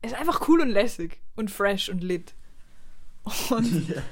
ist 0.02 0.14
einfach 0.14 0.48
cool 0.48 0.60
und 0.60 0.70
lässig 0.70 1.20
und 1.36 1.50
fresh 1.50 1.88
und 1.88 2.02
lit. 2.02 2.34
Und 3.50 3.88
Ja. 3.94 4.02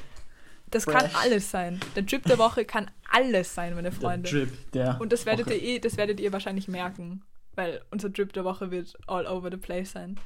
das 0.70 0.87
kann 0.87 1.01
Fresh. 1.09 1.14
alles 1.22 1.51
sein. 1.51 1.81
Der 1.96 2.03
Drip 2.03 2.25
der 2.25 2.38
Woche 2.38 2.64
kann 2.64 2.90
alles 3.11 3.55
sein, 3.55 3.75
meine 3.75 3.90
Der 3.90 3.98
Freunde. 4.01 4.29
Drip 4.31 4.70
der 4.72 5.01
Und 5.01 5.12
das 5.12 5.27
werdet 5.27 5.46
Woche. 5.46 5.55
ihr 5.57 5.77
eh, 5.77 5.79
das 5.79 5.96
werdet 5.96 6.18
ihr 6.20 6.33
wahrscheinlich 6.33 6.68
merken, 6.68 7.22
weil 7.55 7.83
unser 7.90 8.11
Drip 8.11 8.33
der 8.33 8.44
Woche 8.44 8.70
wird 8.70 8.96
all 9.07 9.27
over 9.27 9.51
the 9.51 9.57
place 9.57 9.92
sein. 9.92 10.18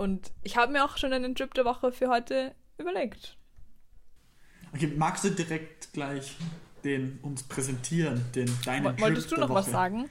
Und 0.00 0.32
ich 0.42 0.56
habe 0.56 0.72
mir 0.72 0.82
auch 0.82 0.96
schon 0.96 1.12
einen 1.12 1.34
Drip 1.34 1.52
der 1.52 1.66
Woche 1.66 1.92
für 1.92 2.08
heute 2.08 2.54
überlegt. 2.78 3.36
Okay, 4.74 4.86
magst 4.96 5.24
du 5.24 5.30
direkt 5.30 5.92
gleich 5.92 6.36
den 6.84 7.18
uns 7.20 7.42
präsentieren, 7.42 8.24
den 8.34 8.50
deinen 8.64 8.96
Wo- 8.96 9.02
Wolltest 9.02 9.26
Drip 9.26 9.30
du 9.30 9.40
der 9.42 9.48
noch 9.48 9.54
was 9.54 9.66
Woche? 9.66 9.72
sagen? 9.72 10.08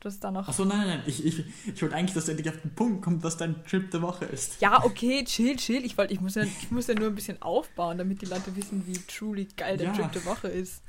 Du 0.00 0.08
hast 0.08 0.18
da 0.24 0.32
noch. 0.32 0.48
Achso, 0.48 0.64
nein, 0.64 0.78
nein, 0.78 0.88
nein. 0.88 1.02
Ich, 1.06 1.24
ich, 1.24 1.44
ich 1.72 1.80
wollte 1.82 1.94
eigentlich, 1.94 2.14
dass 2.14 2.24
du 2.24 2.32
endlich 2.32 2.48
auf 2.52 2.60
den 2.60 2.74
Punkt 2.74 3.02
kommst, 3.04 3.22
was 3.22 3.36
dein 3.36 3.64
Trip 3.64 3.88
der 3.92 4.02
Woche 4.02 4.24
ist. 4.24 4.60
Ja, 4.60 4.82
okay, 4.84 5.22
chill, 5.22 5.54
chill. 5.54 5.84
Ich, 5.84 5.96
wollt, 5.96 6.10
ich, 6.10 6.20
muss 6.20 6.34
ja, 6.34 6.42
ich 6.42 6.72
muss 6.72 6.88
ja 6.88 6.94
nur 6.96 7.06
ein 7.06 7.14
bisschen 7.14 7.40
aufbauen, 7.40 7.98
damit 7.98 8.22
die 8.22 8.26
Leute 8.26 8.56
wissen, 8.56 8.84
wie 8.88 8.94
truly 9.06 9.46
geil 9.56 9.76
der 9.76 9.86
Ja. 9.86 9.92
Drip 9.92 10.10
der 10.10 10.24
Woche 10.24 10.48
ist. 10.48 10.82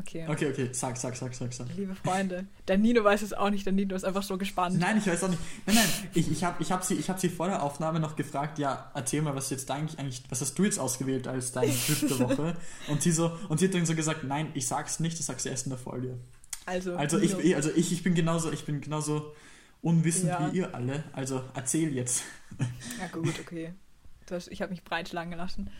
Okay. 0.00 0.26
Okay, 0.28 0.50
okay, 0.50 0.68
sag, 0.72 0.96
sag, 0.96 1.16
sag, 1.16 1.34
sag, 1.34 1.52
sag. 1.52 1.66
Liebe 1.76 1.94
Freunde, 1.94 2.46
der 2.68 2.78
Nino 2.78 3.02
weiß 3.02 3.22
es 3.22 3.32
auch 3.32 3.50
nicht, 3.50 3.66
der 3.66 3.72
Nino 3.72 3.96
ist 3.96 4.04
einfach 4.04 4.22
so 4.22 4.38
gespannt. 4.38 4.78
Nein, 4.78 4.98
ich 4.98 5.06
weiß 5.06 5.24
auch 5.24 5.28
nicht. 5.28 5.40
Nein, 5.66 5.76
nein, 5.76 5.88
ich, 6.14 6.30
ich 6.30 6.44
habe 6.44 6.62
ich 6.62 6.70
hab 6.70 6.84
sie, 6.84 6.94
ich 6.94 7.10
hab 7.10 7.18
sie 7.18 7.28
vor 7.28 7.48
der 7.48 7.62
Aufnahme 7.62 7.98
noch 7.98 8.14
gefragt, 8.14 8.58
ja, 8.58 8.90
erzähl 8.94 9.22
mal, 9.22 9.34
was 9.34 9.50
jetzt 9.50 9.68
eigentlich, 9.70 9.98
eigentlich 9.98 10.22
was 10.28 10.40
hast 10.40 10.54
du 10.58 10.64
jetzt 10.64 10.78
ausgewählt 10.78 11.26
als 11.26 11.50
dein 11.52 11.68
Trip 11.70 12.08
der 12.08 12.18
Woche? 12.20 12.56
Und 12.88 13.02
sie 13.02 13.10
so, 13.10 13.36
und 13.48 13.58
sie 13.58 13.66
hat 13.66 13.74
dann 13.74 13.86
so 13.86 13.94
gesagt, 13.96 14.22
nein, 14.24 14.50
ich 14.54 14.66
sag's 14.68 15.00
nicht, 15.00 15.18
ich 15.18 15.26
sag's 15.26 15.44
erst 15.46 15.66
in 15.66 15.70
der 15.70 15.78
Folge. 15.78 16.18
Also, 16.66 16.94
Also 16.96 17.18
ich, 17.18 17.56
also 17.56 17.70
ich, 17.74 17.92
ich 17.92 18.02
bin 18.04 18.14
genauso, 18.14 18.52
ich 18.52 18.64
bin 18.66 18.80
genauso 18.80 19.34
unwissend 19.82 20.28
Ja. 20.28 20.52
wie 20.52 20.58
ihr 20.58 20.74
alle. 20.74 21.02
Also 21.12 21.42
erzähl 21.54 21.92
jetzt. 21.94 22.22
Ja 23.00 23.06
gut, 23.12 23.34
okay. 23.40 23.72
Du 24.26 24.34
hast, 24.34 24.48
ich 24.48 24.60
habe 24.62 24.70
mich 24.70 24.84
breitschlagen 24.84 25.30
gelassen. 25.30 25.70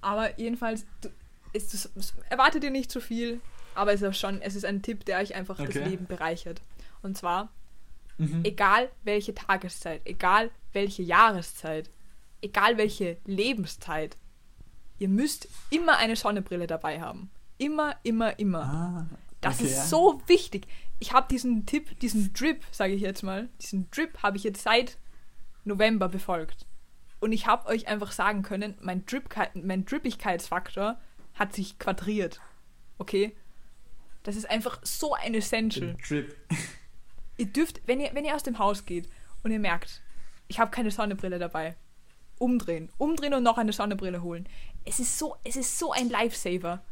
Aber 0.00 0.38
jedenfalls, 0.38 0.84
du, 1.00 1.08
ist 1.52 1.72
es- 1.72 1.90
erwartet 2.28 2.62
ihr 2.64 2.70
nicht 2.70 2.90
zu 2.90 3.00
viel, 3.00 3.40
aber 3.74 3.92
es 3.92 4.02
ist 4.02 4.08
auch 4.08 4.14
schon, 4.14 4.40
es 4.42 4.54
ist 4.54 4.64
ein 4.64 4.82
Tipp, 4.82 5.04
der 5.04 5.18
euch 5.18 5.34
einfach 5.34 5.56
das 5.56 5.68
Okay. 5.68 5.84
Leben 5.84 6.06
bereichert. 6.06 6.62
Und 7.02 7.16
zwar, 7.16 7.50
Mhm. 8.18 8.42
egal 8.44 8.90
welche 9.02 9.34
Tageszeit, 9.34 10.00
egal 10.04 10.50
welche 10.72 11.02
Jahreszeit, 11.02 11.90
egal 12.42 12.76
welche 12.78 13.16
Lebenszeit, 13.24 14.16
ihr 14.98 15.08
müsst 15.08 15.48
immer 15.70 15.96
eine 15.98 16.14
Sonnenbrille 16.16 16.66
dabei 16.66 17.00
haben. 17.00 17.30
Immer, 17.58 17.96
immer, 18.04 18.38
immer. 18.38 18.62
Ah, 18.62 19.06
Das 19.40 19.56
okay, 19.56 19.64
ist 19.66 19.76
ja. 19.76 19.82
so 19.84 20.22
wichtig. 20.26 20.66
Ich 21.00 21.12
habe 21.12 21.26
diesen 21.28 21.66
Tipp, 21.66 21.98
diesen 22.00 22.32
Drip, 22.32 22.62
sage 22.70 22.94
ich 22.94 23.02
jetzt 23.02 23.22
mal, 23.22 23.48
diesen 23.60 23.90
Drip 23.90 24.22
habe 24.22 24.36
ich 24.36 24.44
jetzt 24.44 24.62
seit 24.62 24.96
November 25.64 26.08
befolgt. 26.08 26.66
Und 27.20 27.32
ich 27.32 27.46
habe 27.46 27.66
euch 27.68 27.88
einfach 27.88 28.12
sagen 28.12 28.42
können, 28.42 28.76
mein, 28.80 29.04
Dripke- 29.06 29.50
mein 29.54 29.84
Drippigkeitsfaktor 29.84 30.98
hat 31.34 31.52
sich 31.54 31.78
quadriert. 31.78 32.40
Okay? 32.98 33.34
Das 34.24 34.34
ist 34.36 34.50
einfach 34.50 34.80
so 34.82 35.14
ein 35.14 35.34
Essential. 35.34 35.96
Trip. 36.06 36.34
ihr 37.38 37.46
dürft, 37.46 37.80
wenn 37.86 38.00
ihr, 38.00 38.10
wenn 38.14 38.24
ihr 38.24 38.34
aus 38.34 38.42
dem 38.42 38.58
Haus 38.58 38.84
geht 38.84 39.08
und 39.42 39.52
ihr 39.52 39.58
merkt, 39.60 40.02
ich 40.48 40.58
habe 40.58 40.70
keine 40.70 40.90
Sonnenbrille 40.90 41.38
dabei, 41.38 41.76
umdrehen, 42.38 42.88
umdrehen 42.98 43.32
und 43.34 43.42
noch 43.44 43.58
eine 43.58 43.72
Sonnenbrille 43.72 44.22
holen. 44.22 44.48
Es 44.84 44.98
ist 44.98 45.18
so, 45.18 45.36
es 45.44 45.56
ist 45.56 45.78
so 45.78 45.92
ein 45.92 46.10
Lifesaver. 46.10 46.82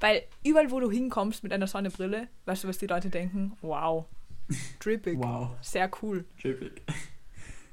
Weil 0.00 0.24
überall, 0.44 0.70
wo 0.72 0.80
du 0.80 0.90
hinkommst 0.90 1.44
mit 1.44 1.52
einer 1.52 1.68
Sonnenbrille, 1.68 2.26
weißt 2.46 2.64
du, 2.64 2.68
was 2.68 2.78
die 2.78 2.88
Leute 2.88 3.08
denken? 3.08 3.56
Wow. 3.60 4.06
Drippig. 4.80 5.16
Wow. 5.18 5.50
Sehr 5.60 5.88
cool. 6.02 6.24
Trippig. 6.40 6.82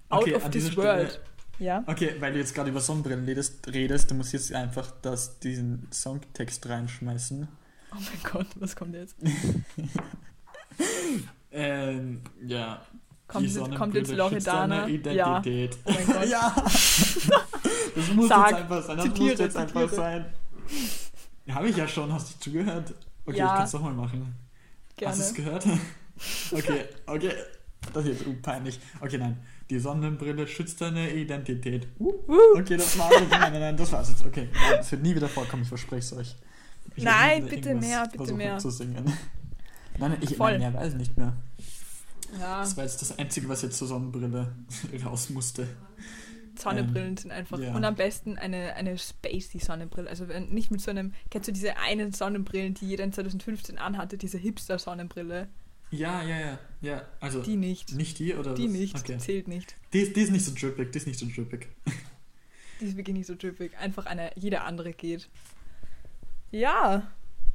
Out 0.09 0.21
Okay, 0.23 0.35
of 0.35 0.43
this 0.43 0.51
dieser 0.51 0.71
Stelle- 0.71 0.85
world. 0.87 1.21
Ja. 1.57 1.83
Okay, 1.87 2.15
weil 2.19 2.31
du 2.31 2.39
jetzt 2.39 2.55
gerade 2.55 2.69
über 2.69 2.79
Sonnenbrillen 2.79 3.25
redest, 3.25 3.67
redest, 3.73 4.09
du 4.11 4.15
musst 4.15 4.31
jetzt 4.31 4.53
einfach 4.53 4.91
das, 5.01 5.39
diesen 5.39 5.87
Songtext 5.91 6.69
reinschmeißen. 6.69 7.49
Oh 7.91 7.95
mein 7.95 8.31
Gott, 8.31 8.47
was 8.55 8.75
kommt 8.75 8.93
jetzt? 8.95 9.15
Ähm, 11.51 12.21
ja. 12.45 12.81
Kommt 13.27 13.45
Die 13.45 13.49
jetzt- 13.53 13.75
kommt 13.75 13.95
jetzt 13.95 14.11
Loredana? 14.11 14.81
deine 14.85 15.13
Ja. 15.13 15.39
Identität. 15.39 15.77
Oh 15.85 15.91
mein 15.91 16.05
Gott. 16.05 16.25
ja. 16.29 16.55
Das 17.95 18.13
muss 18.13 18.27
Sag, 18.29 18.49
jetzt 18.51 18.59
einfach 18.61 18.83
sein. 18.83 18.97
Das 18.97 19.05
zitiere, 19.07 19.29
muss 19.31 19.39
jetzt 19.39 19.57
einfach 19.57 19.81
zitiere. 19.89 19.95
sein. 19.95 20.25
Habe 21.49 21.69
ich 21.69 21.75
ja 21.77 21.87
schon. 21.87 22.13
Hast 22.13 22.35
du 22.35 22.39
zugehört? 22.51 22.93
Okay, 23.25 23.37
Ja. 23.39 23.45
ich 23.47 23.51
kann 23.57 23.65
es 23.65 23.73
nochmal 23.73 23.93
machen. 23.93 24.35
Gerne. 24.95 25.11
Hast 25.11 25.19
du 25.19 25.23
es 25.25 25.33
gehört? 25.33 25.65
Okay, 26.51 26.83
okay. 27.05 27.31
Das 27.93 28.03
ist 28.03 28.09
jetzt 28.19 28.27
unpeinlich. 28.27 28.77
Okay, 28.99 29.17
nein. 29.17 29.37
Die 29.69 29.79
Sonnenbrille 29.79 30.45
schützt 30.47 30.81
deine 30.81 31.09
Identität. 31.13 31.87
Uh, 31.97 32.11
Woo. 32.27 32.37
Okay, 32.59 32.75
das 32.75 32.97
war's 32.99 33.13
jetzt. 33.21 33.31
Nein, 33.31 33.53
nein, 33.53 33.61
nein, 33.61 33.77
das 33.77 33.89
war's 33.93 34.09
jetzt. 34.09 34.25
Okay, 34.25 34.49
nein, 34.53 34.73
das 34.77 34.91
wird 34.91 35.01
nie 35.01 35.15
wieder 35.15 35.29
vorkommen, 35.29 35.63
ich 35.63 35.69
verspreche 35.69 35.99
es 35.99 36.11
euch. 36.13 36.35
Nein, 36.97 37.47
bitte 37.47 37.75
mehr, 37.75 38.07
bitte 38.11 38.33
mehr. 38.33 38.57
zu 38.57 38.69
singen. 38.69 39.05
Nein, 39.97 40.11
nein, 40.11 40.17
ich 40.21 40.35
Voll. 40.37 40.51
nein, 40.57 40.71
mehr 40.71 40.73
weiß 40.81 40.93
ich 40.93 40.99
nicht 40.99 41.17
mehr. 41.17 41.33
Ja, 42.39 42.59
Das 42.61 42.77
war 42.77 42.83
jetzt 42.83 43.01
das 43.01 43.17
Einzige, 43.17 43.49
was 43.49 43.61
jetzt 43.63 43.77
zur 43.77 43.87
Sonnenbrille 43.87 44.51
raus 45.05 45.29
musste. 45.29 45.67
Sonnenbrillen 46.57 47.15
sind 47.17 47.31
einfach. 47.31 47.57
ja. 47.59 47.73
Und 47.73 47.83
am 47.85 47.95
besten 47.95 48.37
eine, 48.37 48.75
eine 48.75 48.97
Spacey-Sonnenbrille. 48.97 50.09
Also 50.09 50.27
wenn, 50.27 50.49
nicht 50.49 50.71
mit 50.71 50.81
so 50.81 50.91
einem. 50.91 51.13
Kennst 51.31 51.47
du 51.47 51.53
diese 51.53 51.77
einen 51.77 52.11
Sonnenbrillen, 52.11 52.73
die 52.73 52.87
jeder 52.89 53.05
in 53.05 53.13
2015 53.13 53.77
anhatte, 53.77 54.17
diese 54.17 54.37
Hipster-Sonnenbrille? 54.37 55.47
Ja, 55.91 56.21
ja, 56.21 56.39
ja, 56.39 56.59
ja. 56.81 57.01
Also 57.19 57.41
Die 57.41 57.55
nicht. 57.55 57.95
nicht 57.95 58.19
die 58.19 58.35
oder 58.35 58.53
Die 58.53 58.65
was? 58.65 58.71
nicht. 58.71 58.95
Okay. 58.99 59.17
Zählt 59.17 59.47
nicht. 59.47 59.75
Die, 59.93 59.99
ist- 60.01 60.15
die 60.15 60.21
ist 60.21 60.31
nicht 60.31 60.45
so 60.45 60.53
drippig, 60.53 60.91
die 60.91 60.97
ist 60.99 61.07
nicht 61.07 61.19
so 61.19 61.25
drippig. 61.25 61.67
Die 62.81 62.85
ist 62.85 62.95
wirklich 62.97 63.15
nicht 63.15 63.27
so 63.27 63.35
typisch. 63.35 63.71
Einfach 63.79 64.05
eine, 64.05 64.31
jeder 64.35 64.65
andere 64.65 64.91
geht. 64.93 65.29
Ja. 66.51 67.03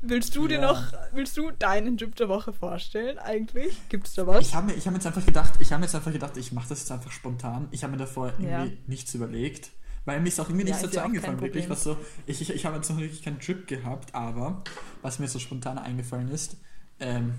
Willst 0.07 0.36
du 0.36 0.47
dir 0.47 0.61
Ja. 0.61 0.72
noch, 0.72 0.82
willst 1.12 1.36
du 1.38 1.51
deinen 1.51 1.97
Drip 1.97 2.14
der 2.16 2.28
Woche 2.28 2.53
vorstellen 2.53 3.18
eigentlich? 3.18 3.74
Gibt's 3.88 4.12
da 4.14 4.26
was? 4.26 4.47
Ich 4.49 4.55
habe 4.55 4.66
mir, 4.66 4.74
ich 4.74 4.86
hab 4.86 4.92
jetzt 4.95 5.07
einfach 5.07 5.24
gedacht, 5.24 5.55
ich 5.61 5.72
habe 5.72 5.80
mir 5.80 5.86
jetzt 5.86 5.95
einfach 5.95 6.12
gedacht, 6.12 6.36
ich 6.36 6.53
mache 6.53 6.68
das 6.68 6.80
jetzt 6.80 6.92
einfach 6.92 7.11
spontan. 7.11 7.68
Ich 7.70 7.82
habe 7.84 7.92
mir 7.92 7.99
davor 7.99 8.26
irgendwie 8.28 8.51
Ja. 8.51 8.66
nichts 8.86 9.14
überlegt. 9.14 9.70
Weil 10.05 10.20
mir 10.20 10.28
ist 10.28 10.38
auch 10.38 10.49
irgendwie 10.51 10.64
nichts 10.66 10.82
dazu 10.82 11.01
eingefallen, 11.01 11.40
wirklich. 11.40 11.70
Was 11.70 11.82
so, 11.84 11.97
ich 12.26 12.42
ich, 12.42 12.51
ich 12.51 12.66
habe 12.66 12.76
jetzt 12.76 12.90
noch 12.90 12.99
wirklich 12.99 13.22
keinen 13.22 13.40
Trip 13.40 13.66
gehabt, 13.66 14.14
aber 14.14 14.62
was 15.01 15.18
mir 15.18 15.28
so 15.28 15.38
spontan 15.38 15.78
eingefallen 15.78 16.28
ist, 16.28 16.59
ähm, 17.01 17.32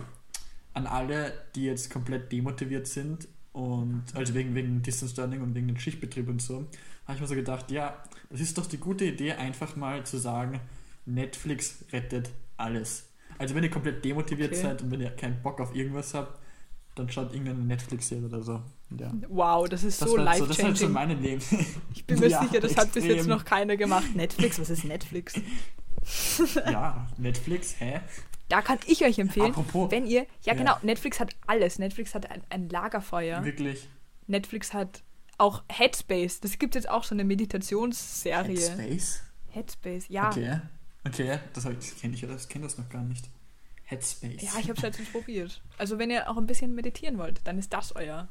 an 0.74 0.88
alle, 0.88 1.32
die 1.53 1.66
jetzt 1.66 1.91
komplett 1.91 2.32
demotiviert 2.32 2.88
sind 2.88 3.28
und 3.53 4.03
also 4.16 4.34
wegen, 4.34 4.56
wegen 4.56 4.82
Distance 4.82 5.16
Learning 5.16 5.43
und 5.43 5.53
wegen 5.53 5.68
dem 5.68 5.78
Schichtbetrieb 5.78 6.28
und 6.28 6.41
so, 6.41 6.66
habe 7.06 7.14
ich 7.14 7.22
mir 7.22 7.28
so 7.28 7.36
gedacht, 7.36 7.70
ja, 7.70 8.01
das 8.32 8.39
ist 8.41 8.58
doch 8.58 8.66
die 8.66 8.78
gute 8.80 9.06
Idee, 9.06 9.34
einfach 9.34 9.76
mal 9.76 10.03
zu 10.03 10.18
sagen, 10.18 10.60
Netflix 11.06 11.86
rettet 11.91 12.32
alles. 12.58 13.10
Also 13.38 13.53
wenn 13.56 13.64
ihr 13.64 13.70
komplett 13.72 14.03
demotiviert 14.06 14.51
Okay. 14.53 14.62
seid 14.62 14.82
und 14.82 14.91
wenn 14.91 15.01
ihr 15.01 15.10
keinen 15.12 15.41
Bock 15.41 15.60
auf 15.60 15.76
irgendwas 15.76 16.14
habt, 16.14 16.39
dann 16.95 17.10
schaut 17.10 17.34
irgendeine 17.34 17.60
Netflix-Serie 17.66 18.26
oder 18.26 18.41
so. 18.41 18.62
Ja. 18.97 19.12
Wow, 19.28 19.68
das 19.68 19.84
ist 19.84 20.01
Das, 20.01 20.10
so 20.10 20.18
war 20.18 20.36
so, 20.38 20.45
das 20.45 20.58
ist 20.58 20.64
halt 20.64 20.78
so 20.78 20.86
life-changing. 20.88 20.93
mein 20.93 21.22
Leben. 21.22 21.41
ich 21.93 22.06
bin 22.06 22.20
mir 22.20 22.28
Ja, 22.28 22.41
sicher, 22.41 22.60
das 22.62 22.78
hat 22.78 22.93
bis 22.93 23.03
jetzt 23.03 23.16
extrem. 23.16 23.30
noch 23.36 23.43
keiner 23.43 23.76
gemacht. 23.76 24.16
Netflix, 24.16 24.58
was 24.60 24.70
ist 24.70 24.86
Netflix? 24.86 25.34
ja, 26.56 27.08
Netflix, 27.18 27.76
hä? 27.80 27.99
Da 28.47 28.62
kann 28.62 28.78
ich 28.86 29.03
euch 29.03 29.18
empfehlen, 29.20 29.47
Apropos, 29.47 29.89
wenn 29.91 30.06
ihr, 30.06 30.22
ja, 30.22 30.28
Ja. 30.43 30.53
genau, 30.53 30.76
Netflix 30.84 31.20
hat 31.20 31.36
alles. 31.47 31.80
Netflix 31.80 32.14
hat 32.14 32.30
ein, 32.30 32.41
ein 32.49 32.70
Lagerfeuer. 32.70 33.43
wirklich, 33.43 33.89
Netflix 34.28 34.74
hat 34.74 35.01
auch 35.38 35.64
Headspace. 35.68 36.39
Das 36.41 36.58
gibt 36.60 36.76
jetzt 36.76 36.88
auch 36.89 37.03
so 37.03 37.16
eine 37.16 37.24
Meditationsserie. 37.26 38.56
Headspace? 38.56 39.22
Headspace, 39.49 40.06
ja. 40.10 40.30
Okay, 40.30 40.62
okay, 41.06 41.39
das, 41.53 41.64
das 41.64 41.95
kenne 41.99 42.14
ich, 42.16 42.22
das 42.22 42.47
kenne 42.47 42.66
das 42.66 42.78
noch 42.78 42.89
gar 42.89 43.03
nicht. 43.03 43.30
Headspace. 43.84 44.41
Ja, 44.41 44.60
ich 44.60 44.64
habe 44.70 44.74
es 44.74 44.82
letztens 44.82 45.10
probiert. 45.12 45.62
Also 45.78 45.99
wenn 45.99 46.10
ihr 46.10 46.30
auch 46.30 46.38
ein 46.38 46.47
bisschen 46.47 46.74
meditieren 46.74 47.18
wollt, 47.18 47.41
dann 47.43 47.58
ist 47.60 47.72
das 47.72 47.95
euer, 47.95 48.28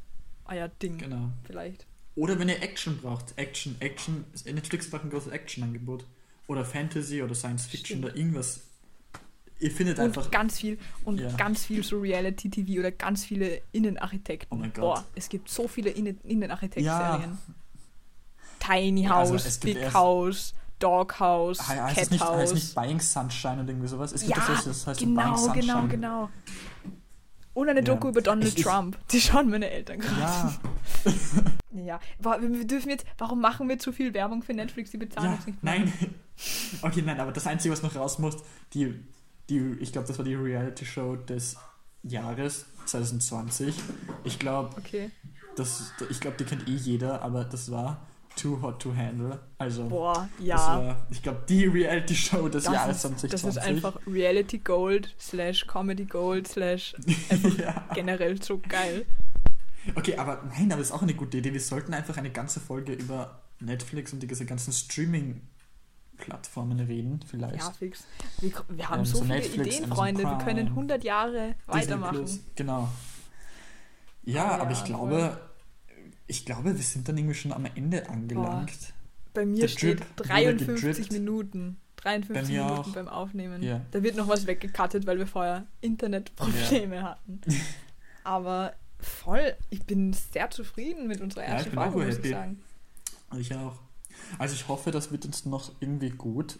euer 0.47 0.69
Ding. 0.69 0.99
Genau. 0.99 1.31
Vielleicht. 1.45 1.87
Oder 2.17 2.39
wenn 2.39 2.49
ihr 2.49 2.61
Action 2.63 2.99
braucht, 2.99 3.37
Action, 3.39 3.77
Action, 3.81 4.25
Netflix 4.45 4.91
macht 4.93 5.05
ein 5.05 5.11
großes 5.11 5.33
Action-Angebot. 5.33 6.05
Oder 6.47 6.65
Fantasy 6.65 7.23
oder 7.23 7.35
Science 7.35 7.67
Fiction 7.67 7.99
Stimmt. 7.99 8.05
oder 8.05 8.17
irgendwas. 8.17 8.61
Ihr 9.61 9.71
findet 9.71 9.99
Und 9.99 10.05
einfach, 10.07 10.31
ganz 10.31 10.59
viel 10.59 10.79
und 11.05 11.21
Ja. 11.21 11.31
ganz 11.37 11.65
viel 11.65 11.83
so 11.85 11.99
Reality-TV 12.01 12.81
oder 12.81 12.91
ganz 12.91 13.25
viele 13.25 13.63
Innenarchitekten. 13.73 14.49
Oh 14.51 14.57
mein 14.61 14.73
Gott. 14.73 14.83
Boah, 14.83 15.05
es 15.15 15.29
gibt 15.29 15.49
so 15.49 15.69
viele 15.69 15.91
Innen 15.91 16.21
Innenarchitekt-Serien. 16.25 17.39
Tiny 18.59 19.05
Ja, 19.05 19.11
House, 19.11 19.31
also 19.31 19.49
es 19.49 19.61
gibt 19.61 19.75
Big 19.81 19.95
House, 19.95 20.55
Dog 20.79 21.19
House, 21.21 21.59
He- 21.69 21.79
heißt, 21.81 21.97
Cat 21.97 22.11
nicht, 22.11 22.23
heißt 22.25 22.33
House. 22.33 22.55
nicht 22.55 22.75
Buying 22.75 23.01
Sunshine 23.01 23.61
oder 23.63 23.69
irgendwie 23.69 23.89
sowas? 23.89 24.13
Es 24.13 24.23
gibt 24.23 24.37
ja, 24.37 24.45
das, 24.47 24.65
das 24.65 24.87
heißt 24.87 25.01
so 25.01 25.07
Buying 25.07 25.17
genau, 25.17 25.37
Sunshine. 25.37 25.61
genau, 25.67 25.87
genau. 25.87 26.31
Und 27.55 27.69
eine 27.69 27.79
Ja. 27.81 27.85
Doku 27.85 28.09
über 28.09 28.21
Donald 28.21 28.57
Ich- 28.59 28.65
Trump. 28.65 28.99
Die 29.11 29.21
schauen 29.21 29.49
meine 29.49 29.71
Eltern 29.71 30.01
gerade. 30.01 30.21
Ja, 30.21 30.55
Ja. 31.85 32.01
Wir 32.41 32.65
dürfen 32.67 32.91
jetzt, 32.91 33.05
warum 33.19 33.41
machen 33.41 33.69
wir 33.69 33.79
zu 33.79 33.93
viel 33.93 34.13
Werbung 34.15 34.43
für 34.43 34.55
Netflix? 34.55 34.91
Die 34.91 34.97
bezahlen 34.97 35.31
ja, 35.31 35.37
uns 35.37 35.47
nicht 35.47 35.63
mehr. 35.63 35.79
nein. 35.79 35.93
Okay, 36.83 37.01
nein, 37.03 37.21
aber 37.21 37.31
das 37.31 37.47
Einzige, 37.47 37.73
was 37.73 37.85
noch 37.85 37.95
raus 37.95 38.19
muss, 38.19 38.39
die, 38.73 38.93
die 39.49 39.77
ich 39.79 39.93
glaube, 39.93 40.09
das 40.09 40.19
war 40.19 40.25
die 40.25 40.35
Reality-Show 40.35 41.15
des 41.15 41.57
Jahres 42.03 42.67
2020. 42.87 43.73
Ich 44.25 44.41
glaube, 44.41 44.75
Okay. 44.77 45.13
das, 45.55 45.93
ich 46.11 46.19
glaube, 46.19 46.37
die 46.37 46.45
kennt 46.45 46.67
eh 46.67 46.73
jeder, 46.75 47.23
aber 47.23 47.45
das 47.45 47.71
war 47.71 48.05
Too 48.37 48.61
Hot 48.63 48.81
to 48.83 48.95
Handle. 48.95 49.39
Also, 49.59 49.89
Boah, 49.89 50.29
das 50.39 50.47
ja. 50.47 50.57
war, 50.85 51.07
ich 51.11 51.23
glaube, 51.23 51.43
die 51.49 51.67
Reality-Show 51.67 52.49
des 52.49 52.65
Das 52.65 52.75
Jahres 52.75 52.97
ist, 52.97 53.03
2020. 53.03 53.31
das 53.31 53.45
ist 53.45 53.59
einfach 53.59 53.97
Reality 54.07 54.59
Gold 54.59 55.15
slash 55.21 55.67
Comedy 55.67 56.05
Gold 56.05 56.49
slash 56.49 56.95
ja. 57.59 57.89
generell 57.95 58.43
so 58.43 58.61
geil. 58.69 59.07
Okay, 59.95 60.17
aber 60.17 60.43
nein, 60.51 60.73
aber 60.73 60.81
das 60.81 60.89
ist 60.89 60.93
auch 60.95 61.03
eine 61.03 61.15
gute 61.15 61.37
Idee. 61.39 61.53
Wir 61.53 61.61
sollten 61.61 61.95
einfach 61.95 62.17
eine 62.17 62.31
ganze 62.31 62.59
Folge 62.59 62.93
über 62.95 63.41
Netflix 63.61 64.13
und 64.13 64.21
diese 64.21 64.47
ganzen 64.47 64.73
Streaming-Plattformen 64.73 66.81
reden, 66.81 67.21
vielleicht. 67.29 67.63
Ja, 67.63 67.71
fix. 67.71 68.05
Wir, 68.41 68.51
wir 68.69 68.89
haben 68.89 69.01
Ähm, 69.01 69.05
so 69.07 69.19
so 69.19 69.25
viele 69.25 69.37
Netflix, 69.37 69.77
Ideen, 69.77 69.91
Freunde. 69.93 70.23
Wir 70.23 70.29
Prime, 70.31 70.45
können 70.45 70.67
100 70.69 71.05
Jahre 71.05 71.55
Disney 71.69 71.75
weitermachen. 71.83 72.17
Plus, 72.17 72.41
Genau. 72.57 72.89
Ja, 74.25 74.45
Ah, 74.53 74.59
aber 74.61 74.71
ja, 74.71 74.79
ich 74.79 74.85
glaube, 74.85 75.39
ich 76.27 76.45
glaube, 76.45 76.77
wir 76.77 76.83
sind 76.83 77.09
dann 77.09 77.17
irgendwie 77.19 77.35
schon 77.35 77.53
am 77.53 77.65
Ende 77.67 78.09
angelangt. 78.09 78.93
Bei 79.33 79.45
mir 79.45 79.63
Der 79.63 79.69
steht 79.69 80.01
Drip 80.01 80.07
wurde 80.19 80.29
53 80.29 80.83
gedrippt. 81.09 81.13
Minuten. 81.13 81.77
53 81.97 82.35
Bei 82.35 82.53
mir 82.53 82.65
Minuten 82.65 82.91
auch. 82.91 82.95
beim 82.95 83.09
Aufnehmen. 83.09 83.63
Ja. 83.63 83.81
Da 83.91 84.03
wird 84.03 84.17
noch 84.17 84.29
was 84.29 84.47
weggekattet, 84.47 85.07
weil 85.07 85.19
wir 85.19 85.27
vorher 85.27 85.67
Internetprobleme 85.81 87.03
hatten. 87.11 87.41
Aber 88.23 88.75
voll, 89.01 89.55
ich 89.71 89.83
bin 89.85 90.13
sehr 90.13 90.51
zufrieden 90.51 91.09
mit 91.09 91.21
unserer 91.21 91.43
Ja, 91.43 91.49
ersten 91.55 91.77
auch 91.79 91.93
Folge, 91.93 92.07
muss 92.15 92.19
ich 92.25 92.31
sagen. 92.31 92.63
Ich 93.39 93.55
auch. 93.55 93.81
Also 94.39 94.55
ich 94.55 94.69
hoffe, 94.69 94.91
das 94.91 95.11
wird 95.11 95.25
uns 95.27 95.45
noch 95.45 95.73
irgendwie 95.81 96.11
gut. 96.11 96.59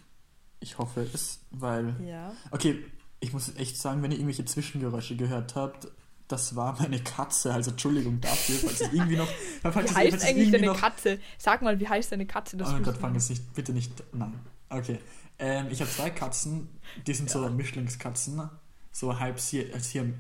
Ich 0.61 0.79
hoffe 0.79 1.07
es, 1.15 1.41
weil. 1.51 1.95
Ja. 2.05 2.33
Okay, 2.51 2.85
ich 3.21 3.33
muss 3.33 3.55
echt 3.57 3.77
sagen, 3.77 4.03
wenn 4.03 4.11
ihr 4.11 4.19
irgendwelche 4.19 4.45
Zwischengeräusche 4.45 5.17
gehört 5.17 5.55
habt, 5.55 5.89
das 6.35 6.55
war 6.57 6.77
meine 6.81 6.99
Katze. 7.03 7.53
Also 7.53 7.71
Entschuldigung 7.73 8.21
dafür, 8.21 8.57
falls 8.57 8.81
es 8.81 8.93
irgendwie 8.93 9.17
noch. 9.17 9.29
Falls 9.63 9.77
Wie 9.77 9.81
es- 9.85 9.95
heißt 9.97 10.17
es 10.17 10.25
eigentlich 10.25 10.51
deine 10.51 10.67
noch, 10.67 10.81
Katze? 10.81 11.19
Sag 11.39 11.63
mal, 11.63 11.79
wie 11.81 11.89
heißt 11.89 12.13
deine 12.13 12.27
Katze? 12.27 12.57
Das 12.57 12.69
Oh 12.69 12.73
mein 12.73 12.83
Gott, 12.83 12.97
fang 12.99 13.15
jetzt 13.15 13.31
nicht, 13.31 13.55
bitte 13.55 13.73
nicht. 13.73 13.93
Nein. 14.13 14.35
Okay. 14.69 14.99
Ähm, 15.39 15.67
ich 15.71 15.81
habe 15.81 15.91
zwei 15.91 16.11
Katzen, 16.11 16.69
die 17.07 17.15
sind 17.15 17.29
so 17.31 17.49
Mischlingskatzen, 17.49 18.49
so 18.93 19.19
halb 19.19 19.41
Sie 19.41 19.73
als 19.73 19.91
Siam, 19.91 20.15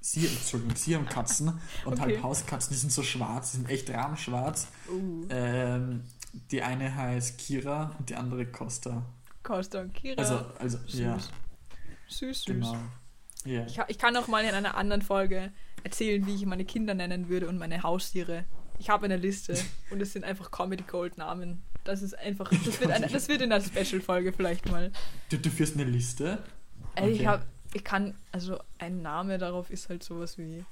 Sie, 0.00 0.26
Entschuldigung, 0.26 0.76
Siamkatzen 0.76 1.48
und 1.84 1.92
Okay. 1.94 2.00
halb 2.02 2.22
Hauskatzen, 2.22 2.72
die 2.72 2.78
sind 2.78 2.92
so 2.92 3.02
schwarz, 3.02 3.52
die 3.52 3.56
sind 3.58 3.68
echt 3.70 3.90
rahmschwarz. 3.90 4.68
Uh, 4.88 5.26
Ähm, 5.30 6.04
die 6.50 6.62
eine 6.62 6.94
heißt 6.94 7.38
Kira 7.38 7.94
und 7.98 8.08
die 8.10 8.14
andere 8.14 8.46
Costa. 8.46 9.02
Costa 9.42 9.80
und 9.80 9.94
Kira. 9.94 10.20
Also, 10.20 10.44
also, 10.58 10.78
süß. 10.86 11.00
ja, 11.00 11.18
süß, 12.08 12.18
süß. 12.42 12.44
genau. 12.46 12.76
Ja. 13.46 13.64
Ich, 13.66 13.78
ich 13.88 13.98
kann 13.98 14.16
auch 14.16 14.28
mal 14.28 14.44
in 14.44 14.54
einer 14.54 14.76
anderen 14.76 15.02
Folge 15.02 15.52
erzählen, 15.84 16.26
wie 16.26 16.34
ich 16.34 16.46
meine 16.46 16.64
Kinder 16.64 16.94
nennen 16.94 17.28
würde 17.28 17.48
und 17.48 17.58
meine 17.58 17.82
Haustiere. 17.82 18.44
Ich 18.78 18.90
habe 18.90 19.04
eine 19.06 19.16
Liste 19.16 19.56
und 19.90 20.00
es 20.02 20.12
sind 20.12 20.24
einfach 20.24 20.50
Comedy 20.50 20.84
Gold 20.86 21.16
Namen. 21.18 21.62
Das 21.84 22.02
ist 22.02 22.18
einfach, 22.18 22.50
das 22.50 22.80
wird, 22.80 22.90
eine, 22.90 23.06
das 23.12 23.28
wird 23.28 23.40
in 23.42 23.52
einer 23.52 23.62
Special-Folge 23.64 24.32
vielleicht 24.32 24.70
mal. 24.70 24.90
Du, 25.30 25.38
du 25.38 25.50
führst 25.50 25.74
eine 25.74 25.84
Liste? 25.84 26.42
Ich 26.96 27.02
Okay. 27.20 27.26
habe, 27.26 27.44
ich 27.74 27.84
kann, 27.84 28.14
also 28.32 28.58
ein 28.78 29.02
Name 29.02 29.38
darauf 29.38 29.70
ist 29.70 29.88
halt 29.88 30.02
sowas 30.02 30.36
wie 30.38 30.64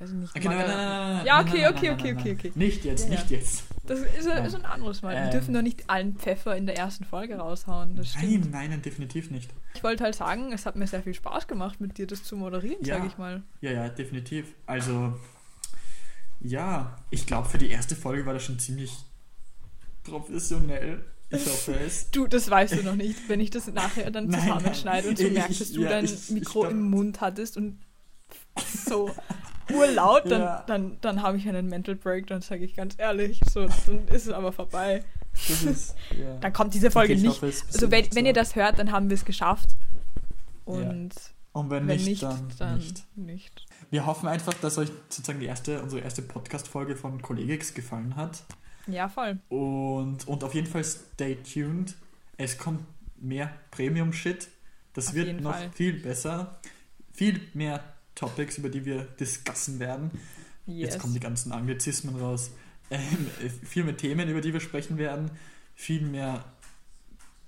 weiß 0.00 0.10
ich 0.10 0.16
nicht. 0.16 0.36
Okay, 0.36 0.48
nein, 0.48 0.58
nein, 0.58 0.66
nein, 0.68 1.12
nein, 1.16 1.26
Ja, 1.26 1.36
nein, 1.42 1.48
okay, 1.48 1.60
nein, 1.62 1.72
okay, 1.74 1.86
nein, 1.88 1.94
okay, 1.98 2.12
nein, 2.12 2.16
okay, 2.18 2.28
nein. 2.28 2.36
okay. 2.38 2.52
Nicht 2.54 2.84
jetzt, 2.84 3.04
Ja, 3.04 3.10
nicht 3.10 3.30
ja. 3.30 3.36
jetzt. 3.38 3.62
Das 3.86 3.98
ist, 4.00 4.28
ein- 4.28 4.36
Nein. 4.36 4.44
ist 4.44 4.54
ein 4.54 4.64
anderes 4.64 5.02
Mal. 5.02 5.14
Wir 5.16 5.22
Ähm. 5.24 5.30
dürfen 5.30 5.54
doch 5.54 5.62
nicht 5.62 5.88
allen 5.90 6.14
Pfeffer 6.16 6.56
in 6.56 6.66
der 6.66 6.76
ersten 6.76 7.04
Folge 7.04 7.36
raushauen. 7.36 7.94
Nein, 7.94 8.48
nein, 8.52 8.70
nein, 8.70 8.82
definitiv 8.82 9.30
nicht. 9.30 9.50
Ich 9.74 9.82
wollte 9.82 10.04
halt 10.04 10.14
sagen, 10.14 10.52
es 10.52 10.64
hat 10.66 10.76
mir 10.76 10.86
sehr 10.86 11.02
viel 11.02 11.14
Spaß 11.14 11.48
gemacht, 11.48 11.80
mit 11.80 11.98
dir 11.98 12.06
das 12.06 12.22
zu 12.22 12.36
moderieren, 12.36 12.84
Ja. 12.84 12.96
sage 12.96 13.08
ich 13.08 13.18
mal. 13.18 13.42
Ja, 13.60 13.72
ja, 13.72 13.88
definitiv. 13.88 14.46
Also, 14.66 15.18
ja, 16.40 16.96
ich 17.10 17.26
glaube, 17.26 17.48
für 17.48 17.58
die 17.58 17.70
erste 17.70 17.96
Folge 17.96 18.26
war 18.26 18.32
das 18.34 18.44
schon 18.44 18.58
ziemlich 18.60 18.92
professionell. 20.04 21.04
Ich 21.30 21.44
hoffe 21.46 21.74
es. 21.86 22.10
Du, 22.10 22.26
das 22.26 22.48
weißt 22.50 22.74
du 22.74 22.82
noch 22.84 22.96
nicht, 22.96 23.28
wenn 23.28 23.40
ich 23.40 23.50
das 23.50 23.66
nachher 23.68 24.10
dann 24.10 24.26
Nein, 24.28 24.40
zusammenschneide 24.40 25.08
und 25.08 25.18
so 25.18 25.24
ich- 25.26 25.32
merkst, 25.32 25.50
ich- 25.52 25.58
dass 25.58 25.72
du 25.72 25.82
ja, 25.82 25.88
dein 25.90 26.04
ich- 26.04 26.12
ich 26.14 26.30
Mikro 26.30 26.60
glaub- 26.60 26.72
im 26.72 26.82
Mund 26.90 27.20
hattest 27.20 27.56
und 27.56 27.78
so 28.86 29.10
urlaut, 29.74 30.22
dann, 30.30 30.40
Ja. 30.40 30.64
dann, 30.66 30.96
dann 31.00 31.22
habe 31.22 31.36
ich 31.38 31.48
einen 31.48 31.68
Mental 31.68 31.94
Break, 31.96 32.26
dann 32.28 32.40
sage 32.42 32.64
ich 32.64 32.74
ganz 32.74 32.94
ehrlich, 32.98 33.40
so, 33.50 33.66
dann 33.86 34.06
ist 34.08 34.26
es 34.26 34.32
aber 34.32 34.52
vorbei. 34.52 35.04
Ist, 35.32 35.94
ja. 36.18 36.36
Dann 36.40 36.52
kommt 36.52 36.74
diese 36.74 36.90
Folge 36.90 37.12
Okay, 37.12 37.20
ich 37.20 37.22
nicht. 37.28 37.42
hoffe, 37.42 37.52
Also 37.72 37.90
wenn, 37.90 38.06
wenn 38.14 38.26
ihr 38.26 38.32
das 38.32 38.56
hört, 38.56 38.78
dann 38.78 38.90
haben 38.92 39.08
wir 39.08 39.14
es 39.14 39.24
geschafft. 39.24 39.68
Und 40.64 41.10
Und 41.52 41.70
wenn, 41.70 41.86
wenn 41.88 41.96
nicht, 41.96 42.06
nicht, 42.06 42.22
dann, 42.22 42.48
dann 42.58 42.78
nicht. 42.78 43.04
nicht. 43.16 43.66
Wir 43.90 44.06
hoffen 44.06 44.28
einfach, 44.28 44.54
dass 44.54 44.78
euch 44.78 44.88
sozusagen 45.08 45.40
die 45.40 45.46
erste, 45.46 45.82
unsere 45.82 46.02
erste 46.02 46.22
Podcast-Folge 46.22 46.96
von 46.96 47.20
Kollegix 47.22 47.74
gefallen 47.74 48.14
hat. 48.16 48.42
Ja, 48.86 49.08
voll. 49.08 49.38
Und, 49.48 50.26
und 50.28 50.44
auf 50.44 50.54
jeden 50.54 50.66
Fall 50.66 50.84
stay 50.84 51.36
tuned. 51.36 51.94
Es 52.36 52.56
kommt 52.58 52.84
mehr 53.20 53.52
Premium-Shit. 53.70 54.48
Das 54.94 55.08
Auf 55.08 55.14
wird 55.14 55.40
noch 55.40 55.52
Fall. 55.54 55.70
viel 55.72 55.92
besser. 56.00 56.58
Viel 57.12 57.40
mehr 57.54 57.82
Topics, 58.20 58.58
über 58.58 58.68
die 58.68 58.84
wir 58.84 59.04
discussen 59.18 59.80
werden. 59.80 60.10
Yes. 60.66 60.90
Jetzt 60.90 60.98
kommen 61.00 61.14
die 61.14 61.20
ganzen 61.20 61.52
Anglizismen 61.52 62.16
raus. 62.16 62.50
Ähm, 62.90 63.00
äh, 63.44 63.48
viel 63.48 63.84
mehr 63.84 63.96
Themen, 63.96 64.28
über 64.28 64.40
die 64.40 64.52
wir 64.52 64.60
sprechen 64.60 64.98
werden. 64.98 65.30
Viel 65.74 66.02
mehr, 66.02 66.44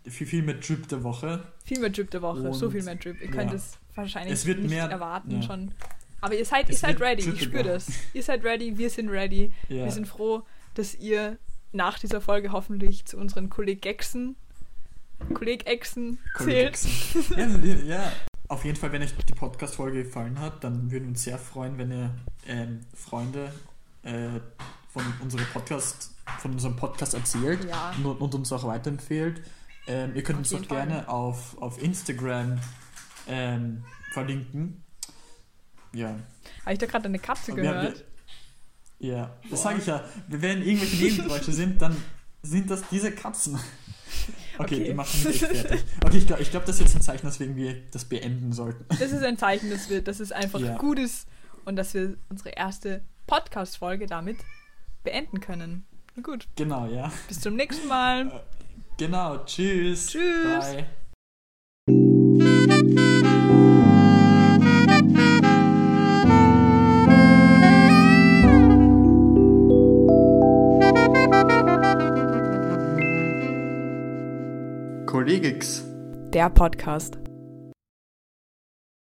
viel, 0.07 0.27
viel 0.27 0.43
mehr 0.43 0.55
Drip 0.55 0.89
der 0.89 1.03
Woche. 1.05 1.43
Viel 1.65 1.81
mehr 1.81 1.91
Drip 1.91 2.11
der 2.11 2.23
Woche, 2.23 2.53
so 2.55 2.67
Und- 2.67 2.73
viel 2.73 2.83
mehr 2.83 2.95
Drip. 2.97 3.21
Ihr 3.21 3.27
ja. 3.27 3.33
könnt 3.33 3.53
es 3.53 3.79
wahrscheinlich 3.95 4.33
Es 4.35 4.45
nicht 4.47 4.61
mehr- 4.71 4.89
erwarten 4.89 5.31
ja. 5.31 5.43
schon. 5.43 5.73
Aber 6.23 6.35
ihr 6.35 6.47
seid, 6.47 6.69
ihr 6.71 6.77
seid 6.77 7.01
ready, 7.01 7.29
ich 7.29 7.43
spüre 7.43 7.65
das. 7.65 7.89
Ihr 8.15 8.23
seid 8.23 8.45
ready, 8.45 8.79
wir 8.79 8.89
sind 8.89 9.09
ready. 9.11 9.53
Ja. 9.69 9.85
Wir 9.85 9.91
sind 9.91 10.07
froh, 10.07 10.43
dass 10.75 10.95
ihr 10.95 11.37
nach 11.73 11.99
dieser 11.99 12.21
Folge 12.21 12.53
hoffentlich 12.53 13.05
zu 13.05 13.17
unseren 13.19 13.51
Kollegexen, 13.51 14.37
Kollegexen 15.35 16.19
zählt. 16.39 16.79
Kollegixen. 16.79 17.87
ja, 17.87 17.97
ja, 17.97 18.13
auf 18.53 18.65
jeden 18.65 18.77
Fall, 18.77 18.93
wenn 18.93 19.03
euch 19.03 19.15
die 19.17 19.33
Podcast-Folge 19.35 20.05
gefallen 20.05 20.39
hat, 20.39 20.63
dann 20.63 20.91
würden 20.91 21.05
wir 21.05 21.09
uns 21.11 21.23
sehr 21.25 21.39
freuen, 21.39 21.79
wenn 21.79 21.91
ihr 21.91 22.15
ähm, 22.47 22.81
Freunde 22.95 23.53
äh, 24.03 24.29
von 24.93 25.03
unserem 25.23 25.45
Podcast, 25.53 26.11
von 26.39 26.53
unserem 26.53 26.77
Podcast 26.77 27.15
erzählt 27.15 27.65
Ja. 27.69 27.95
und, 28.05 28.05
und 28.21 28.35
uns 28.35 28.53
auch 28.53 28.65
weiterempfehlt. 28.65 29.41
Ähm, 29.87 30.15
ihr 30.15 30.23
könnt 30.23 30.39
Auf 30.41 30.53
uns 30.53 30.55
auch 30.55 30.67
Fall. 30.69 30.87
gerne 30.87 31.09
auf, 31.09 31.57
auf 31.61 31.83
Instagram 31.83 32.59
ähm, 33.27 33.85
verlinken. 34.13 34.83
Ja. 35.95 36.17
Habe 36.65 36.73
ich 36.75 36.79
da 36.79 36.87
gerade 36.87 37.07
eine 37.07 37.19
Katze 37.19 37.57
Wir- 37.57 37.63
wir- 37.63 37.73
gehört? 37.73 38.05
Ja, 38.99 39.33
das 39.51 39.63
sage 39.63 39.79
ich 39.81 39.87
ja. 39.87 40.05
Wenn 40.29 40.63
irgendwelche 40.63 40.97
Nebengeräusche 40.97 41.53
sind, 41.53 41.83
dann 41.83 41.97
sind 42.43 42.71
das 42.71 42.83
diese 42.91 43.11
Katzen. 43.13 43.59
Okay, 44.59 44.75
Okay. 44.77 44.85
die 44.85 44.95
machen 44.95 45.25
mich 45.25 45.39
fertig. 45.41 45.83
Okay, 46.05 46.19
ich 46.19 46.27
glaube, 46.27 46.43
ich 46.43 46.51
glaub, 46.51 46.65
das 46.67 46.77
ist 46.77 46.83
jetzt 46.83 46.95
ein 46.97 47.01
Zeichen, 47.01 47.27
dass 47.27 47.41
wir 47.41 47.75
das 47.91 48.05
beenden 48.05 48.53
sollten. 48.53 48.85
Das 48.91 49.11
ist 49.13 49.23
ein 49.25 49.39
Zeichen, 49.39 49.71
dass, 49.71 49.89
wir, 49.89 50.03
dass 50.03 50.21
es 50.21 50.31
einfach 50.31 50.61
Ja. 50.61 50.77
gut 50.77 50.99
ist 50.99 51.27
und 51.65 51.77
dass 51.77 51.95
wir 51.95 52.17
unsere 52.29 52.51
erste 52.51 53.03
Podcast-Folge 53.27 54.07
damit 54.07 54.37
beenden 55.05 55.41
können. 55.41 55.85
Na 56.15 56.23
gut, 56.23 56.47
Genau, 56.57 56.87
ja. 56.87 57.11
bis 57.29 57.41
zum 57.41 57.57
nächsten 57.57 57.89
Mal. 57.89 58.43
Genau, 58.99 59.39
tschüss. 59.47 60.09
Tschüss. 60.09 60.77
Bye. 61.89 62.82
Kollegix. 75.33 75.83
Der 76.35 76.51
Podcast. 76.51 77.17